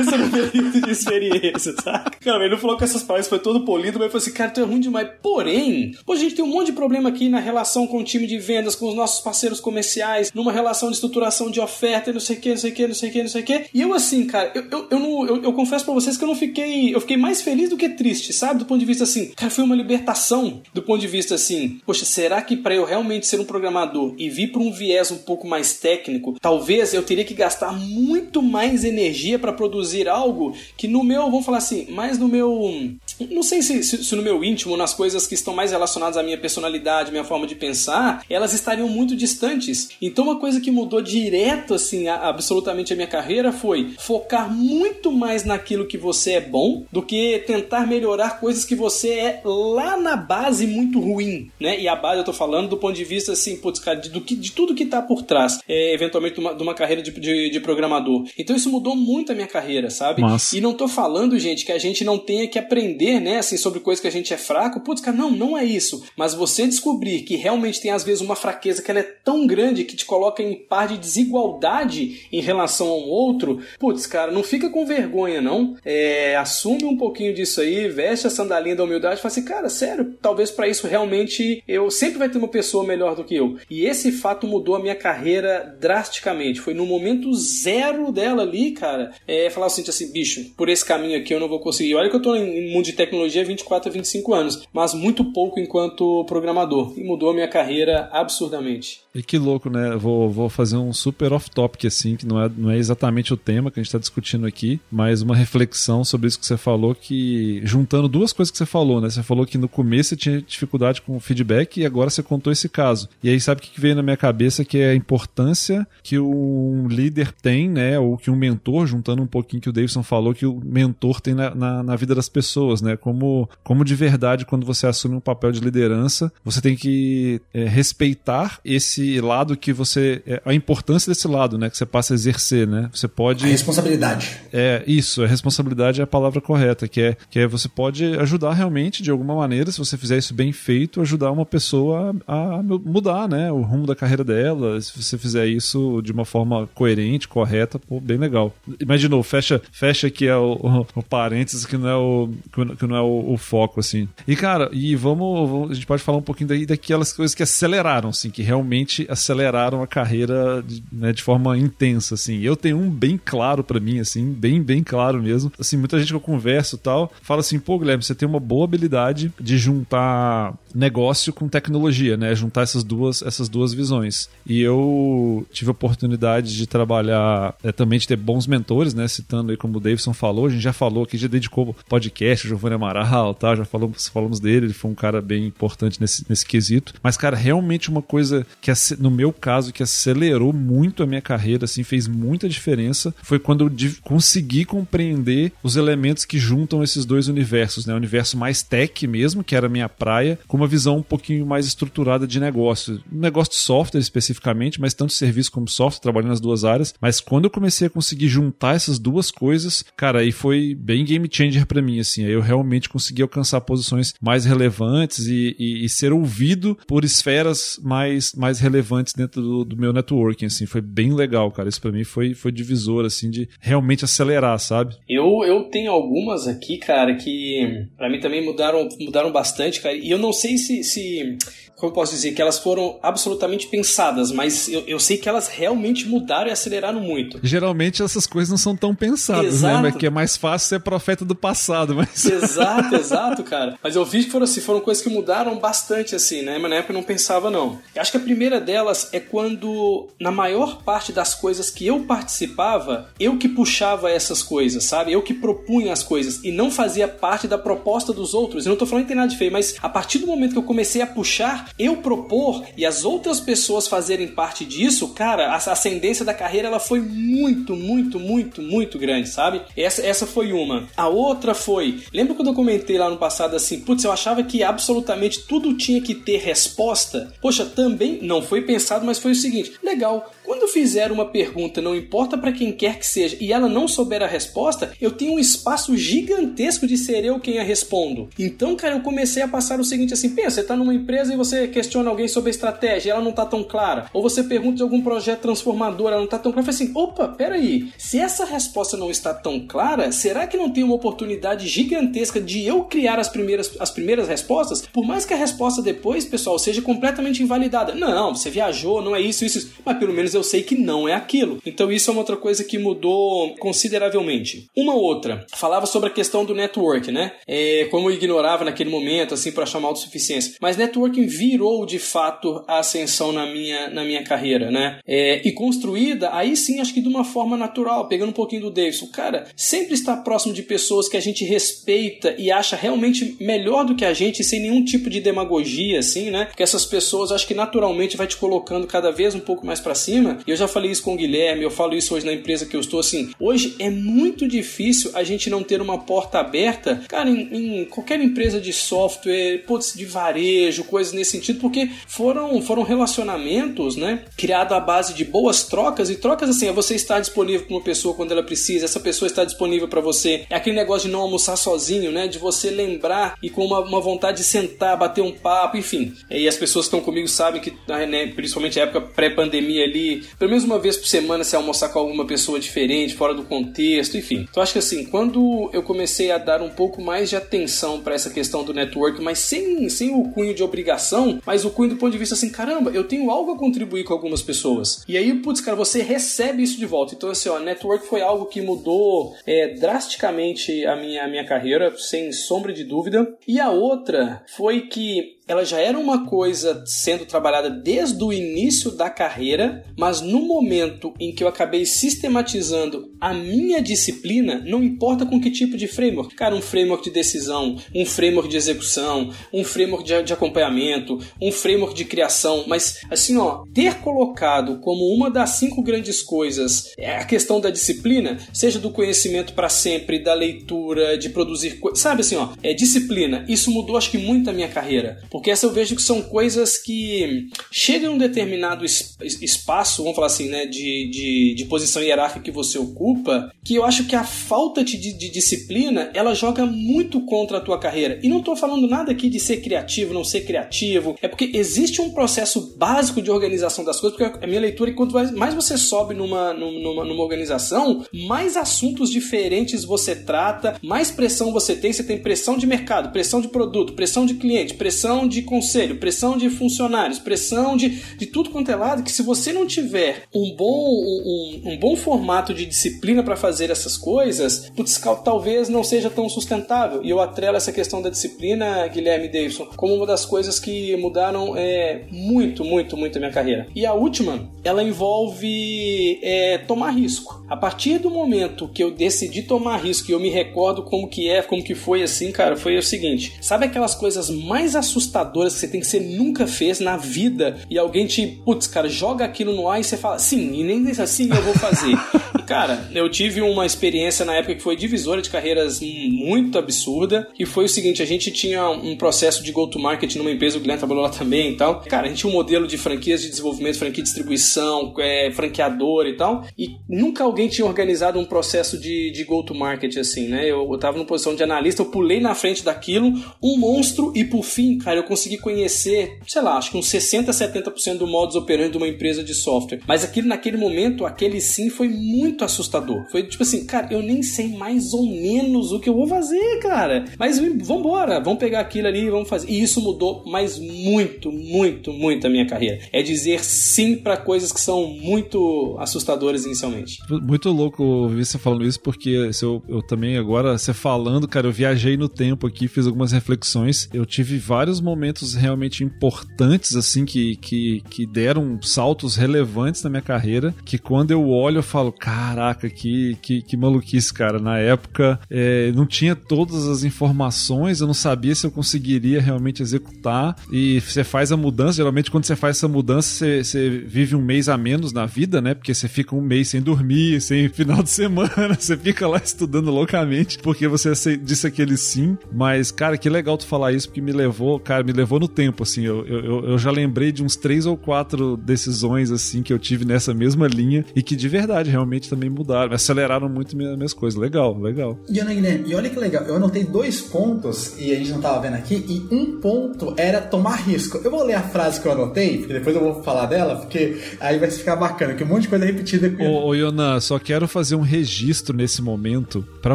isso 0.00 0.16
no 0.16 0.30
período 0.30 0.80
de 0.80 0.90
experiência, 0.90 1.74
sabe? 1.82 2.10
Cara, 2.20 2.44
ele 2.44 2.54
não 2.54 2.58
falou 2.58 2.76
com 2.76 2.84
essas 2.84 3.02
palavras, 3.02 3.28
foi 3.28 3.38
todo 3.38 3.64
polido, 3.64 3.98
mas 3.98 4.08
falou 4.08 4.22
assim, 4.22 4.32
cara, 4.32 4.50
tu 4.50 4.60
é 4.60 4.64
ruim 4.64 4.80
demais. 4.80 5.08
Porém, 5.22 5.94
pô, 6.04 6.12
a 6.12 6.16
gente 6.16 6.34
tem 6.34 6.44
um 6.44 6.48
monte 6.48 6.66
de 6.66 6.72
problema 6.72 7.08
aqui 7.08 7.28
na 7.28 7.40
relação 7.40 7.86
com 7.86 7.98
o 7.98 8.04
time 8.04 8.26
de 8.26 8.38
vendas, 8.38 8.74
com 8.74 8.88
os 8.88 8.94
nossos 8.94 9.20
parceiros 9.20 9.60
comerciais, 9.60 10.30
numa 10.34 10.52
relação 10.52 10.88
de 10.88 10.94
estruturação 10.94 11.50
de 11.50 11.60
oferta, 11.60 12.12
não 12.12 12.20
sei 12.20 12.36
o 12.36 12.40
que, 12.40 12.50
não 12.50 12.56
sei 12.56 12.70
o 12.70 12.74
que, 12.74 12.86
não 12.86 12.94
sei 12.94 13.08
o 13.08 13.12
que, 13.12 13.22
não 13.22 13.28
sei 13.28 13.42
o 13.42 13.44
que. 13.44 13.64
E 13.72 13.80
eu, 13.80 13.92
assim, 13.94 14.26
cara, 14.26 14.52
eu, 14.54 14.64
eu, 14.70 14.88
eu, 14.90 14.98
não, 14.98 15.26
eu, 15.26 15.42
eu 15.44 15.52
confesso 15.52 15.84
pra 15.84 15.94
vocês 15.94 16.16
que 16.16 16.24
eu 16.24 16.28
não 16.28 16.36
fiquei. 16.36 16.94
Eu 16.94 17.00
fiquei 17.00 17.16
mais 17.16 17.42
feliz 17.42 17.70
do 17.70 17.76
que 17.76 17.88
triste, 17.88 18.32
sabe? 18.32 18.58
Do 18.58 18.66
ponto 18.66 18.80
de 18.80 18.86
vista 18.86 19.04
assim, 19.04 19.26
cara, 19.36 19.50
foi 19.50 19.64
uma 19.64 19.76
libertação. 19.76 20.62
Do 20.72 20.82
ponto 20.82 21.00
de 21.00 21.06
vista 21.06 21.34
assim, 21.34 21.80
poxa, 21.84 22.04
será 22.04 22.40
que 22.42 22.56
para 22.56 22.74
eu 22.74 22.84
realmente 22.84 23.26
ser 23.26 23.40
um 23.40 23.44
programador 23.44 24.14
e 24.18 24.28
vir 24.28 24.52
pra 24.52 24.60
um 24.60 24.72
viés 24.72 25.10
um 25.10 25.18
pouco 25.18 25.46
mais 25.46 25.74
técnico, 25.74 26.36
talvez 26.40 26.67
talvez 26.68 26.92
eu 26.92 27.02
teria 27.02 27.24
que 27.24 27.32
gastar 27.32 27.72
muito 27.72 28.42
mais 28.42 28.84
energia 28.84 29.38
para 29.38 29.54
produzir 29.54 30.06
algo 30.06 30.54
que 30.76 30.86
no 30.86 31.02
meu, 31.02 31.22
vamos 31.30 31.46
falar 31.46 31.58
assim, 31.58 31.90
mais 31.90 32.18
no 32.18 32.28
meu. 32.28 32.94
Não 33.30 33.42
sei 33.42 33.62
se, 33.62 33.82
se, 33.82 34.04
se, 34.04 34.16
no 34.16 34.22
meu 34.22 34.42
íntimo, 34.44 34.76
nas 34.76 34.94
coisas 34.94 35.26
que 35.26 35.34
estão 35.34 35.54
mais 35.54 35.70
relacionadas 35.70 36.16
à 36.16 36.22
minha 36.22 36.38
personalidade, 36.38 37.10
minha 37.10 37.24
forma 37.24 37.46
de 37.46 37.54
pensar, 37.54 38.24
elas 38.28 38.52
estariam 38.52 38.88
muito 38.88 39.16
distantes. 39.16 39.90
Então, 40.00 40.24
uma 40.24 40.38
coisa 40.38 40.60
que 40.60 40.70
mudou 40.70 41.00
direto, 41.00 41.74
assim, 41.74 42.08
a, 42.08 42.28
absolutamente 42.28 42.92
a 42.92 42.96
minha 42.96 43.08
carreira 43.08 43.52
foi 43.52 43.94
focar 43.98 44.52
muito 44.52 45.10
mais 45.10 45.44
naquilo 45.44 45.86
que 45.86 45.98
você 45.98 46.32
é 46.32 46.40
bom 46.40 46.84
do 46.92 47.02
que 47.02 47.42
tentar 47.46 47.86
melhorar 47.86 48.40
coisas 48.40 48.64
que 48.64 48.74
você 48.74 49.10
é 49.10 49.40
lá 49.44 49.96
na 49.96 50.16
base 50.16 50.66
muito 50.66 51.00
ruim, 51.00 51.50
né? 51.60 51.80
E 51.80 51.88
a 51.88 51.96
base 51.96 52.18
eu 52.18 52.24
tô 52.24 52.32
falando 52.32 52.68
do 52.68 52.76
ponto 52.76 52.94
de 52.94 53.04
vista, 53.04 53.32
assim, 53.32 53.56
putz, 53.56 53.80
cara, 53.80 53.98
de, 53.98 54.10
do 54.10 54.20
que, 54.20 54.34
de 54.34 54.52
tudo 54.52 54.74
que 54.74 54.86
tá 54.86 55.02
por 55.02 55.22
trás. 55.22 55.60
É, 55.68 55.94
eventualmente, 55.94 56.38
uma, 56.38 56.54
de 56.54 56.62
uma 56.62 56.74
carreira 56.74 57.02
de, 57.02 57.10
de, 57.10 57.50
de, 57.50 57.60
programador. 57.60 58.24
Então 58.38 58.54
isso 58.54 58.70
mudou 58.70 58.94
muito 58.94 59.32
a 59.32 59.34
minha 59.34 59.46
carreira, 59.46 59.90
sabe? 59.90 60.22
Nossa. 60.22 60.56
E 60.56 60.60
não 60.60 60.72
tô 60.72 60.88
falando, 60.88 61.38
gente, 61.38 61.64
que 61.64 61.72
a 61.72 61.78
gente 61.78 62.04
não 62.04 62.18
tenha 62.18 62.46
que 62.46 62.58
aprender 62.58 63.07
né, 63.20 63.38
assim, 63.38 63.56
sobre 63.56 63.80
coisas 63.80 64.00
que 64.00 64.08
a 64.08 64.12
gente 64.12 64.32
é 64.32 64.36
fraco, 64.36 64.80
putz, 64.80 65.00
cara, 65.00 65.16
não, 65.16 65.30
não 65.30 65.56
é 65.56 65.64
isso. 65.64 66.04
Mas 66.16 66.34
você 66.34 66.66
descobrir 66.66 67.22
que 67.22 67.36
realmente 67.36 67.80
tem 67.80 67.90
às 67.90 68.04
vezes 68.04 68.20
uma 68.20 68.36
fraqueza 68.36 68.82
que 68.82 68.90
ela 68.90 69.00
é 69.00 69.14
tão 69.24 69.46
grande 69.46 69.84
que 69.84 69.96
te 69.96 70.04
coloca 70.04 70.42
em 70.42 70.54
par 70.54 70.88
de 70.88 70.98
desigualdade 70.98 72.28
em 72.32 72.40
relação 72.40 72.88
ao 72.88 73.00
outro, 73.00 73.60
putz, 73.78 74.06
cara, 74.06 74.30
não 74.30 74.42
fica 74.42 74.68
com 74.68 74.86
vergonha, 74.86 75.40
não. 75.40 75.76
É, 75.84 76.36
assume 76.36 76.84
um 76.84 76.96
pouquinho 76.96 77.34
disso 77.34 77.60
aí, 77.60 77.88
veste 77.88 78.26
a 78.26 78.30
sandalinha 78.30 78.76
da 78.76 78.84
humildade 78.84 79.18
e 79.18 79.22
fala 79.22 79.32
assim, 79.32 79.44
cara, 79.44 79.68
sério, 79.68 80.16
talvez 80.20 80.50
para 80.50 80.68
isso 80.68 80.86
realmente 80.86 81.62
eu 81.66 81.90
sempre 81.90 82.18
vai 82.18 82.28
ter 82.28 82.38
uma 82.38 82.48
pessoa 82.48 82.84
melhor 82.84 83.14
do 83.14 83.24
que 83.24 83.34
eu. 83.34 83.56
E 83.70 83.86
esse 83.86 84.12
fato 84.12 84.46
mudou 84.46 84.74
a 84.74 84.80
minha 84.80 84.94
carreira 84.94 85.76
drasticamente. 85.80 86.60
Foi 86.60 86.74
no 86.74 86.86
momento 86.86 87.32
zero 87.34 88.10
dela 88.12 88.42
ali, 88.42 88.72
cara, 88.72 89.12
é, 89.26 89.50
falar 89.50 89.66
assim, 89.66 89.84
assim, 89.88 90.12
bicho, 90.12 90.52
por 90.56 90.68
esse 90.68 90.84
caminho 90.84 91.18
aqui 91.18 91.34
eu 91.34 91.40
não 91.40 91.48
vou 91.48 91.60
conseguir. 91.60 91.94
Olha 91.94 92.10
que 92.10 92.16
eu 92.16 92.22
tô 92.22 92.34
em 92.34 92.72
mundo 92.72 92.84
de 92.84 92.92
tecnologia 92.98 93.42
há 93.42 93.44
24 93.44 93.88
a 93.88 93.92
25 93.92 94.34
anos, 94.34 94.68
mas 94.72 94.92
muito 94.92 95.32
pouco 95.32 95.60
enquanto 95.60 96.24
programador. 96.24 96.92
E 96.96 97.04
mudou 97.04 97.30
a 97.30 97.34
minha 97.34 97.48
carreira 97.48 98.08
absurdamente. 98.12 99.00
E 99.14 99.22
que 99.22 99.38
louco, 99.38 99.70
né? 99.70 99.96
Vou, 99.96 100.30
vou 100.30 100.48
fazer 100.48 100.76
um 100.76 100.92
super 100.92 101.32
off-topic, 101.32 101.86
assim, 101.86 102.16
que 102.16 102.26
não 102.26 102.40
é, 102.40 102.50
não 102.56 102.70
é 102.70 102.76
exatamente 102.76 103.32
o 103.32 103.36
tema 103.36 103.70
que 103.70 103.80
a 103.80 103.82
gente 103.82 103.88
está 103.88 103.98
discutindo 103.98 104.46
aqui, 104.46 104.80
mas 104.90 105.22
uma 105.22 105.34
reflexão 105.34 106.04
sobre 106.04 106.28
isso 106.28 106.38
que 106.38 106.46
você 106.46 106.56
falou, 106.56 106.94
que 106.94 107.60
juntando 107.64 108.08
duas 108.08 108.32
coisas 108.32 108.50
que 108.50 108.58
você 108.58 108.66
falou, 108.66 109.00
né? 109.00 109.08
Você 109.08 109.22
falou 109.22 109.46
que 109.46 109.58
no 109.58 109.68
começo 109.68 110.10
você 110.10 110.16
tinha 110.16 110.42
dificuldade 110.42 111.02
com 111.02 111.16
o 111.16 111.20
feedback 111.20 111.80
e 111.80 111.86
agora 111.86 112.10
você 112.10 112.22
contou 112.22 112.52
esse 112.52 112.68
caso. 112.68 113.08
E 113.22 113.30
aí 113.30 113.40
sabe 113.40 113.60
o 113.60 113.64
que 113.64 113.80
veio 113.80 113.96
na 113.96 114.02
minha 114.02 114.16
cabeça 114.16 114.64
que 114.64 114.78
é 114.78 114.90
a 114.90 114.94
importância 114.94 115.86
que 116.02 116.18
um 116.18 116.86
líder 116.88 117.32
tem, 117.32 117.68
né? 117.68 117.98
Ou 117.98 118.16
que 118.16 118.30
um 118.30 118.36
mentor, 118.36 118.86
juntando 118.86 119.22
um 119.22 119.26
pouquinho 119.26 119.62
que 119.62 119.70
o 119.70 119.72
Davidson 119.72 120.02
falou, 120.02 120.34
que 120.34 120.46
o 120.46 120.60
mentor 120.64 121.20
tem 121.20 121.34
na, 121.34 121.54
na, 121.54 121.82
na 121.82 121.96
vida 121.96 122.14
das 122.14 122.28
pessoas, 122.28 122.82
né? 122.82 122.96
Como, 122.96 123.48
como 123.64 123.84
de 123.84 123.94
verdade, 123.94 124.44
quando 124.44 124.66
você 124.66 124.86
assume 124.86 125.16
um 125.16 125.20
papel 125.20 125.50
de 125.50 125.60
liderança, 125.60 126.32
você 126.44 126.60
tem 126.60 126.76
que 126.76 127.40
é, 127.54 127.64
respeitar 127.64 128.60
esse 128.64 128.97
lado 129.20 129.56
que 129.56 129.72
você. 129.72 130.22
É, 130.26 130.42
a 130.44 130.54
importância 130.54 131.10
desse 131.12 131.26
lado, 131.26 131.58
né? 131.58 131.70
Que 131.70 131.76
você 131.76 131.86
passa 131.86 132.14
a 132.14 132.16
exercer, 132.16 132.66
né? 132.66 132.88
Você 132.92 133.08
pode. 133.08 133.44
A 133.44 133.48
responsabilidade. 133.48 134.36
É, 134.52 134.82
isso, 134.86 135.22
a 135.22 135.26
responsabilidade 135.26 136.00
é 136.00 136.04
a 136.04 136.06
palavra 136.06 136.40
correta, 136.40 136.88
que 136.88 137.00
é 137.00 137.16
que 137.30 137.38
é 137.38 137.46
você 137.46 137.68
pode 137.68 138.04
ajudar 138.18 138.52
realmente, 138.52 139.02
de 139.02 139.10
alguma 139.10 139.34
maneira, 139.34 139.70
se 139.70 139.78
você 139.78 139.96
fizer 139.96 140.18
isso 140.18 140.34
bem 140.34 140.52
feito, 140.52 141.00
ajudar 141.00 141.30
uma 141.30 141.46
pessoa 141.46 142.14
a, 142.26 142.56
a 142.56 142.62
mudar, 142.62 143.28
né? 143.28 143.50
O 143.52 143.62
rumo 143.62 143.86
da 143.86 143.94
carreira 143.94 144.24
dela. 144.24 144.80
Se 144.80 145.02
você 145.02 145.18
fizer 145.18 145.46
isso 145.46 146.00
de 146.02 146.12
uma 146.12 146.24
forma 146.24 146.68
coerente, 146.74 147.28
correta, 147.28 147.78
pô, 147.78 148.00
bem 148.00 148.16
legal. 148.16 148.54
Imaginou, 148.80 149.22
fecha, 149.22 149.60
fecha 149.72 150.10
que 150.10 150.26
é 150.26 150.36
o, 150.36 150.54
o, 150.54 150.86
o 150.96 151.02
parênteses 151.02 151.64
que 151.64 151.76
não 151.76 151.88
é 151.88 151.96
o 151.96 152.30
que 152.78 152.86
não 152.86 152.96
é 152.96 153.00
o, 153.00 153.32
o, 153.32 153.36
foco 153.36 153.80
assim. 153.80 154.08
E 154.26 154.34
cara, 154.36 154.68
e 154.72 154.94
vamos, 154.96 155.48
vamos, 155.48 155.70
a 155.70 155.74
gente 155.74 155.86
pode 155.86 156.02
falar 156.02 156.18
um 156.18 156.22
pouquinho 156.22 156.48
daí 156.48 156.66
daquelas 156.66 157.12
coisas 157.12 157.34
que 157.34 157.42
aceleraram, 157.42 158.10
assim, 158.10 158.30
que 158.30 158.42
realmente 158.42 158.87
aceleraram 159.08 159.82
a 159.82 159.86
carreira 159.86 160.62
de, 160.66 160.82
né, 160.90 161.12
de 161.12 161.22
forma 161.22 161.56
intensa, 161.56 162.14
assim. 162.14 162.40
Eu 162.40 162.56
tenho 162.56 162.78
um 162.78 162.90
bem 162.90 163.20
claro 163.22 163.62
para 163.62 163.80
mim, 163.80 163.98
assim, 163.98 164.32
bem 164.32 164.62
bem 164.62 164.82
claro 164.82 165.22
mesmo. 165.22 165.52
Assim, 165.58 165.76
muita 165.76 165.98
gente 165.98 166.08
que 166.08 166.14
eu 166.14 166.20
converso 166.20 166.78
tal 166.78 167.12
fala 167.22 167.40
assim, 167.40 167.58
pô, 167.58 167.78
Guilherme, 167.78 168.02
você 168.02 168.14
tem 168.14 168.28
uma 168.28 168.40
boa 168.40 168.64
habilidade 168.64 169.32
de 169.40 169.58
juntar 169.58 170.54
negócio 170.74 171.32
com 171.32 171.48
tecnologia, 171.48 172.16
né? 172.16 172.34
Juntar 172.34 172.62
essas 172.62 172.84
duas 172.84 173.22
essas 173.22 173.48
duas 173.48 173.72
visões. 173.72 174.28
E 174.46 174.60
eu 174.60 175.46
tive 175.52 175.70
a 175.70 175.72
oportunidade 175.72 176.56
de 176.56 176.66
trabalhar, 176.66 177.54
é, 177.62 177.72
também 177.72 177.98
de 177.98 178.06
ter 178.06 178.16
bons 178.16 178.46
mentores, 178.46 178.94
né? 178.94 179.06
Citando 179.08 179.50
aí 179.50 179.56
como 179.56 179.78
o 179.78 179.80
Davidson 179.80 180.12
falou, 180.12 180.46
a 180.46 180.50
gente 180.50 180.62
já 180.62 180.72
falou 180.72 181.04
aqui, 181.04 181.16
já 181.16 181.28
dedicou 181.28 181.74
podcast, 181.88 182.46
o 182.46 182.48
Giovanni 182.48 182.74
Amaral, 182.74 183.34
tá? 183.34 183.54
Já 183.54 183.64
falamos, 183.64 184.08
falamos 184.08 184.40
dele, 184.40 184.66
ele 184.66 184.72
foi 184.72 184.90
um 184.90 184.94
cara 184.94 185.20
bem 185.20 185.46
importante 185.46 186.00
nesse, 186.00 186.24
nesse 186.28 186.46
quesito. 186.46 186.94
Mas, 187.02 187.16
cara, 187.16 187.36
realmente 187.36 187.90
uma 187.90 188.02
coisa 188.02 188.46
que, 188.60 188.70
no 188.98 189.10
meu 189.10 189.32
caso, 189.32 189.72
que 189.72 189.82
acelerou 189.82 190.52
muito 190.52 191.02
a 191.02 191.06
minha 191.06 191.20
carreira, 191.20 191.64
assim, 191.64 191.82
fez 191.82 192.06
muita 192.06 192.48
diferença, 192.48 193.14
foi 193.22 193.38
quando 193.38 193.66
eu 193.66 193.92
consegui 194.02 194.64
compreender 194.64 195.52
os 195.62 195.76
elementos 195.76 196.24
que 196.24 196.38
juntam 196.38 196.82
esses 196.82 197.04
dois 197.04 197.28
universos, 197.28 197.86
né? 197.86 197.94
O 197.94 197.96
universo 197.96 198.36
mais 198.36 198.62
tech 198.62 199.06
mesmo, 199.06 199.44
que 199.44 199.54
era 199.54 199.66
a 199.66 199.70
minha 199.70 199.88
praia, 199.88 200.38
com 200.46 200.56
uma 200.56 200.66
visão 200.66 200.98
um 200.98 201.02
pouquinho 201.02 201.46
mais 201.46 201.66
estruturada 201.66 202.26
de 202.26 202.40
negócio. 202.40 203.00
Um 203.12 203.20
negócio 203.20 203.52
de 203.52 203.58
software 203.58 204.00
especificamente, 204.00 204.80
mas 204.80 204.94
tanto 204.94 205.12
serviço 205.12 205.52
como 205.52 205.68
software, 205.68 206.02
trabalhando 206.02 206.30
nas 206.30 206.40
duas 206.40 206.64
áreas. 206.64 206.94
Mas 207.00 207.20
quando 207.20 207.44
eu 207.44 207.50
comecei 207.50 207.86
a 207.86 207.90
conseguir 207.90 208.28
juntar 208.28 208.74
essas 208.74 208.98
duas 208.98 209.30
coisas, 209.30 209.84
cara, 209.96 210.20
aí 210.20 210.32
foi 210.32 210.74
bem 210.74 211.04
game 211.04 211.28
changer 211.30 211.66
para 211.66 211.82
mim, 211.82 212.00
assim. 212.00 212.24
Aí 212.24 212.32
eu 212.32 212.40
realmente 212.40 212.88
consegui 212.88 213.22
alcançar 213.22 213.60
posições 213.60 214.14
mais 214.20 214.44
relevantes 214.44 215.26
e, 215.26 215.54
e, 215.58 215.84
e 215.84 215.88
ser 215.88 216.12
ouvido 216.12 216.78
por 216.86 217.04
esferas 217.04 217.78
mais, 217.82 218.32
mais 218.34 218.58
relevantes 218.58 218.67
dentro 219.16 219.40
do, 219.42 219.64
do, 219.64 219.76
meu 219.76 219.92
networking, 219.92 220.46
assim. 220.46 220.66
Foi 220.66 220.80
bem 220.80 221.12
legal, 221.14 221.50
cara. 221.50 221.68
Isso 221.68 221.80
para 221.80 221.92
mim 221.92 222.04
foi, 222.04 222.34
foi 222.34 222.52
divisor, 222.52 223.04
assim, 223.04 223.30
de 223.30 223.48
realmente 223.60 224.04
acelerar, 224.04 224.58
sabe? 224.58 224.96
Eu, 225.08 225.44
eu 225.44 225.64
tenho 225.64 225.90
algumas 225.90 226.46
aqui, 226.46 226.78
cara, 226.78 227.14
que 227.14 227.86
para 227.96 228.10
mim 228.10 228.20
também 228.20 228.44
mudaram, 228.44 228.88
mudaram 229.00 229.32
bastante, 229.32 229.80
cara. 229.80 229.94
E 229.94 230.10
eu 230.10 230.18
não 230.18 230.32
sei 230.32 230.56
se, 230.56 230.82
se 230.84 231.36
como 231.78 231.90
eu 231.90 231.94
posso 231.94 232.12
dizer, 232.12 232.32
que 232.32 232.42
elas 232.42 232.58
foram 232.58 232.98
absolutamente 233.02 233.68
pensadas, 233.68 234.32
mas 234.32 234.68
eu, 234.68 234.82
eu 234.86 234.98
sei 234.98 235.16
que 235.16 235.28
elas 235.28 235.46
realmente 235.46 236.08
mudaram 236.08 236.48
e 236.48 236.50
aceleraram 236.50 237.00
muito. 237.00 237.38
Geralmente 237.42 238.02
essas 238.02 238.26
coisas 238.26 238.50
não 238.50 238.58
são 238.58 238.76
tão 238.76 238.94
pensadas, 238.94 239.62
né? 239.62 239.70
exato. 239.70 239.82
né? 239.82 239.92
Que 239.92 240.06
é 240.06 240.10
mais 240.10 240.36
fácil 240.36 240.68
ser 240.68 240.80
profeta 240.80 241.24
do 241.24 241.36
passado, 241.36 241.94
mas... 241.94 242.24
Exato, 242.24 242.94
exato, 242.96 243.44
cara. 243.44 243.78
Mas 243.82 243.94
eu 243.94 244.04
vi 244.04 244.24
que 244.24 244.30
foram 244.30 244.44
assim, 244.44 244.60
foram 244.60 244.80
coisas 244.80 245.02
que 245.02 245.08
mudaram 245.08 245.56
bastante, 245.58 246.16
assim, 246.16 246.42
né? 246.42 246.58
Mas 246.58 246.70
na 246.70 246.76
época 246.78 246.92
eu 246.92 246.96
não 246.96 247.02
pensava, 247.04 247.48
não. 247.48 247.78
Eu 247.94 248.02
acho 248.02 248.10
que 248.10 248.16
a 248.16 248.20
primeira 248.20 248.60
delas 248.60 249.08
é 249.12 249.20
quando, 249.20 250.08
na 250.20 250.32
maior 250.32 250.82
parte 250.82 251.12
das 251.12 251.34
coisas 251.34 251.70
que 251.70 251.86
eu 251.86 252.00
participava, 252.00 253.08
eu 253.20 253.38
que 253.38 253.48
puxava 253.48 254.10
essas 254.10 254.42
coisas, 254.42 254.82
sabe? 254.82 255.12
Eu 255.12 255.22
que 255.22 255.32
propunha 255.32 255.92
as 255.92 256.02
coisas 256.02 256.42
e 256.42 256.50
não 256.50 256.72
fazia 256.72 257.06
parte 257.06 257.46
da 257.46 257.56
proposta 257.56 258.12
dos 258.12 258.34
outros. 258.34 258.66
Eu 258.66 258.70
não 258.70 258.76
tô 258.76 258.86
falando 258.86 259.04
que 259.04 259.08
tem 259.08 259.16
nada 259.16 259.28
de 259.28 259.38
feio, 259.38 259.52
mas 259.52 259.76
a 259.80 259.88
partir 259.88 260.18
do 260.18 260.26
momento 260.26 260.52
que 260.52 260.58
eu 260.58 260.62
comecei 260.64 261.00
a 261.00 261.06
puxar, 261.06 261.67
eu 261.78 261.96
propor 261.96 262.64
e 262.76 262.84
as 262.84 263.04
outras 263.04 263.40
pessoas 263.40 263.88
fazerem 263.88 264.28
parte 264.28 264.64
disso, 264.64 265.08
cara, 265.08 265.50
a 265.50 265.56
ascendência 265.56 266.24
da 266.24 266.34
carreira 266.34 266.68
ela 266.68 266.80
foi 266.80 267.00
muito, 267.00 267.74
muito, 267.74 268.18
muito, 268.18 268.62
muito 268.62 268.98
grande, 268.98 269.28
sabe? 269.28 269.62
Essa, 269.76 270.04
essa 270.04 270.26
foi 270.26 270.52
uma. 270.52 270.88
A 270.96 271.08
outra 271.08 271.54
foi, 271.54 272.00
lembra 272.12 272.34
quando 272.34 272.48
eu 272.48 272.54
comentei 272.54 272.98
lá 272.98 273.10
no 273.10 273.16
passado 273.16 273.56
assim, 273.56 273.80
putz, 273.80 274.04
eu 274.04 274.12
achava 274.12 274.42
que 274.42 274.62
absolutamente 274.62 275.40
tudo 275.40 275.76
tinha 275.76 276.00
que 276.00 276.14
ter 276.14 276.38
resposta? 276.38 277.32
Poxa, 277.40 277.64
também 277.64 278.18
não 278.22 278.42
foi 278.42 278.62
pensado, 278.62 279.04
mas 279.04 279.18
foi 279.18 279.32
o 279.32 279.34
seguinte, 279.34 279.72
legal, 279.82 280.32
quando 280.48 280.66
fizer 280.66 281.12
uma 281.12 281.26
pergunta, 281.26 281.82
não 281.82 281.94
importa 281.94 282.38
para 282.38 282.52
quem 282.52 282.72
quer 282.72 282.98
que 282.98 283.04
seja, 283.04 283.36
e 283.38 283.52
ela 283.52 283.68
não 283.68 283.86
souber 283.86 284.22
a 284.22 284.26
resposta, 284.26 284.92
eu 284.98 285.10
tenho 285.10 285.34
um 285.34 285.38
espaço 285.38 285.94
gigantesco 285.94 286.86
de 286.86 286.96
ser 286.96 287.22
eu 287.22 287.38
quem 287.38 287.58
a 287.58 287.62
respondo. 287.62 288.30
Então, 288.38 288.74
cara, 288.74 288.94
eu 288.94 289.02
comecei 289.02 289.42
a 289.42 289.48
passar 289.48 289.78
o 289.78 289.84
seguinte 289.84 290.14
assim, 290.14 290.30
pensa, 290.30 290.52
você 290.52 290.62
tá 290.62 290.74
numa 290.74 290.94
empresa 290.94 291.34
e 291.34 291.36
você 291.36 291.68
questiona 291.68 292.08
alguém 292.08 292.26
sobre 292.28 292.48
a 292.48 292.50
estratégia, 292.50 293.10
ela 293.10 293.20
não 293.20 293.30
tá 293.30 293.44
tão 293.44 293.62
clara. 293.62 294.06
Ou 294.10 294.22
você 294.22 294.42
pergunta 294.42 294.76
de 294.76 294.82
algum 294.82 295.02
projeto 295.02 295.42
transformador, 295.42 296.12
ela 296.12 296.20
não 296.20 296.26
tá 296.26 296.38
tão 296.38 296.50
clara. 296.50 296.66
Eu 296.66 296.70
assim, 296.70 296.92
opa, 296.94 297.28
peraí, 297.28 297.92
se 297.98 298.18
essa 298.18 298.46
resposta 298.46 298.96
não 298.96 299.10
está 299.10 299.34
tão 299.34 299.60
clara, 299.60 300.10
será 300.12 300.46
que 300.46 300.56
não 300.56 300.70
tem 300.70 300.82
uma 300.82 300.94
oportunidade 300.94 301.68
gigantesca 301.68 302.40
de 302.40 302.66
eu 302.66 302.84
criar 302.84 303.18
as 303.18 303.28
primeiras, 303.28 303.76
as 303.78 303.90
primeiras 303.90 304.26
respostas? 304.26 304.80
Por 304.80 305.04
mais 305.04 305.26
que 305.26 305.34
a 305.34 305.36
resposta 305.36 305.82
depois, 305.82 306.24
pessoal, 306.24 306.58
seja 306.58 306.80
completamente 306.80 307.42
invalidada. 307.42 307.94
Não, 307.94 308.34
você 308.34 308.48
viajou, 308.48 309.02
não 309.02 309.14
é 309.14 309.20
isso, 309.20 309.44
isso, 309.44 309.58
isso. 309.58 309.72
Mas 309.84 309.98
pelo 309.98 310.14
menos 310.14 310.32
eu 310.37 310.37
sei 310.42 310.62
que 310.62 310.74
não 310.74 311.08
é 311.08 311.14
aquilo. 311.14 311.60
Então 311.64 311.90
isso 311.90 312.10
é 312.10 312.12
uma 312.12 312.20
outra 312.20 312.36
coisa 312.36 312.64
que 312.64 312.78
mudou 312.78 313.54
consideravelmente. 313.56 314.66
Uma 314.76 314.94
outra, 314.94 315.46
falava 315.54 315.86
sobre 315.86 316.08
a 316.08 316.12
questão 316.12 316.44
do 316.44 316.54
network, 316.54 317.10
né? 317.10 317.32
É, 317.46 317.86
como 317.90 318.10
eu 318.10 318.14
ignorava 318.14 318.64
naquele 318.64 318.90
momento, 318.90 319.34
assim, 319.34 319.52
para 319.52 319.66
chamar 319.66 319.88
autossuficiência. 319.88 320.54
Mas 320.60 320.76
networking 320.76 321.26
virou 321.26 321.84
de 321.84 321.98
fato 321.98 322.64
a 322.66 322.78
ascensão 322.78 323.32
na 323.32 323.46
minha, 323.46 323.88
na 323.90 324.04
minha 324.04 324.22
carreira, 324.22 324.70
né? 324.70 324.98
É, 325.06 325.40
e 325.46 325.52
construída, 325.52 326.30
aí 326.32 326.56
sim, 326.56 326.80
acho 326.80 326.94
que 326.94 327.00
de 327.00 327.08
uma 327.08 327.24
forma 327.24 327.56
natural, 327.56 328.08
pegando 328.08 328.30
um 328.30 328.32
pouquinho 328.32 328.62
do 328.62 328.70
Davidson. 328.70 329.08
Cara, 329.08 329.46
sempre 329.56 329.94
estar 329.94 330.16
próximo 330.18 330.54
de 330.54 330.62
pessoas 330.62 331.08
que 331.08 331.16
a 331.16 331.20
gente 331.20 331.44
respeita 331.44 332.34
e 332.38 332.50
acha 332.50 332.76
realmente 332.76 333.36
melhor 333.40 333.84
do 333.84 333.94
que 333.94 334.04
a 334.04 334.12
gente, 334.12 334.44
sem 334.44 334.60
nenhum 334.60 334.84
tipo 334.84 335.10
de 335.10 335.20
demagogia, 335.20 335.98
assim, 335.98 336.30
né? 336.30 336.46
Porque 336.46 336.62
essas 336.62 336.84
pessoas, 336.84 337.32
acho 337.32 337.46
que 337.46 337.54
naturalmente 337.54 338.16
vai 338.16 338.26
te 338.26 338.36
colocando 338.36 338.86
cada 338.86 339.10
vez 339.10 339.34
um 339.34 339.40
pouco 339.40 339.66
mais 339.66 339.80
para 339.80 339.94
cima 339.94 340.27
E 340.46 340.50
eu 340.50 340.56
já 340.56 340.68
falei 340.68 340.90
isso 340.90 341.02
com 341.02 341.14
o 341.14 341.16
Guilherme, 341.16 341.62
eu 341.62 341.70
falo 341.70 341.94
isso 341.94 342.14
hoje 342.14 342.26
na 342.26 342.32
empresa 342.32 342.66
que 342.66 342.76
eu 342.76 342.80
estou, 342.80 343.00
assim, 343.00 343.30
hoje 343.38 343.76
é 343.78 343.90
muito 343.90 344.46
difícil 344.46 345.10
a 345.14 345.22
gente 345.22 345.48
não 345.50 345.62
ter 345.62 345.80
uma 345.80 345.98
porta 345.98 346.38
aberta, 346.38 347.02
cara, 347.08 347.28
em, 347.28 347.80
em 347.80 347.84
qualquer 347.84 348.20
empresa 348.20 348.60
de 348.60 348.72
software, 348.72 349.64
putz, 349.66 349.94
de 349.94 350.04
varejo, 350.04 350.84
coisas 350.84 351.12
nesse 351.12 351.32
sentido, 351.32 351.60
porque 351.60 351.88
foram, 352.06 352.60
foram 352.62 352.82
relacionamentos, 352.82 353.96
né, 353.96 354.24
criados 354.36 354.76
à 354.76 354.80
base 354.80 355.14
de 355.14 355.24
boas 355.24 355.64
trocas, 355.64 356.10
e 356.10 356.16
trocas 356.16 356.50
assim, 356.50 356.68
é 356.68 356.72
você 356.72 356.94
estar 356.94 357.20
disponível 357.20 357.66
para 357.66 357.76
uma 357.76 357.82
pessoa 357.82 358.14
quando 358.14 358.32
ela 358.32 358.42
precisa, 358.42 358.84
essa 358.84 359.00
pessoa 359.00 359.26
está 359.26 359.44
disponível 359.44 359.88
para 359.88 360.00
você, 360.00 360.44
é 360.50 360.56
aquele 360.56 360.76
negócio 360.76 361.08
de 361.08 361.12
não 361.12 361.20
almoçar 361.20 361.56
sozinho, 361.56 362.10
né, 362.10 362.28
de 362.28 362.38
você 362.38 362.70
lembrar 362.70 363.34
e 363.42 363.50
com 363.50 363.64
uma, 363.64 363.80
uma 363.80 364.00
vontade 364.00 364.38
de 364.38 364.44
sentar, 364.44 364.96
bater 364.96 365.22
um 365.22 365.32
papo, 365.32 365.76
enfim. 365.76 366.14
E 366.30 366.48
as 366.48 366.56
pessoas 366.56 366.86
que 366.86 366.94
estão 366.94 367.00
comigo 367.00 367.28
sabem 367.28 367.60
que, 367.60 367.72
né, 367.88 368.26
principalmente 368.28 368.78
a 368.78 368.84
época 368.84 369.00
pré-pandemia 369.00 369.84
ali, 369.84 370.17
pelo 370.38 370.50
menos 370.50 370.64
uma 370.64 370.78
vez 370.78 370.96
por 370.96 371.06
semana 371.06 371.44
se 371.44 371.56
almoçar 371.56 371.88
com 371.90 371.98
alguma 371.98 372.26
pessoa 372.26 372.58
diferente, 372.58 373.14
fora 373.14 373.34
do 373.34 373.44
contexto, 373.44 374.16
enfim. 374.16 374.46
Então 374.50 374.62
acho 374.62 374.72
que 374.72 374.78
assim, 374.78 375.04
quando 375.04 375.70
eu 375.72 375.82
comecei 375.82 376.30
a 376.30 376.38
dar 376.38 376.62
um 376.62 376.70
pouco 376.70 377.02
mais 377.02 377.30
de 377.30 377.36
atenção 377.36 378.00
para 378.00 378.14
essa 378.14 378.30
questão 378.30 378.64
do 378.64 378.74
network, 378.74 379.20
mas 379.22 379.38
sem, 379.38 379.88
sem 379.88 380.14
o 380.14 380.30
cunho 380.30 380.54
de 380.54 380.62
obrigação, 380.62 381.40
mas 381.44 381.64
o 381.64 381.70
cunho 381.70 381.90
do 381.90 381.96
ponto 381.96 382.12
de 382.12 382.18
vista 382.18 382.34
assim, 382.34 382.50
caramba, 382.50 382.90
eu 382.90 383.04
tenho 383.04 383.30
algo 383.30 383.52
a 383.52 383.58
contribuir 383.58 384.04
com 384.04 384.12
algumas 384.12 384.42
pessoas. 384.42 385.02
E 385.08 385.16
aí, 385.16 385.32
putz, 385.34 385.60
cara, 385.60 385.76
você 385.76 386.02
recebe 386.02 386.62
isso 386.62 386.78
de 386.78 386.86
volta. 386.86 387.14
Então 387.14 387.30
assim, 387.30 387.48
ó, 387.48 387.58
network 387.58 388.06
foi 388.06 388.20
algo 388.20 388.46
que 388.46 388.60
mudou 388.60 389.34
é, 389.46 389.74
drasticamente 389.74 390.84
a 390.86 390.96
minha, 390.96 391.24
a 391.24 391.28
minha 391.28 391.44
carreira, 391.44 391.94
sem 391.96 392.32
sombra 392.32 392.72
de 392.72 392.84
dúvida. 392.84 393.34
E 393.46 393.60
a 393.60 393.70
outra 393.70 394.42
foi 394.46 394.82
que 394.82 395.37
ela 395.48 395.64
já 395.64 395.80
era 395.80 395.98
uma 395.98 396.26
coisa 396.26 396.84
sendo 396.86 397.24
trabalhada 397.24 397.70
desde 397.70 398.22
o 398.22 398.32
início 398.32 398.90
da 398.90 399.08
carreira, 399.08 399.82
mas 399.96 400.20
no 400.20 400.42
momento 400.42 401.14
em 401.18 401.34
que 401.34 401.42
eu 401.42 401.48
acabei 401.48 401.86
sistematizando 401.86 403.10
a 403.18 403.32
minha 403.32 403.80
disciplina, 403.80 404.62
não 404.66 404.82
importa 404.82 405.24
com 405.24 405.40
que 405.40 405.50
tipo 405.50 405.76
de 405.76 405.88
framework, 405.88 406.34
cara, 406.34 406.54
um 406.54 406.60
framework 406.60 407.02
de 407.04 407.10
decisão, 407.10 407.76
um 407.94 408.04
framework 408.04 408.48
de 408.48 408.58
execução, 408.58 409.30
um 409.52 409.64
framework 409.64 410.04
de, 410.04 410.22
de 410.22 410.32
acompanhamento, 410.34 411.18
um 411.40 411.50
framework 411.50 411.94
de 411.94 412.04
criação, 412.04 412.64
mas 412.66 413.00
assim, 413.10 413.38
ó, 413.38 413.64
ter 413.72 413.94
colocado 414.00 414.78
como 414.80 415.06
uma 415.14 415.30
das 415.30 415.50
cinco 415.50 415.82
grandes 415.82 416.20
coisas 416.22 416.92
é 416.98 417.16
a 417.16 417.24
questão 417.24 417.58
da 417.58 417.70
disciplina, 417.70 418.38
seja 418.52 418.78
do 418.78 418.90
conhecimento 418.90 419.54
para 419.54 419.70
sempre, 419.70 420.18
da 420.18 420.34
leitura, 420.34 421.16
de 421.16 421.30
produzir, 421.30 421.80
sabe 421.94 422.20
assim, 422.20 422.36
ó, 422.36 422.50
é 422.62 422.74
disciplina. 422.74 423.46
Isso 423.48 423.70
mudou 423.70 423.96
acho 423.96 424.10
que 424.10 424.18
muito 424.18 424.50
a 424.50 424.52
minha 424.52 424.68
carreira 424.68 425.20
porque 425.38 425.52
essa 425.52 425.66
eu 425.66 425.70
vejo 425.70 425.94
que 425.94 426.02
são 426.02 426.20
coisas 426.20 426.76
que 426.76 427.48
chegam 427.70 428.10
em 428.10 428.14
um 428.16 428.18
determinado 428.18 428.84
espaço, 428.84 430.02
vamos 430.02 430.16
falar 430.16 430.26
assim, 430.26 430.48
né, 430.48 430.66
de, 430.66 431.08
de, 431.08 431.54
de 431.54 431.64
posição 431.66 432.02
hierárquica 432.02 432.44
que 432.44 432.50
você 432.50 432.76
ocupa, 432.76 433.52
que 433.64 433.76
eu 433.76 433.84
acho 433.84 434.06
que 434.06 434.16
a 434.16 434.24
falta 434.24 434.82
de, 434.82 434.96
de, 434.96 435.28
disciplina, 435.30 436.10
ela 436.12 436.34
joga 436.34 436.66
muito 436.66 437.20
contra 437.20 437.58
a 437.58 437.60
tua 437.60 437.78
carreira. 437.78 438.18
E 438.20 438.28
não 438.28 438.40
estou 438.40 438.56
falando 438.56 438.88
nada 438.88 439.12
aqui 439.12 439.28
de 439.28 439.38
ser 439.38 439.58
criativo, 439.58 440.12
não 440.12 440.24
ser 440.24 440.40
criativo, 440.40 441.16
é 441.22 441.28
porque 441.28 441.52
existe 441.54 442.00
um 442.00 442.10
processo 442.10 442.74
básico 442.76 443.22
de 443.22 443.30
organização 443.30 443.84
das 443.84 444.00
coisas, 444.00 444.18
porque 444.18 444.44
a 444.44 444.46
minha 444.46 444.60
leitura 444.60 444.90
é 444.90 444.94
quanto 444.94 445.14
mais 445.36 445.54
você 445.54 445.78
sobe 445.78 446.14
numa, 446.14 446.52
numa, 446.52 447.04
numa 447.04 447.22
organização, 447.22 448.04
mais 448.12 448.56
assuntos 448.56 449.08
diferentes 449.08 449.84
você 449.84 450.16
trata, 450.16 450.80
mais 450.82 451.12
pressão 451.12 451.52
você 451.52 451.76
tem, 451.76 451.92
você 451.92 452.02
tem 452.02 452.18
pressão 452.18 452.58
de 452.58 452.66
mercado, 452.66 453.12
pressão 453.12 453.40
de 453.40 453.46
produto, 453.46 453.92
pressão 453.92 454.26
de 454.26 454.34
cliente, 454.34 454.74
pressão 454.74 455.27
de 455.28 455.42
conselho, 455.42 455.98
pressão 455.98 456.36
de 456.36 456.48
funcionários, 456.50 457.18
pressão 457.18 457.76
de, 457.76 457.90
de 458.16 458.26
tudo 458.26 458.50
quanto 458.50 458.70
é 458.70 458.76
lado, 458.76 459.02
que 459.02 459.12
se 459.12 459.22
você 459.22 459.52
não 459.52 459.66
tiver 459.66 460.24
um 460.34 460.54
bom, 460.56 460.88
um, 460.90 461.62
um 461.66 461.78
bom 461.78 461.96
formato 461.96 462.54
de 462.54 462.66
disciplina 462.66 463.22
para 463.22 463.36
fazer 463.36 463.70
essas 463.70 463.96
coisas, 463.96 464.70
putz, 464.74 465.00
talvez 465.24 465.68
não 465.68 465.84
seja 465.84 466.10
tão 466.10 466.28
sustentável. 466.28 467.04
E 467.04 467.10
eu 467.10 467.20
atrelo 467.20 467.56
essa 467.56 467.72
questão 467.72 468.00
da 468.00 468.10
disciplina, 468.10 468.86
Guilherme 468.88 469.28
Davidson, 469.28 469.66
como 469.76 469.94
uma 469.94 470.06
das 470.06 470.24
coisas 470.24 470.58
que 470.58 470.96
mudaram 470.96 471.56
é, 471.56 472.04
muito, 472.10 472.64
muito, 472.64 472.96
muito 472.96 473.16
a 473.16 473.20
minha 473.20 473.32
carreira. 473.32 473.66
E 473.74 473.84
a 473.84 473.94
última, 473.94 474.50
ela 474.64 474.82
envolve 474.82 476.18
é, 476.22 476.58
tomar 476.58 476.90
risco. 476.90 477.44
A 477.48 477.56
partir 477.56 477.98
do 477.98 478.10
momento 478.10 478.68
que 478.68 478.82
eu 478.82 478.90
decidi 478.90 479.42
tomar 479.42 479.78
risco 479.78 480.10
e 480.10 480.14
eu 480.14 480.20
me 480.20 480.28
recordo 480.28 480.82
como 480.82 481.08
que 481.08 481.28
é, 481.28 481.42
como 481.42 481.64
que 481.64 481.74
foi 481.74 482.02
assim, 482.02 482.30
cara, 482.30 482.56
foi 482.56 482.76
o 482.76 482.82
seguinte: 482.82 483.34
sabe 483.40 483.66
aquelas 483.66 483.94
coisas 483.94 484.28
mais 484.30 484.76
assustadoras? 484.76 485.17
Assustadoras 485.18 485.54
que 485.54 485.60
você 485.60 485.68
tem 485.68 485.80
que 485.80 485.86
você 485.86 486.00
nunca 486.00 486.46
fez 486.46 486.80
na 486.80 486.96
vida 486.96 487.58
e 487.68 487.78
alguém 487.78 488.06
te, 488.06 488.26
putz, 488.44 488.66
cara, 488.66 488.88
joga 488.88 489.24
aquilo 489.24 489.54
no 489.54 489.68
ar 489.68 489.80
e 489.80 489.84
você 489.84 489.96
fala, 489.96 490.18
sim, 490.18 490.54
e 490.54 490.62
nem 490.62 490.88
assim 490.98 491.28
eu 491.30 491.42
vou 491.42 491.54
fazer. 491.54 491.92
e, 492.38 492.42
cara, 492.42 492.88
eu 492.94 493.08
tive 493.10 493.40
uma 493.40 493.66
experiência 493.66 494.24
na 494.24 494.34
época 494.34 494.54
que 494.54 494.62
foi 494.62 494.76
divisora 494.76 495.20
de 495.20 495.30
carreiras 495.30 495.80
muito 495.80 496.58
absurda, 496.58 497.28
que 497.34 497.44
foi 497.44 497.64
o 497.64 497.68
seguinte, 497.68 498.02
a 498.02 498.06
gente 498.06 498.30
tinha 498.30 498.68
um 498.70 498.96
processo 498.96 499.42
de 499.42 499.52
go-to-market 499.52 500.14
numa 500.16 500.30
empresa, 500.30 500.56
o 500.56 500.60
Guilherme 500.60 500.78
trabalhou 500.78 501.02
lá 501.02 501.10
também 501.10 501.52
e 501.52 501.56
tal. 501.56 501.80
Cara, 501.80 502.06
a 502.06 502.08
gente 502.08 502.18
tinha 502.20 502.30
um 502.30 502.34
modelo 502.34 502.66
de 502.66 502.78
franquias 502.78 503.22
de 503.22 503.28
desenvolvimento, 503.28 503.78
franquia 503.78 504.02
de 504.02 504.08
distribuição, 504.08 504.94
é, 504.98 505.30
franqueador 505.32 506.06
e 506.06 506.16
tal, 506.16 506.44
e 506.56 506.76
nunca 506.88 507.24
alguém 507.24 507.48
tinha 507.48 507.66
organizado 507.66 508.18
um 508.18 508.24
processo 508.24 508.78
de, 508.78 509.10
de 509.10 509.24
go-to-market 509.24 509.96
assim, 509.96 510.28
né? 510.28 510.50
Eu, 510.50 510.68
eu 510.70 510.78
tava 510.78 510.96
numa 510.96 511.06
posição 511.06 511.34
de 511.34 511.42
analista, 511.42 511.82
eu 511.82 511.86
pulei 511.86 512.20
na 512.20 512.34
frente 512.34 512.64
daquilo, 512.64 513.12
um 513.42 513.56
monstro, 513.58 514.12
e 514.14 514.24
por 514.24 514.44
fim, 514.44 514.78
cara, 514.78 514.98
eu 514.98 515.04
consegui 515.08 515.38
conhecer, 515.38 516.18
sei 516.26 516.42
lá, 516.42 516.56
acho 516.56 516.70
que 516.70 516.76
uns 516.76 516.88
60, 516.88 517.32
70% 517.32 517.98
do 517.98 518.06
modus 518.06 518.36
operandi 518.36 518.72
de 518.72 518.76
uma 518.76 518.86
empresa 518.86 519.24
de 519.24 519.34
software. 519.34 519.80
Mas 519.86 520.04
aquele, 520.04 520.28
naquele 520.28 520.56
momento, 520.56 521.06
aquele 521.06 521.40
sim 521.40 521.70
foi 521.70 521.88
muito 521.88 522.44
assustador. 522.44 523.04
Foi 523.10 523.22
tipo 523.24 523.42
assim, 523.42 523.64
cara, 523.64 523.88
eu 523.90 524.02
nem 524.02 524.22
sei 524.22 524.48
mais 524.48 524.92
ou 524.92 525.06
menos 525.06 525.72
o 525.72 525.80
que 525.80 525.88
eu 525.88 525.94
vou 525.94 526.06
fazer, 526.06 526.58
cara. 526.60 527.06
Mas 527.18 527.40
vambora, 527.62 528.20
vamos 528.20 528.38
pegar 528.38 528.60
aquilo 528.60 528.88
ali 528.88 529.06
e 529.06 529.10
vamos 529.10 529.28
fazer. 529.28 529.50
E 529.50 529.60
isso 529.60 529.80
mudou, 529.80 530.22
mas 530.26 530.58
muito, 530.58 531.32
muito, 531.32 531.92
muito 531.92 532.26
a 532.26 532.30
minha 532.30 532.46
carreira. 532.46 532.78
É 532.92 533.02
dizer 533.02 533.42
sim 533.42 533.96
para 533.96 534.16
coisas 534.16 534.52
que 534.52 534.60
são 534.60 534.86
muito 534.86 535.76
assustadoras 535.78 536.44
inicialmente. 536.44 536.98
Muito 537.08 537.50
louco 537.50 537.82
ouvir 537.82 538.24
você 538.24 538.38
falando 538.38 538.64
isso, 538.64 538.80
porque 538.80 539.30
eu, 539.42 539.62
eu 539.68 539.82
também 539.82 540.16
agora, 540.18 540.58
você 540.58 540.74
falando, 540.74 541.26
cara, 541.26 541.46
eu 541.46 541.52
viajei 541.52 541.96
no 541.96 542.08
tempo 542.08 542.46
aqui, 542.46 542.68
fiz 542.68 542.86
algumas 542.86 543.12
reflexões. 543.12 543.88
Eu 543.92 544.04
tive 544.04 544.38
vários 544.38 544.80
momentos 544.88 545.34
realmente 545.34 545.84
importantes, 545.84 546.76
assim, 546.76 547.04
que, 547.04 547.36
que, 547.36 547.82
que 547.88 548.06
deram 548.06 548.60
saltos 548.62 549.16
relevantes 549.16 549.82
na 549.82 549.90
minha 549.90 550.02
carreira, 550.02 550.54
que 550.64 550.78
quando 550.78 551.10
eu 551.10 551.28
olho 551.28 551.58
eu 551.58 551.62
falo, 551.62 551.92
caraca, 551.92 552.68
que, 552.68 553.16
que, 553.20 553.42
que 553.42 553.56
maluquice, 553.56 554.12
cara. 554.12 554.38
Na 554.38 554.58
época 554.58 555.18
é, 555.30 555.72
não 555.72 555.86
tinha 555.86 556.14
todas 556.14 556.66
as 556.66 556.84
informações, 556.84 557.80
eu 557.80 557.86
não 557.86 557.94
sabia 557.94 558.34
se 558.34 558.46
eu 558.46 558.50
conseguiria 558.50 559.20
realmente 559.20 559.62
executar. 559.62 560.36
E 560.50 560.80
você 560.80 561.04
faz 561.04 561.32
a 561.32 561.36
mudança, 561.36 561.74
geralmente 561.74 562.10
quando 562.10 562.24
você 562.24 562.36
faz 562.36 562.56
essa 562.56 562.68
mudança, 562.68 563.08
você, 563.08 563.44
você 563.44 563.68
vive 563.70 564.16
um 564.16 564.22
mês 564.22 564.48
a 564.48 564.56
menos 564.56 564.92
na 564.92 565.06
vida, 565.06 565.40
né? 565.40 565.54
Porque 565.54 565.74
você 565.74 565.88
fica 565.88 566.14
um 566.14 566.20
mês 566.20 566.48
sem 566.48 566.60
dormir, 566.60 567.20
sem 567.22 567.48
final 567.48 567.82
de 567.82 567.90
semana, 567.90 568.56
você 568.58 568.76
fica 568.76 569.06
lá 569.06 569.20
estudando 569.22 569.70
loucamente, 569.70 570.38
porque 570.38 570.66
você 570.68 570.92
disse 571.16 571.46
aquele 571.46 571.76
sim. 571.76 572.16
Mas, 572.32 572.70
cara, 572.70 572.96
que 572.96 573.08
legal 573.08 573.36
tu 573.36 573.46
falar 573.46 573.72
isso, 573.72 573.88
porque 573.88 574.00
me 574.00 574.12
levou, 574.12 574.58
cara, 574.58 574.77
me 574.82 574.92
levou 574.92 575.20
no 575.20 575.28
tempo, 575.28 575.62
assim. 575.62 575.84
Eu, 575.84 576.06
eu, 576.06 576.44
eu 576.44 576.58
já 576.58 576.70
lembrei 576.70 577.12
de 577.12 577.22
uns 577.22 577.36
três 577.36 577.66
ou 577.66 577.76
quatro 577.76 578.36
decisões, 578.36 579.10
assim, 579.10 579.42
que 579.42 579.52
eu 579.52 579.58
tive 579.58 579.84
nessa 579.84 580.12
mesma 580.14 580.46
linha 580.46 580.84
e 580.94 581.02
que 581.02 581.16
de 581.16 581.28
verdade 581.28 581.70
realmente 581.70 582.08
também 582.08 582.30
mudaram, 582.30 582.74
aceleraram 582.74 583.28
muito 583.28 583.56
minhas, 583.56 583.76
minhas 583.76 583.92
coisas. 583.92 584.18
Legal, 584.18 584.58
legal. 584.58 584.98
E, 585.08 585.12
Guilherme, 585.12 585.70
e 585.70 585.74
olha 585.74 585.90
que 585.90 585.98
legal, 585.98 586.24
eu 586.24 586.36
anotei 586.36 586.64
dois 586.64 587.00
pontos 587.00 587.78
e 587.78 587.92
a 587.92 587.96
gente 587.96 588.10
não 588.10 588.20
tava 588.20 588.40
vendo 588.40 588.54
aqui, 588.54 588.84
e 588.88 589.14
um 589.14 589.40
ponto 589.40 589.94
era 589.96 590.20
tomar 590.20 590.56
risco. 590.56 591.00
Eu 591.02 591.10
vou 591.10 591.24
ler 591.24 591.34
a 591.34 591.42
frase 591.42 591.80
que 591.80 591.86
eu 591.86 591.92
anotei, 591.92 592.38
porque 592.38 592.54
depois 592.54 592.74
eu 592.74 592.82
vou 592.82 593.02
falar 593.02 593.26
dela, 593.26 593.56
porque 593.56 593.98
aí 594.20 594.38
vai 594.38 594.50
ficar 594.50 594.76
bacana, 594.76 595.14
que 595.14 595.24
um 595.24 595.26
monte 595.26 595.42
de 595.42 595.48
coisa 595.48 595.64
repetida. 595.64 596.12
Ô, 596.24 596.48
ô 596.48 596.54
Yona, 596.54 597.00
só 597.00 597.18
quero 597.18 597.46
fazer 597.46 597.74
um 597.74 597.80
registro 597.80 598.56
nesse 598.56 598.82
momento 598.82 599.44
para 599.62 599.74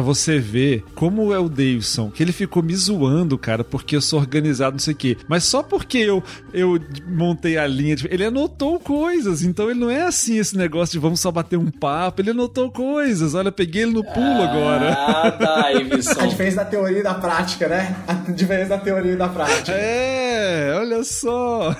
você 0.00 0.38
ver 0.38 0.84
como 0.94 1.32
é 1.32 1.38
o 1.38 1.48
Davidson, 1.48 2.10
que 2.10 2.22
ele 2.22 2.32
ficou 2.32 2.62
me 2.62 2.74
zoando, 2.74 3.38
cara, 3.38 3.64
porque 3.64 3.96
eu 3.96 4.00
sou 4.00 4.18
organizado, 4.18 4.72
não 4.72 4.78
sei 4.78 4.93
o 4.94 4.96
quê. 4.96 5.16
Mas 5.28 5.44
só 5.44 5.62
porque 5.62 5.98
eu, 5.98 6.22
eu 6.52 6.80
montei 7.06 7.58
a 7.58 7.66
linha, 7.66 7.96
de, 7.96 8.08
ele 8.10 8.24
anotou 8.24 8.80
coisas. 8.80 9.42
Então 9.42 9.70
ele 9.70 9.80
não 9.80 9.90
é 9.90 10.02
assim 10.02 10.38
esse 10.38 10.56
negócio 10.56 10.92
de 10.92 10.98
vamos 10.98 11.20
só 11.20 11.30
bater 11.30 11.58
um 11.58 11.70
papo. 11.70 12.22
Ele 12.22 12.30
anotou 12.30 12.70
coisas. 12.70 13.34
Olha, 13.34 13.52
peguei 13.52 13.82
ele 13.82 13.92
no 13.92 14.04
pulo 14.04 14.42
ah, 14.42 14.44
agora. 14.44 14.92
Ah, 14.92 15.30
Davidson. 15.72 16.20
A 16.20 16.26
diferença 16.26 16.56
da 16.56 16.64
teoria 16.64 17.00
e 17.00 17.02
da 17.02 17.14
prática, 17.14 17.68
né? 17.68 17.96
A 18.06 18.14
diferença 18.32 18.70
da 18.70 18.78
teoria 18.78 19.12
e 19.12 19.16
da 19.16 19.28
prática. 19.28 19.72
É, 19.72 20.74
olha 20.76 21.04
só. 21.04 21.76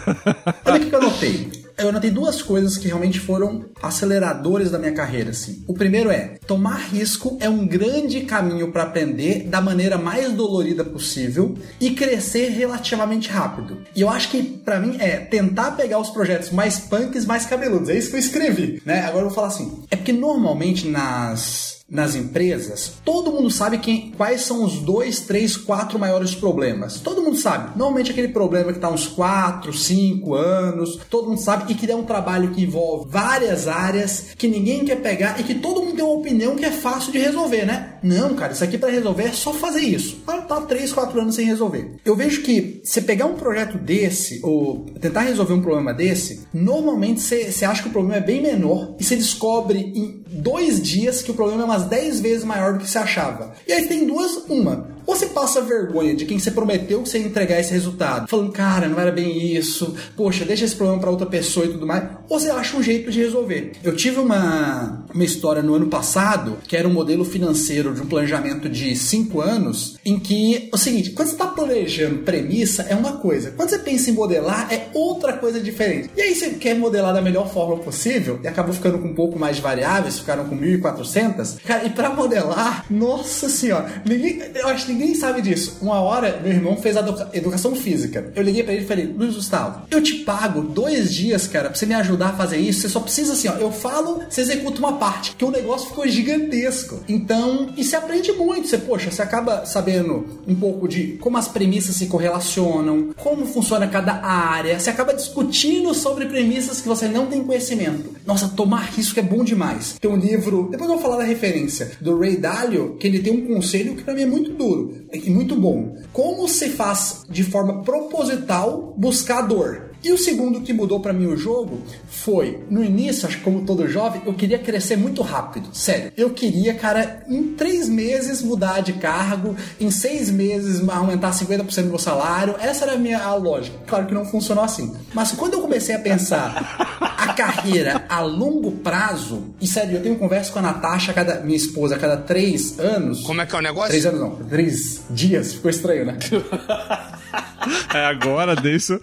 Olha 0.64 0.76
o 0.76 0.88
que 0.88 0.94
eu 0.94 0.98
anotei. 1.00 1.63
Eu 1.76 1.88
anotei 1.88 2.10
duas 2.10 2.40
coisas 2.42 2.76
que 2.76 2.86
realmente 2.86 3.18
foram 3.18 3.66
aceleradores 3.82 4.70
da 4.70 4.78
minha 4.78 4.92
carreira, 4.92 5.30
assim. 5.30 5.62
O 5.66 5.74
primeiro 5.74 6.10
é, 6.10 6.38
tomar 6.46 6.76
risco 6.76 7.36
é 7.40 7.48
um 7.48 7.66
grande 7.66 8.22
caminho 8.22 8.70
para 8.70 8.84
aprender 8.84 9.44
da 9.44 9.60
maneira 9.60 9.98
mais 9.98 10.32
dolorida 10.32 10.84
possível 10.84 11.56
e 11.80 11.90
crescer 11.90 12.50
relativamente 12.50 13.28
rápido. 13.28 13.78
E 13.94 14.00
eu 14.00 14.08
acho 14.08 14.30
que 14.30 14.42
para 14.42 14.80
mim 14.80 14.96
é 14.98 15.16
tentar 15.16 15.72
pegar 15.72 15.98
os 15.98 16.10
projetos 16.10 16.50
mais 16.50 16.78
punks, 16.78 17.24
mais 17.24 17.46
cabeludos. 17.46 17.88
É 17.88 17.96
isso 17.96 18.10
que 18.10 18.16
eu 18.16 18.20
escrevi, 18.20 18.82
né? 18.84 19.00
Agora 19.00 19.24
eu 19.24 19.28
vou 19.28 19.34
falar 19.34 19.48
assim. 19.48 19.82
É 19.90 19.96
porque 19.96 20.12
normalmente 20.12 20.88
nas 20.88 21.83
nas 21.94 22.16
empresas, 22.16 22.94
todo 23.04 23.30
mundo 23.30 23.48
sabe 23.48 23.78
quem, 23.78 24.10
quais 24.16 24.42
são 24.42 24.64
os 24.64 24.80
dois, 24.80 25.20
três, 25.20 25.56
quatro 25.56 25.96
maiores 25.96 26.34
problemas. 26.34 26.98
Todo 26.98 27.22
mundo 27.22 27.36
sabe. 27.36 27.78
Normalmente 27.78 28.10
aquele 28.10 28.28
problema 28.28 28.72
que 28.72 28.78
está 28.78 28.90
uns 28.90 29.06
quatro, 29.06 29.72
cinco 29.72 30.34
anos, 30.34 30.98
todo 31.08 31.28
mundo 31.28 31.40
sabe 31.40 31.72
e 31.72 31.76
que 31.76 31.88
é 31.88 31.94
um 31.94 32.04
trabalho 32.04 32.50
que 32.50 32.62
envolve 32.64 33.06
várias 33.08 33.68
áreas, 33.68 34.26
que 34.36 34.48
ninguém 34.48 34.84
quer 34.84 34.96
pegar 34.96 35.38
e 35.38 35.44
que 35.44 35.54
todo 35.54 35.82
mundo 35.82 35.94
tem 35.94 36.04
uma 36.04 36.14
opinião 36.14 36.56
que 36.56 36.64
é 36.64 36.72
fácil 36.72 37.12
de 37.12 37.18
resolver, 37.18 37.64
né? 37.64 37.94
Não, 38.02 38.34
cara, 38.34 38.52
isso 38.52 38.64
aqui 38.64 38.76
para 38.76 38.90
resolver 38.90 39.24
é 39.24 39.32
só 39.32 39.52
fazer 39.52 39.80
isso. 39.80 40.18
Ah, 40.26 40.38
tá 40.38 40.60
três, 40.62 40.92
quatro 40.92 41.20
anos 41.20 41.36
sem 41.36 41.46
resolver. 41.46 41.94
Eu 42.04 42.16
vejo 42.16 42.42
que 42.42 42.80
você 42.82 43.00
pegar 43.00 43.26
um 43.26 43.34
projeto 43.34 43.78
desse 43.78 44.40
ou 44.42 44.86
tentar 45.00 45.20
resolver 45.20 45.54
um 45.54 45.62
problema 45.62 45.94
desse, 45.94 46.46
normalmente 46.52 47.20
você, 47.20 47.52
você 47.52 47.64
acha 47.64 47.82
que 47.82 47.88
o 47.88 47.92
problema 47.92 48.16
é 48.16 48.20
bem 48.20 48.42
menor 48.42 48.96
e 48.98 49.04
você 49.04 49.14
descobre 49.14 49.78
em 49.78 50.24
dois 50.28 50.82
dias 50.82 51.22
que 51.22 51.30
o 51.30 51.34
problema 51.34 51.62
é 51.62 51.64
umas 51.64 51.83
10 51.86 52.20
vezes 52.20 52.44
maior 52.44 52.74
do 52.74 52.80
que 52.80 52.88
você 52.88 52.98
achava. 52.98 53.52
E 53.66 53.72
aí 53.72 53.86
tem 53.86 54.06
duas, 54.06 54.36
uma. 54.48 54.93
Ou 55.06 55.14
você 55.14 55.26
passa 55.26 55.60
vergonha 55.60 56.14
de 56.14 56.24
quem 56.24 56.38
você 56.38 56.50
prometeu 56.50 57.02
que 57.02 57.08
você 57.08 57.18
ia 57.18 57.26
entregar 57.26 57.60
esse 57.60 57.72
resultado, 57.72 58.28
falando, 58.28 58.52
cara, 58.52 58.88
não 58.88 58.98
era 58.98 59.12
bem 59.12 59.54
isso, 59.54 59.94
poxa, 60.16 60.44
deixa 60.44 60.64
esse 60.64 60.74
problema 60.74 61.00
para 61.00 61.10
outra 61.10 61.26
pessoa 61.26 61.66
e 61.66 61.70
tudo 61.70 61.86
mais, 61.86 62.04
ou 62.28 62.38
você 62.38 62.50
acha 62.50 62.76
um 62.76 62.82
jeito 62.82 63.10
de 63.10 63.20
resolver. 63.20 63.72
Eu 63.82 63.94
tive 63.94 64.20
uma, 64.20 65.04
uma 65.12 65.24
história 65.24 65.62
no 65.62 65.74
ano 65.74 65.86
passado, 65.86 66.58
que 66.66 66.76
era 66.76 66.88
um 66.88 66.92
modelo 66.92 67.24
financeiro 67.24 67.94
de 67.94 68.00
um 68.00 68.06
planejamento 68.06 68.68
de 68.68 68.96
5 68.96 69.40
anos, 69.40 69.98
em 70.04 70.18
que 70.18 70.68
o 70.72 70.78
seguinte, 70.78 71.10
quando 71.10 71.28
você 71.28 71.34
está 71.34 71.46
planejando 71.46 72.18
premissa, 72.18 72.82
é 72.88 72.94
uma 72.94 73.14
coisa, 73.14 73.50
quando 73.50 73.70
você 73.70 73.78
pensa 73.78 74.10
em 74.10 74.14
modelar, 74.14 74.72
é 74.72 74.88
outra 74.94 75.34
coisa 75.34 75.60
diferente. 75.60 76.10
E 76.16 76.22
aí 76.22 76.34
você 76.34 76.50
quer 76.50 76.74
modelar 76.74 77.12
da 77.12 77.20
melhor 77.20 77.52
forma 77.52 77.76
possível, 77.78 78.40
e 78.42 78.48
acabou 78.48 78.72
ficando 78.72 78.98
com 78.98 79.08
um 79.08 79.14
pouco 79.14 79.38
mais 79.38 79.56
de 79.56 79.62
variáveis, 79.62 80.18
ficaram 80.18 80.44
com 80.44 80.56
1.400. 80.56 81.58
Cara, 81.64 81.84
e 81.84 81.90
para 81.90 82.10
modelar, 82.10 82.86
nossa 82.90 83.48
senhora, 83.48 84.02
ninguém, 84.04 84.40
eu 84.54 84.68
acho 84.68 84.86
que 84.86 84.93
ninguém 84.94 85.14
sabe 85.14 85.42
disso. 85.42 85.78
Uma 85.82 86.00
hora, 86.00 86.40
meu 86.42 86.52
irmão 86.52 86.76
fez 86.76 86.96
a 86.96 87.28
educação 87.32 87.74
física. 87.74 88.32
Eu 88.34 88.42
liguei 88.42 88.62
para 88.62 88.72
ele 88.72 88.84
e 88.84 88.86
falei, 88.86 89.06
Luiz 89.06 89.34
Gustavo, 89.34 89.82
eu 89.90 90.02
te 90.02 90.14
pago 90.20 90.62
dois 90.62 91.12
dias, 91.12 91.46
cara, 91.46 91.68
pra 91.68 91.78
você 91.78 91.84
me 91.86 91.94
ajudar 91.94 92.30
a 92.30 92.32
fazer 92.36 92.58
isso. 92.58 92.80
Você 92.80 92.88
só 92.88 93.00
precisa 93.00 93.32
assim, 93.32 93.48
ó, 93.48 93.54
eu 93.54 93.70
falo, 93.70 94.22
você 94.28 94.40
executa 94.40 94.78
uma 94.78 94.94
parte, 94.94 95.34
que 95.36 95.44
o 95.44 95.50
negócio 95.50 95.88
ficou 95.88 96.06
gigantesco. 96.06 97.00
Então, 97.08 97.70
e 97.76 97.84
você 97.84 97.96
aprende 97.96 98.32
muito. 98.32 98.68
Você, 98.68 98.78
poxa, 98.78 99.10
você 99.10 99.22
acaba 99.22 99.66
sabendo 99.66 100.40
um 100.46 100.54
pouco 100.54 100.88
de 100.88 101.18
como 101.20 101.36
as 101.36 101.48
premissas 101.48 101.96
se 101.96 102.06
correlacionam, 102.06 103.10
como 103.16 103.46
funciona 103.46 103.86
cada 103.88 104.14
área. 104.24 104.78
Você 104.78 104.90
acaba 104.90 105.12
discutindo 105.12 105.92
sobre 105.94 106.26
premissas 106.26 106.80
que 106.80 106.88
você 106.88 107.08
não 107.08 107.26
tem 107.26 107.42
conhecimento. 107.42 108.14
Nossa, 108.26 108.48
tomar 108.48 108.90
risco 108.94 109.18
é 109.18 109.22
bom 109.22 109.44
demais. 109.44 109.96
Tem 110.00 110.10
um 110.10 110.16
livro, 110.16 110.68
depois 110.70 110.88
eu 110.88 110.96
vou 110.96 111.02
falar 111.02 111.16
da 111.16 111.24
referência, 111.24 111.92
do 112.00 112.18
Ray 112.18 112.36
Dalio, 112.36 112.96
que 112.98 113.06
ele 113.06 113.18
tem 113.18 113.32
um 113.32 113.46
conselho 113.46 113.94
que 113.94 114.02
pra 114.02 114.14
mim 114.14 114.22
é 114.22 114.26
muito 114.26 114.52
duro 114.52 114.83
e 115.12 115.30
muito 115.30 115.56
bom. 115.56 115.96
Como 116.12 116.48
se 116.48 116.70
faz 116.70 117.24
de 117.28 117.42
forma 117.44 117.82
proposital 117.82 118.94
buscar 118.96 119.42
dor? 119.42 119.93
E 120.04 120.12
o 120.12 120.18
segundo 120.18 120.60
que 120.60 120.74
mudou 120.74 121.00
para 121.00 121.14
mim 121.14 121.26
o 121.26 121.36
jogo 121.36 121.82
foi, 122.06 122.62
no 122.68 122.84
início, 122.84 123.26
acho 123.26 123.38
que 123.38 123.42
como 123.42 123.64
todo 123.64 123.88
jovem, 123.88 124.20
eu 124.26 124.34
queria 124.34 124.58
crescer 124.58 124.96
muito 124.96 125.22
rápido. 125.22 125.70
Sério. 125.72 126.12
Eu 126.14 126.28
queria, 126.28 126.74
cara, 126.74 127.24
em 127.26 127.54
três 127.54 127.88
meses 127.88 128.42
mudar 128.42 128.82
de 128.82 128.92
cargo, 128.92 129.56
em 129.80 129.90
seis 129.90 130.30
meses 130.30 130.86
aumentar 130.86 131.30
50% 131.30 131.82
do 131.84 131.88
meu 131.88 131.98
salário. 131.98 132.54
Essa 132.60 132.84
era 132.84 132.94
a 132.94 132.98
minha 132.98 133.18
a 133.18 133.34
lógica. 133.34 133.78
Claro 133.86 134.04
que 134.04 134.12
não 134.12 134.26
funcionou 134.26 134.62
assim. 134.62 134.94
Mas 135.14 135.32
quando 135.32 135.54
eu 135.54 135.62
comecei 135.62 135.94
a 135.94 135.98
pensar 135.98 136.76
a 137.00 137.32
carreira 137.32 138.04
a 138.06 138.20
longo 138.20 138.72
prazo, 138.72 139.54
e 139.58 139.66
sério, 139.66 139.96
eu 139.96 140.02
tenho 140.02 140.16
conversa 140.16 140.52
com 140.52 140.58
a 140.58 140.62
Natasha, 140.62 141.14
cada, 141.14 141.40
minha 141.40 141.56
esposa, 141.56 141.96
a 141.96 141.98
cada 141.98 142.18
três 142.18 142.78
anos. 142.78 143.22
Como 143.22 143.40
é 143.40 143.46
que 143.46 143.56
é 143.56 143.58
o 143.58 143.62
negócio? 143.62 143.88
Três 143.88 144.04
anos 144.04 144.20
não, 144.20 144.36
três 144.36 145.00
dias. 145.08 145.54
Ficou 145.54 145.70
estranho, 145.70 146.04
né? 146.04 146.18
É 147.94 148.04
agora 148.06 148.54
disso. 148.56 148.98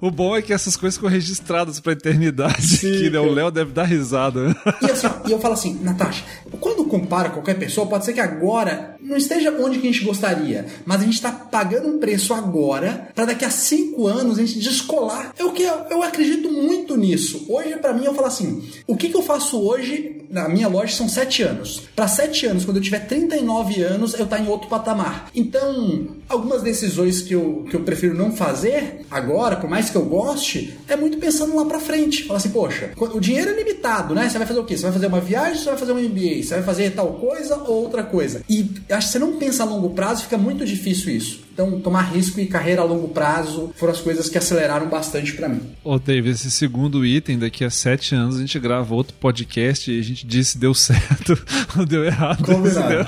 O 0.00 0.10
bom 0.10 0.36
é 0.36 0.42
que 0.42 0.52
essas 0.52 0.76
coisas 0.76 0.96
ficam 0.96 1.10
registradas 1.10 1.80
pra 1.80 1.92
eternidade. 1.92 2.66
Sim, 2.66 2.92
que 2.98 3.10
né, 3.10 3.18
o 3.18 3.32
Léo 3.32 3.50
deve 3.50 3.72
dar 3.72 3.84
risada. 3.84 4.56
E, 4.82 4.90
assim, 4.90 5.08
e 5.26 5.32
eu 5.32 5.38
falo 5.38 5.54
assim, 5.54 5.78
Natasha, 5.82 6.24
quando 6.60 6.84
compara 6.84 7.30
qualquer 7.30 7.54
pessoa, 7.54 7.86
pode 7.86 8.04
ser 8.04 8.12
que 8.12 8.20
agora 8.20 8.95
não 9.06 9.16
esteja 9.16 9.54
onde 9.58 9.78
que 9.78 9.88
a 9.88 9.92
gente 9.92 10.04
gostaria, 10.04 10.66
mas 10.84 11.00
a 11.00 11.04
gente 11.04 11.14
está 11.14 11.30
pagando 11.30 11.88
um 11.88 11.98
preço 11.98 12.34
agora 12.34 13.08
para 13.14 13.26
daqui 13.26 13.44
a 13.44 13.50
cinco 13.50 14.06
anos 14.06 14.38
a 14.38 14.42
gente 14.44 14.58
descolar. 14.58 15.32
É 15.38 15.44
o 15.44 15.52
que 15.52 15.62
eu, 15.62 15.74
eu 15.90 16.02
acredito 16.02 16.50
muito 16.50 16.96
nisso. 16.96 17.46
Hoje, 17.48 17.76
para 17.76 17.92
mim, 17.92 18.04
eu 18.04 18.14
falo 18.14 18.26
assim: 18.26 18.62
o 18.86 18.96
que, 18.96 19.08
que 19.08 19.16
eu 19.16 19.22
faço 19.22 19.60
hoje 19.60 20.16
na 20.30 20.48
minha 20.48 20.68
loja 20.68 20.94
são 20.94 21.08
sete 21.08 21.42
anos. 21.42 21.82
Para 21.94 22.08
sete 22.08 22.46
anos, 22.46 22.64
quando 22.64 22.78
eu 22.78 22.82
tiver 22.82 23.00
39 23.06 23.82
anos, 23.82 24.14
eu 24.14 24.26
tá 24.26 24.38
em 24.38 24.48
outro 24.48 24.68
patamar. 24.68 25.30
Então, 25.34 26.08
algumas 26.28 26.62
decisões 26.62 27.22
que 27.22 27.34
eu, 27.34 27.64
que 27.70 27.76
eu 27.76 27.80
prefiro 27.80 28.14
não 28.14 28.32
fazer 28.32 29.06
agora, 29.10 29.56
por 29.56 29.68
mais 29.68 29.90
que 29.90 29.96
eu 29.96 30.04
goste, 30.04 30.76
é 30.88 30.96
muito 30.96 31.18
pensando 31.18 31.54
lá 31.54 31.64
para 31.64 31.78
frente. 31.78 32.24
Fala 32.24 32.38
assim, 32.38 32.50
poxa, 32.50 32.90
o 32.96 33.20
dinheiro 33.20 33.50
é 33.50 33.54
limitado, 33.54 34.14
né? 34.14 34.28
Você 34.28 34.38
vai 34.38 34.46
fazer 34.46 34.60
o 34.60 34.64
quê? 34.64 34.76
Você 34.76 34.82
vai 34.82 34.92
fazer 34.92 35.06
uma 35.06 35.20
viagem, 35.20 35.62
você 35.62 35.70
vai 35.70 35.78
fazer 35.78 35.92
um 35.92 36.00
MBA, 36.00 36.42
você 36.42 36.54
vai 36.54 36.62
fazer 36.62 36.90
tal 36.90 37.14
coisa 37.14 37.56
ou 37.56 37.82
outra 37.82 38.02
coisa. 38.02 38.42
E 38.48 38.70
acho 38.96 39.08
que 39.08 39.12
você 39.12 39.18
não 39.18 39.36
pensa 39.36 39.62
a 39.62 39.66
longo 39.66 39.90
prazo, 39.90 40.24
fica 40.24 40.38
muito 40.38 40.64
difícil 40.64 41.14
isso. 41.14 41.46
Então, 41.52 41.80
tomar 41.80 42.02
risco 42.02 42.38
e 42.38 42.46
carreira 42.46 42.82
a 42.82 42.84
longo 42.84 43.08
prazo 43.08 43.72
foram 43.76 43.94
as 43.94 44.00
coisas 44.00 44.28
que 44.28 44.36
aceleraram 44.36 44.88
bastante 44.88 45.32
para 45.32 45.48
mim. 45.48 45.62
Ô, 45.82 45.98
Dave, 45.98 46.28
esse 46.28 46.50
segundo 46.50 47.04
item, 47.04 47.38
daqui 47.38 47.64
a 47.64 47.70
sete 47.70 48.14
anos 48.14 48.36
a 48.36 48.40
gente 48.40 48.58
grava 48.58 48.94
outro 48.94 49.14
podcast 49.18 49.90
e 49.90 49.98
a 49.98 50.02
gente 50.02 50.26
diz 50.26 50.48
se 50.48 50.58
deu 50.58 50.74
certo 50.74 51.38
ou 51.78 51.86
deu 51.86 52.04
errado. 52.04 52.44
Combinado. 52.44 52.88
Deu... 52.88 53.06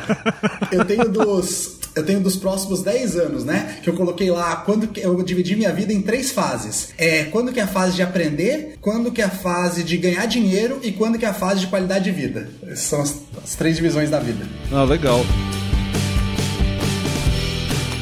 Eu 0.78 0.84
tenho 0.84 1.08
dos 1.10 1.78
eu 1.98 2.04
tenho 2.04 2.20
dos 2.20 2.36
próximos 2.36 2.82
10 2.82 3.16
anos, 3.16 3.44
né? 3.44 3.78
Que 3.82 3.90
eu 3.90 3.94
coloquei 3.94 4.30
lá 4.30 4.56
quando 4.56 4.86
que, 4.86 5.00
eu 5.00 5.20
dividi 5.22 5.56
minha 5.56 5.72
vida 5.72 5.92
em 5.92 6.00
três 6.00 6.30
fases. 6.30 6.90
É 6.96 7.24
quando 7.24 7.52
que 7.52 7.58
é 7.58 7.64
a 7.64 7.66
fase 7.66 7.96
de 7.96 8.02
aprender, 8.02 8.76
quando 8.80 9.10
que 9.10 9.20
é 9.20 9.24
a 9.24 9.30
fase 9.30 9.82
de 9.82 9.96
ganhar 9.96 10.24
dinheiro 10.26 10.78
e 10.82 10.92
quando 10.92 11.18
que 11.18 11.24
é 11.24 11.28
a 11.28 11.34
fase 11.34 11.60
de 11.60 11.66
qualidade 11.66 12.04
de 12.04 12.12
vida. 12.12 12.48
Essas 12.62 12.80
são 12.80 13.00
as, 13.02 13.16
as 13.42 13.54
três 13.56 13.76
divisões 13.76 14.10
da 14.10 14.20
vida. 14.20 14.46
Ah, 14.70 14.84
legal. 14.84 15.24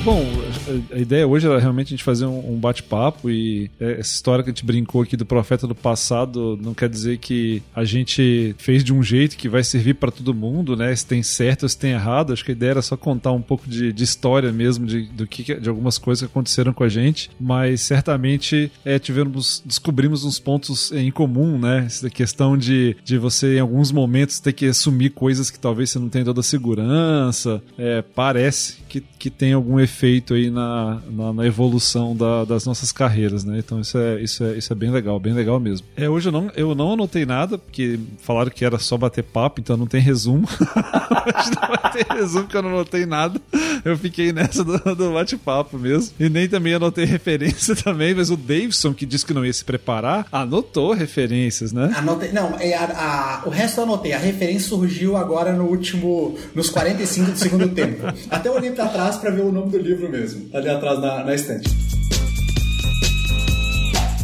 Bom, 0.06 0.45
a 0.92 0.98
ideia 0.98 1.26
hoje 1.26 1.46
era 1.46 1.58
realmente 1.58 1.88
a 1.88 1.90
gente 1.90 2.04
fazer 2.04 2.26
um, 2.26 2.58
bate-papo 2.58 3.30
e 3.30 3.70
é, 3.78 4.00
essa 4.00 4.14
história 4.14 4.42
que 4.42 4.50
a 4.50 4.52
gente 4.52 4.64
brincou 4.64 5.02
aqui 5.02 5.16
do 5.16 5.26
profeta 5.26 5.66
do 5.66 5.74
passado 5.74 6.58
não 6.60 6.74
quer 6.74 6.88
dizer 6.88 7.18
que 7.18 7.62
a 7.74 7.84
gente 7.84 8.54
fez 8.58 8.82
de 8.82 8.92
um 8.92 9.02
jeito 9.02 9.36
que 9.36 9.48
vai 9.48 9.62
servir 9.62 9.94
para 9.94 10.10
todo 10.10 10.34
mundo, 10.34 10.76
né? 10.76 10.94
Se 10.94 11.06
tem 11.06 11.22
certo 11.22 11.68
se 11.68 11.78
tem 11.78 11.92
errado. 11.92 12.32
Acho 12.32 12.44
que 12.44 12.50
a 12.50 12.54
ideia 12.54 12.70
era 12.70 12.82
só 12.82 12.96
contar 12.96 13.32
um 13.32 13.42
pouco 13.42 13.68
de, 13.68 13.92
de 13.92 14.04
história 14.04 14.52
mesmo, 14.52 14.86
de, 14.86 15.02
do 15.02 15.26
que, 15.26 15.54
de 15.54 15.68
algumas 15.68 15.98
coisas 15.98 16.26
que 16.26 16.32
aconteceram 16.32 16.72
com 16.72 16.84
a 16.84 16.88
gente, 16.88 17.30
mas 17.38 17.82
certamente 17.82 18.70
é, 18.84 18.98
tivemos, 18.98 19.62
descobrimos 19.64 20.24
uns 20.24 20.38
pontos 20.38 20.92
em 20.92 21.10
comum, 21.10 21.58
né? 21.58 21.84
Essa 21.86 22.10
questão 22.10 22.56
de, 22.56 22.96
de 23.04 23.18
você, 23.18 23.56
em 23.56 23.60
alguns 23.60 23.92
momentos, 23.92 24.40
ter 24.40 24.52
que 24.52 24.66
assumir 24.66 25.10
coisas 25.10 25.50
que 25.50 25.58
talvez 25.58 25.90
você 25.90 25.98
não 25.98 26.08
tenha 26.08 26.24
toda 26.24 26.40
a 26.40 26.44
segurança. 26.44 27.62
É, 27.78 28.02
parece 28.02 28.78
que, 28.88 29.00
que 29.00 29.30
tem 29.30 29.52
algum 29.52 29.78
efeito 29.78 30.34
aí 30.34 30.50
na, 30.56 31.02
na, 31.10 31.32
na 31.34 31.46
evolução 31.46 32.16
da, 32.16 32.44
das 32.44 32.64
nossas 32.64 32.90
carreiras, 32.90 33.44
né? 33.44 33.58
Então 33.58 33.78
isso 33.78 33.98
é, 33.98 34.20
isso, 34.22 34.42
é, 34.42 34.56
isso 34.56 34.72
é 34.72 34.76
bem 34.76 34.90
legal, 34.90 35.20
bem 35.20 35.34
legal 35.34 35.60
mesmo. 35.60 35.86
É, 35.94 36.08
hoje 36.08 36.28
eu 36.28 36.32
não, 36.32 36.50
eu 36.56 36.74
não 36.74 36.94
anotei 36.94 37.26
nada, 37.26 37.58
porque 37.58 38.00
falaram 38.18 38.50
que 38.50 38.64
era 38.64 38.78
só 38.78 38.96
bater 38.96 39.22
papo, 39.22 39.60
então 39.60 39.76
não 39.76 39.86
tem 39.86 40.00
resumo. 40.00 40.48
hoje 40.48 41.50
não 41.60 41.68
vai 41.68 41.92
ter 41.92 42.06
resumo, 42.10 42.44
porque 42.44 42.56
eu 42.56 42.62
não 42.62 42.70
anotei 42.70 43.04
nada. 43.04 43.38
Eu 43.84 43.96
fiquei 43.98 44.32
nessa 44.32 44.64
do, 44.64 44.78
do 44.94 45.12
bate-papo 45.12 45.78
mesmo. 45.78 46.14
E 46.18 46.28
nem 46.28 46.48
também 46.48 46.74
anotei 46.74 47.04
referência 47.04 47.76
também, 47.84 48.14
mas 48.14 48.30
o 48.30 48.36
Davidson, 48.36 48.94
que 48.94 49.04
disse 49.04 49.26
que 49.26 49.34
não 49.34 49.44
ia 49.44 49.52
se 49.52 49.64
preparar, 49.64 50.26
anotou 50.32 50.94
referências, 50.94 51.72
né? 51.72 51.92
Anotei, 51.94 52.32
não, 52.32 52.56
é 52.58 52.74
a, 52.74 52.84
a, 52.84 53.42
o 53.46 53.50
resto 53.50 53.80
eu 53.80 53.84
anotei. 53.84 54.14
A 54.14 54.18
referência 54.18 54.68
surgiu 54.68 55.16
agora 55.16 55.52
no 55.52 55.64
último, 55.64 56.36
nos 56.54 56.70
45 56.70 57.32
do 57.32 57.38
segundo 57.38 57.68
tempo. 57.68 58.06
Até 58.30 58.50
olhei 58.50 58.70
pra 58.70 58.88
trás 58.88 59.16
para 59.16 59.30
ver 59.30 59.42
o 59.42 59.52
nome 59.52 59.70
do 59.70 59.78
livro 59.78 60.08
mesmo 60.08 60.45
ali 60.52 60.68
atrás 60.68 61.00
na, 61.00 61.24
na 61.24 61.34
estante. 61.34 61.68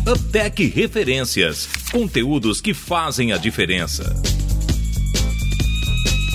Uptech 0.06 0.66
Referências 0.66 1.68
conteúdos 1.92 2.60
que 2.60 2.74
fazem 2.74 3.32
a 3.32 3.36
diferença. 3.36 4.14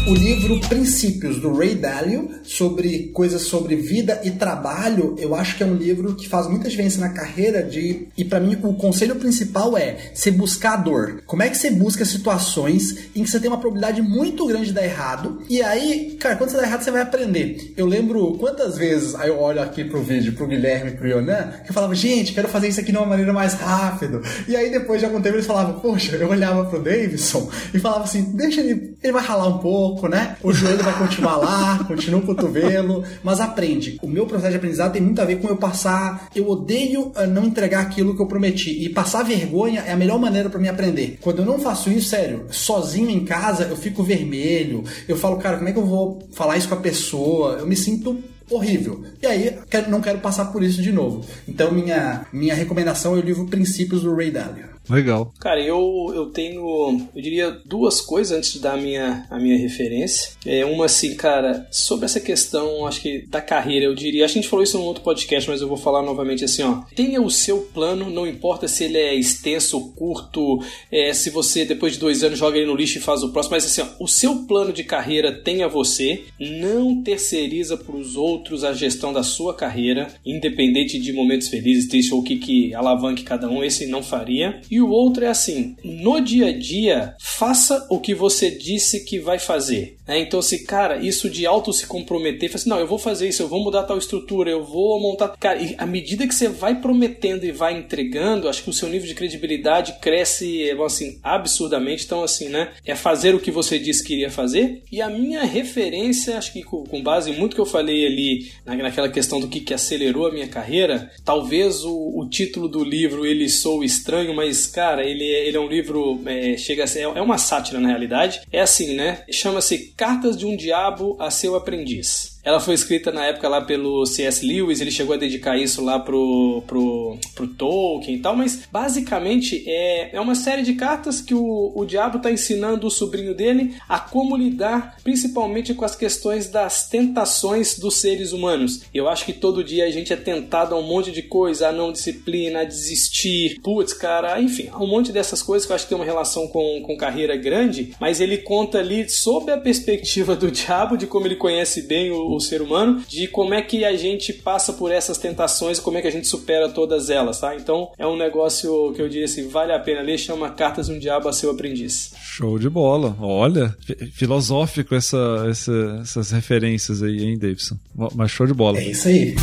O 0.07 0.13
livro 0.13 0.57
Princípios, 0.61 1.37
do 1.37 1.53
Ray 1.53 1.75
Dalio, 1.75 2.29
sobre 2.41 3.09
coisas 3.13 3.41
sobre 3.41 3.75
vida 3.75 4.21
e 4.23 4.31
trabalho, 4.31 5.17
eu 5.19 5.35
acho 5.35 5.57
que 5.57 5.63
é 5.63 5.65
um 5.65 5.75
livro 5.75 6.15
que 6.15 6.29
faz 6.29 6.47
muita 6.47 6.69
diferença 6.69 7.01
na 7.01 7.09
carreira 7.09 7.61
de... 7.61 8.07
E 8.17 8.23
para 8.23 8.39
mim, 8.39 8.57
o 8.63 8.73
conselho 8.75 9.17
principal 9.17 9.77
é 9.77 9.97
você 10.13 10.31
buscar 10.31 10.75
a 10.75 10.77
dor. 10.77 11.23
Como 11.25 11.43
é 11.43 11.49
que 11.49 11.57
você 11.57 11.69
busca 11.69 12.05
situações 12.05 13.09
em 13.13 13.21
que 13.21 13.29
você 13.29 13.37
tem 13.37 13.49
uma 13.49 13.59
probabilidade 13.59 14.01
muito 14.01 14.47
grande 14.47 14.67
de 14.67 14.71
dar 14.71 14.85
errado, 14.85 15.41
e 15.49 15.61
aí, 15.61 16.15
cara, 16.17 16.37
quando 16.37 16.51
você 16.51 16.57
dá 16.57 16.63
errado, 16.63 16.83
você 16.83 16.91
vai 16.91 17.01
aprender. 17.01 17.73
Eu 17.75 17.85
lembro 17.85 18.37
quantas 18.39 18.77
vezes, 18.77 19.13
aí 19.13 19.27
eu 19.27 19.37
olho 19.37 19.61
aqui 19.61 19.83
pro 19.83 20.01
vídeo, 20.01 20.31
pro 20.31 20.47
Guilherme 20.47 20.91
pro 20.91 21.05
Yonan, 21.05 21.51
que 21.65 21.69
eu 21.69 21.73
falava, 21.73 21.93
gente, 21.93 22.31
quero 22.33 22.47
fazer 22.47 22.69
isso 22.69 22.79
aqui 22.79 22.93
de 22.93 22.97
uma 22.97 23.05
maneira 23.05 23.33
mais 23.33 23.55
rápido. 23.55 24.21
E 24.47 24.55
aí 24.55 24.71
depois 24.71 25.01
de 25.01 25.05
algum 25.05 25.21
tempo 25.21 25.35
eles 25.35 25.45
falavam, 25.45 25.81
poxa, 25.81 26.15
eu 26.15 26.29
olhava 26.29 26.63
pro 26.63 26.81
Davidson 26.81 27.49
e 27.73 27.79
falava 27.79 28.05
assim, 28.05 28.23
deixa 28.37 28.61
ele, 28.61 28.95
ele 29.03 29.11
vai 29.11 29.21
ralar 29.21 29.47
um 29.47 29.57
pouco, 29.57 29.96
né? 30.07 30.37
O 30.43 30.51
joelho 30.53 30.83
vai 30.83 30.97
continuar 30.97 31.37
lá, 31.37 31.83
continua 31.87 32.19
o 32.19 32.25
cotovelo, 32.25 33.03
mas 33.23 33.39
aprende. 33.39 33.97
O 34.01 34.07
meu 34.07 34.25
processo 34.25 34.51
de 34.51 34.57
aprendizado 34.57 34.93
tem 34.93 35.01
muito 35.01 35.21
a 35.21 35.25
ver 35.25 35.39
com 35.39 35.47
eu 35.47 35.57
passar, 35.57 36.27
eu 36.35 36.49
odeio 36.49 37.11
eh, 37.15 37.25
não 37.25 37.45
entregar 37.45 37.81
aquilo 37.81 38.15
que 38.15 38.21
eu 38.21 38.27
prometi. 38.27 38.83
E 38.83 38.89
passar 38.89 39.23
vergonha 39.23 39.81
é 39.81 39.93
a 39.93 39.97
melhor 39.97 40.19
maneira 40.19 40.49
para 40.49 40.59
mim 40.59 40.67
aprender. 40.67 41.17
Quando 41.21 41.39
eu 41.39 41.45
não 41.45 41.57
faço 41.57 41.89
isso, 41.89 42.09
sério, 42.09 42.45
sozinho 42.51 43.09
em 43.09 43.23
casa, 43.23 43.63
eu 43.63 43.77
fico 43.77 44.03
vermelho. 44.03 44.83
Eu 45.07 45.15
falo, 45.15 45.37
cara, 45.37 45.57
como 45.57 45.69
é 45.69 45.71
que 45.71 45.79
eu 45.79 45.85
vou 45.85 46.27
falar 46.33 46.57
isso 46.57 46.67
com 46.67 46.75
a 46.75 46.79
pessoa? 46.79 47.53
Eu 47.59 47.67
me 47.67 47.75
sinto 47.75 48.21
horrível. 48.49 49.03
E 49.21 49.27
aí, 49.27 49.57
não 49.87 50.01
quero 50.01 50.19
passar 50.19 50.45
por 50.45 50.63
isso 50.63 50.81
de 50.81 50.91
novo. 50.91 51.25
Então, 51.47 51.71
minha, 51.71 52.25
minha 52.31 52.55
recomendação 52.55 53.15
é 53.15 53.19
o 53.19 53.21
livro 53.21 53.45
Princípios 53.45 54.01
do 54.01 54.15
Ray 54.15 54.31
Dalio. 54.31 54.76
Legal. 54.89 55.33
Cara, 55.39 55.61
eu, 55.61 56.11
eu 56.15 56.27
tenho, 56.27 57.07
eu 57.15 57.21
diria, 57.21 57.51
duas 57.65 58.01
coisas 58.01 58.37
antes 58.37 58.53
de 58.53 58.59
dar 58.59 58.73
a 58.73 58.77
minha, 58.77 59.25
a 59.29 59.39
minha 59.39 59.57
referência. 59.57 60.31
É 60.45 60.65
uma 60.65 60.85
assim, 60.85 61.15
cara, 61.15 61.67
sobre 61.71 62.05
essa 62.05 62.19
questão, 62.19 62.85
acho 62.85 63.01
que 63.01 63.25
da 63.27 63.41
carreira, 63.41 63.85
eu 63.85 63.95
diria, 63.95 64.25
a 64.25 64.27
gente 64.27 64.47
falou 64.47 64.63
isso 64.63 64.77
num 64.77 64.85
outro 64.85 65.03
podcast, 65.03 65.49
mas 65.49 65.61
eu 65.61 65.67
vou 65.67 65.77
falar 65.77 66.01
novamente 66.01 66.45
assim, 66.45 66.63
ó. 66.63 66.83
Tenha 66.95 67.21
o 67.21 67.29
seu 67.29 67.61
plano, 67.73 68.09
não 68.09 68.25
importa 68.25 68.67
se 68.67 68.85
ele 68.85 68.97
é 68.97 69.13
extenso 69.13 69.77
ou 69.77 69.91
curto, 69.91 70.63
é, 70.91 71.13
se 71.13 71.29
você 71.29 71.65
depois 71.65 71.93
de 71.93 71.99
dois 71.99 72.23
anos 72.23 72.39
joga 72.39 72.57
ele 72.57 72.67
no 72.67 72.75
lixo 72.75 72.97
e 72.97 73.01
faz 73.01 73.23
o 73.23 73.29
próximo, 73.29 73.55
mas 73.55 73.65
assim, 73.65 73.81
ó, 73.81 74.03
o 74.03 74.07
seu 74.07 74.45
plano 74.45 74.71
de 74.71 74.83
carreira 74.83 75.31
tenha 75.31 75.67
você, 75.67 76.23
não 76.39 77.01
terceiriza 77.01 77.77
para 77.77 77.95
os 77.95 78.15
outros 78.15 78.63
a 78.63 78.73
gestão 78.73 79.11
da 79.11 79.23
sua 79.23 79.53
carreira, 79.53 80.07
independente 80.25 80.99
de 80.99 81.11
momentos 81.11 81.47
felizes, 81.47 81.87
tristes 81.87 82.11
ou 82.11 82.19
o 82.19 82.23
que, 82.23 82.37
que 82.37 82.73
alavanque 82.73 83.23
cada 83.23 83.49
um, 83.49 83.63
esse 83.63 83.85
não 83.85 84.01
faria. 84.01 84.61
E 84.69 84.76
e 84.77 84.81
o 84.81 84.89
outro 84.91 85.25
é 85.25 85.27
assim: 85.27 85.75
no 85.83 86.21
dia 86.21 86.49
a 86.49 86.57
dia, 86.57 87.15
faça 87.19 87.87
o 87.89 87.99
que 87.99 88.13
você 88.13 88.51
disse 88.51 89.03
que 89.03 89.19
vai 89.19 89.39
fazer. 89.39 89.97
Né? 90.07 90.19
Então, 90.19 90.41
se, 90.41 90.63
cara, 90.63 90.97
isso 90.97 91.29
de 91.29 91.45
auto 91.45 91.73
se 91.73 91.87
comprometer, 91.87 92.51
assim, 92.53 92.69
não, 92.69 92.79
eu 92.79 92.87
vou 92.87 92.99
fazer 92.99 93.27
isso, 93.27 93.41
eu 93.41 93.47
vou 93.47 93.63
mudar 93.63 93.83
tal 93.83 93.97
estrutura, 93.97 94.51
eu 94.51 94.63
vou 94.63 94.99
montar. 95.01 95.29
Cara, 95.37 95.59
e 95.59 95.75
à 95.77 95.85
medida 95.85 96.27
que 96.27 96.33
você 96.33 96.47
vai 96.47 96.79
prometendo 96.79 97.43
e 97.43 97.51
vai 97.51 97.77
entregando, 97.77 98.47
acho 98.47 98.63
que 98.63 98.69
o 98.69 98.73
seu 98.73 98.87
nível 98.87 99.07
de 99.07 99.15
credibilidade 99.15 99.97
cresce, 99.99 100.69
assim, 100.85 101.19
absurdamente. 101.23 102.05
Então, 102.05 102.23
assim, 102.23 102.47
né? 102.47 102.71
É 102.85 102.95
fazer 102.95 103.33
o 103.33 103.39
que 103.39 103.49
você 103.51 103.79
disse 103.79 104.03
que 104.03 104.13
iria 104.13 104.29
fazer. 104.29 104.83
E 104.91 105.01
a 105.01 105.09
minha 105.09 105.43
referência, 105.43 106.37
acho 106.37 106.53
que 106.53 106.61
com 106.61 107.01
base 107.01 107.31
em 107.31 107.37
muito 107.37 107.55
que 107.55 107.61
eu 107.61 107.65
falei 107.65 108.05
ali, 108.05 108.51
naquela 108.63 109.09
questão 109.09 109.39
do 109.39 109.47
que, 109.47 109.59
que 109.59 109.73
acelerou 109.73 110.27
a 110.27 110.31
minha 110.31 110.47
carreira, 110.47 111.11
talvez 111.25 111.83
o, 111.83 112.19
o 112.19 112.29
título 112.29 112.67
do 112.67 112.83
livro 112.83 113.25
ele 113.25 113.49
sou 113.49 113.83
estranho, 113.83 114.35
mas 114.35 114.66
cara, 114.67 115.03
ele, 115.03 115.23
é, 115.23 115.47
ele 115.47 115.57
é 115.57 115.59
um 115.59 115.67
livro, 115.67 116.21
é, 116.25 116.57
chega 116.57 116.83
a 116.83 116.87
ser, 116.87 117.01
é 117.01 117.21
uma 117.21 117.37
sátira 117.37 117.79
na 117.79 117.89
realidade. 117.89 118.41
É 118.51 118.61
assim, 118.61 118.95
né? 118.95 119.23
Chama-se 119.31 119.93
Cartas 119.95 120.37
de 120.37 120.45
um 120.45 120.55
Diabo 120.55 121.15
a 121.19 121.31
Seu 121.31 121.55
Aprendiz. 121.55 122.36
Ela 122.47 122.61
foi 122.61 122.75
escrita 122.75 123.11
na 123.11 123.25
época 123.25 123.49
lá 123.49 123.59
pelo 123.59 124.05
C.S. 124.05 124.45
Lewis, 124.45 124.79
ele 124.79 124.89
chegou 124.89 125.13
a 125.13 125.17
dedicar 125.17 125.57
isso 125.57 125.83
lá 125.83 125.99
pro, 125.99 126.63
pro, 126.65 127.17
pro 127.35 127.45
Tolkien 127.45 128.15
e 128.15 128.19
tal, 128.21 128.37
mas 128.37 128.61
basicamente 128.71 129.65
é, 129.67 130.15
é 130.15 130.21
uma 130.21 130.33
série 130.33 130.61
de 130.61 130.75
cartas 130.75 131.19
que 131.19 131.33
o, 131.33 131.73
o 131.75 131.83
diabo 131.83 132.15
está 132.15 132.31
ensinando 132.31 132.87
o 132.87 132.89
sobrinho 132.89 133.35
dele 133.35 133.75
a 133.89 133.99
como 133.99 134.37
lidar 134.37 134.95
principalmente 135.03 135.73
com 135.73 135.83
as 135.83 135.93
questões 135.93 136.47
das 136.47 136.87
tentações 136.87 137.77
dos 137.77 137.95
seres 137.95 138.31
humanos. 138.31 138.83
Eu 138.93 139.09
acho 139.09 139.25
que 139.25 139.33
todo 139.33 139.61
dia 139.61 139.83
a 139.83 139.91
gente 139.91 140.13
é 140.13 140.15
tentado 140.15 140.73
a 140.73 140.79
um 140.79 140.87
monte 140.87 141.11
de 141.11 141.23
coisa, 141.23 141.67
a 141.67 141.73
não 141.73 141.91
disciplina, 141.91 142.61
a 142.61 142.63
desistir, 142.63 143.59
putz, 143.61 143.91
cara, 143.91 144.39
enfim, 144.39 144.69
um 144.79 144.87
monte 144.87 145.11
dessas 145.11 145.43
coisas 145.43 145.65
que 145.65 145.73
eu 145.73 145.75
acho 145.75 145.83
que 145.83 145.89
tem 145.89 145.97
uma 145.97 146.05
relação 146.05 146.47
com, 146.47 146.81
com 146.81 146.95
carreira 146.95 147.35
grande, 147.35 147.93
mas 147.99 148.21
ele 148.21 148.37
conta 148.37 148.77
ali 148.77 149.09
sob 149.09 149.51
a 149.51 149.57
perspectiva 149.57 150.33
do 150.33 150.49
diabo, 150.49 150.95
de 150.95 151.05
como 151.05 151.27
ele 151.27 151.35
conhece 151.35 151.81
bem 151.81 152.09
o, 152.09 152.36
o 152.37 152.41
ser 152.41 152.61
humano, 152.61 153.03
de 153.07 153.27
como 153.27 153.53
é 153.53 153.61
que 153.61 153.83
a 153.83 153.95
gente 153.95 154.31
passa 154.31 154.73
por 154.73 154.91
essas 154.91 155.17
tentações 155.17 155.77
e 155.77 155.81
como 155.81 155.97
é 155.97 156.01
que 156.01 156.07
a 156.07 156.11
gente 156.11 156.27
supera 156.27 156.69
todas 156.69 157.09
elas, 157.09 157.39
tá? 157.39 157.55
Então 157.55 157.91
é 157.97 158.07
um 158.07 158.15
negócio 158.15 158.93
que 158.93 159.01
eu 159.01 159.09
diria 159.09 159.25
assim, 159.25 159.47
vale 159.47 159.73
a 159.73 159.79
pena 159.79 160.01
ler, 160.01 160.17
chama 160.17 160.49
Cartas 160.49 160.87
de 160.87 160.93
um 160.93 160.99
Diabo 160.99 161.27
a 161.27 161.33
Seu 161.33 161.51
Aprendiz. 161.51 162.13
Show 162.21 162.57
de 162.57 162.69
bola. 162.69 163.15
Olha, 163.19 163.75
filosófico 164.13 164.95
essa, 164.95 165.45
essa, 165.49 165.99
essas 166.01 166.31
referências 166.31 167.03
aí, 167.03 167.23
hein, 167.23 167.37
Davidson? 167.37 167.77
Mas 168.15 168.31
show 168.31 168.47
de 168.47 168.53
bola. 168.53 168.77
É 168.77 168.89
isso 168.89 169.07
aí. 169.07 169.35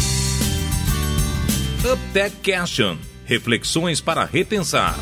Up 1.85 2.01
That 2.15 2.35
Question. 2.43 2.97
Reflexões 3.27 4.01
para 4.01 4.25
repensar. 4.25 4.99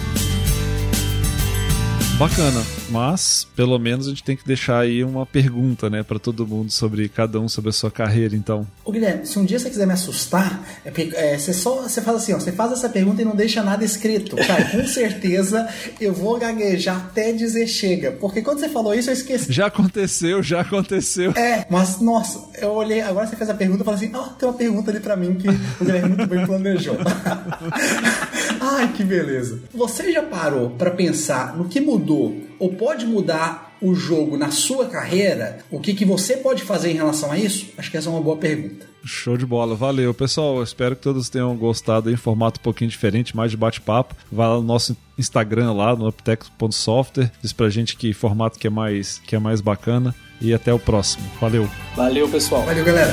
Bacana, 2.18 2.64
mas 2.92 3.46
pelo 3.56 3.78
menos 3.78 4.06
a 4.06 4.10
gente 4.10 4.22
tem 4.22 4.36
que 4.36 4.46
deixar 4.46 4.80
aí 4.80 5.02
uma 5.02 5.24
pergunta, 5.24 5.88
né, 5.88 6.02
para 6.02 6.18
todo 6.18 6.46
mundo 6.46 6.70
sobre 6.70 7.08
cada 7.08 7.40
um 7.40 7.48
sobre 7.48 7.70
a 7.70 7.72
sua 7.72 7.90
carreira, 7.90 8.36
então. 8.36 8.66
Ô 8.84 8.92
Guilherme, 8.92 9.26
se 9.26 9.38
um 9.38 9.44
dia 9.44 9.58
você 9.58 9.70
quiser 9.70 9.86
me 9.86 9.94
assustar, 9.94 10.62
é, 10.84 10.92
é, 11.14 11.38
você 11.38 11.54
só 11.54 11.82
você 11.82 12.02
faz 12.02 12.18
assim, 12.18 12.34
ó, 12.34 12.38
você 12.38 12.52
faz 12.52 12.72
essa 12.72 12.88
pergunta 12.88 13.22
e 13.22 13.24
não 13.24 13.34
deixa 13.34 13.62
nada 13.62 13.84
escrito. 13.84 14.36
Cara, 14.36 14.64
com 14.66 14.86
certeza 14.86 15.66
eu 16.00 16.12
vou 16.12 16.38
gaguejar 16.38 16.96
até 16.96 17.32
dizer 17.32 17.66
chega, 17.66 18.12
porque 18.12 18.42
quando 18.42 18.60
você 18.60 18.68
falou 18.68 18.94
isso 18.94 19.08
eu 19.08 19.14
esqueci. 19.14 19.50
Já 19.50 19.66
aconteceu, 19.66 20.42
já 20.42 20.60
aconteceu. 20.60 21.32
É, 21.32 21.66
mas 21.70 21.98
nossa, 22.00 22.42
eu 22.60 22.72
olhei, 22.72 23.00
agora 23.00 23.26
você 23.26 23.36
fez 23.36 23.48
a 23.48 23.54
pergunta 23.54 23.82
e 23.82 23.84
falei 23.84 24.04
assim, 24.04 24.14
ó, 24.14 24.26
oh, 24.26 24.28
tem 24.34 24.48
uma 24.48 24.54
pergunta 24.54 24.90
ali 24.90 25.00
para 25.00 25.16
mim 25.16 25.34
que 25.34 25.48
o 25.48 25.84
Guilherme 25.84 26.08
muito 26.10 26.26
bem 26.26 26.44
planejou. 26.44 26.96
Ai, 28.60 28.92
que 28.92 29.02
beleza. 29.02 29.60
Você 29.74 30.12
já 30.12 30.22
parou 30.22 30.70
para 30.70 30.90
pensar 30.90 31.56
no 31.56 31.64
que 31.64 31.80
mudou 31.80 32.51
ou 32.62 32.72
pode 32.72 33.04
mudar 33.04 33.76
o 33.82 33.92
jogo 33.92 34.36
na 34.36 34.52
sua 34.52 34.86
carreira? 34.86 35.58
O 35.68 35.80
que, 35.80 35.94
que 35.94 36.04
você 36.04 36.36
pode 36.36 36.62
fazer 36.62 36.92
em 36.92 36.94
relação 36.94 37.32
a 37.32 37.36
isso? 37.36 37.66
Acho 37.76 37.90
que 37.90 37.96
essa 37.96 38.08
é 38.08 38.12
uma 38.12 38.20
boa 38.20 38.36
pergunta. 38.36 38.86
Show 39.04 39.36
de 39.36 39.44
bola, 39.44 39.74
valeu 39.74 40.14
pessoal. 40.14 40.62
Espero 40.62 40.94
que 40.94 41.02
todos 41.02 41.28
tenham 41.28 41.56
gostado 41.56 42.08
em 42.08 42.14
formato 42.14 42.60
um 42.60 42.62
pouquinho 42.62 42.88
diferente, 42.88 43.36
mais 43.36 43.50
de 43.50 43.56
bate-papo. 43.56 44.14
Vai 44.30 44.46
lá 44.46 44.54
no 44.54 44.62
nosso 44.62 44.96
Instagram 45.18 45.72
lá 45.72 45.96
no 45.96 46.06
uptech.software, 46.06 47.32
diz 47.42 47.52
pra 47.52 47.68
gente 47.68 47.96
que 47.96 48.12
formato 48.12 48.60
que 48.60 48.68
é 48.68 48.70
mais 48.70 49.18
que 49.18 49.34
é 49.34 49.40
mais 49.40 49.60
bacana 49.60 50.14
e 50.40 50.54
até 50.54 50.72
o 50.72 50.78
próximo. 50.78 51.24
Valeu. 51.40 51.68
Valeu, 51.96 52.28
pessoal. 52.28 52.62
Valeu, 52.62 52.84
galera. 52.84 53.12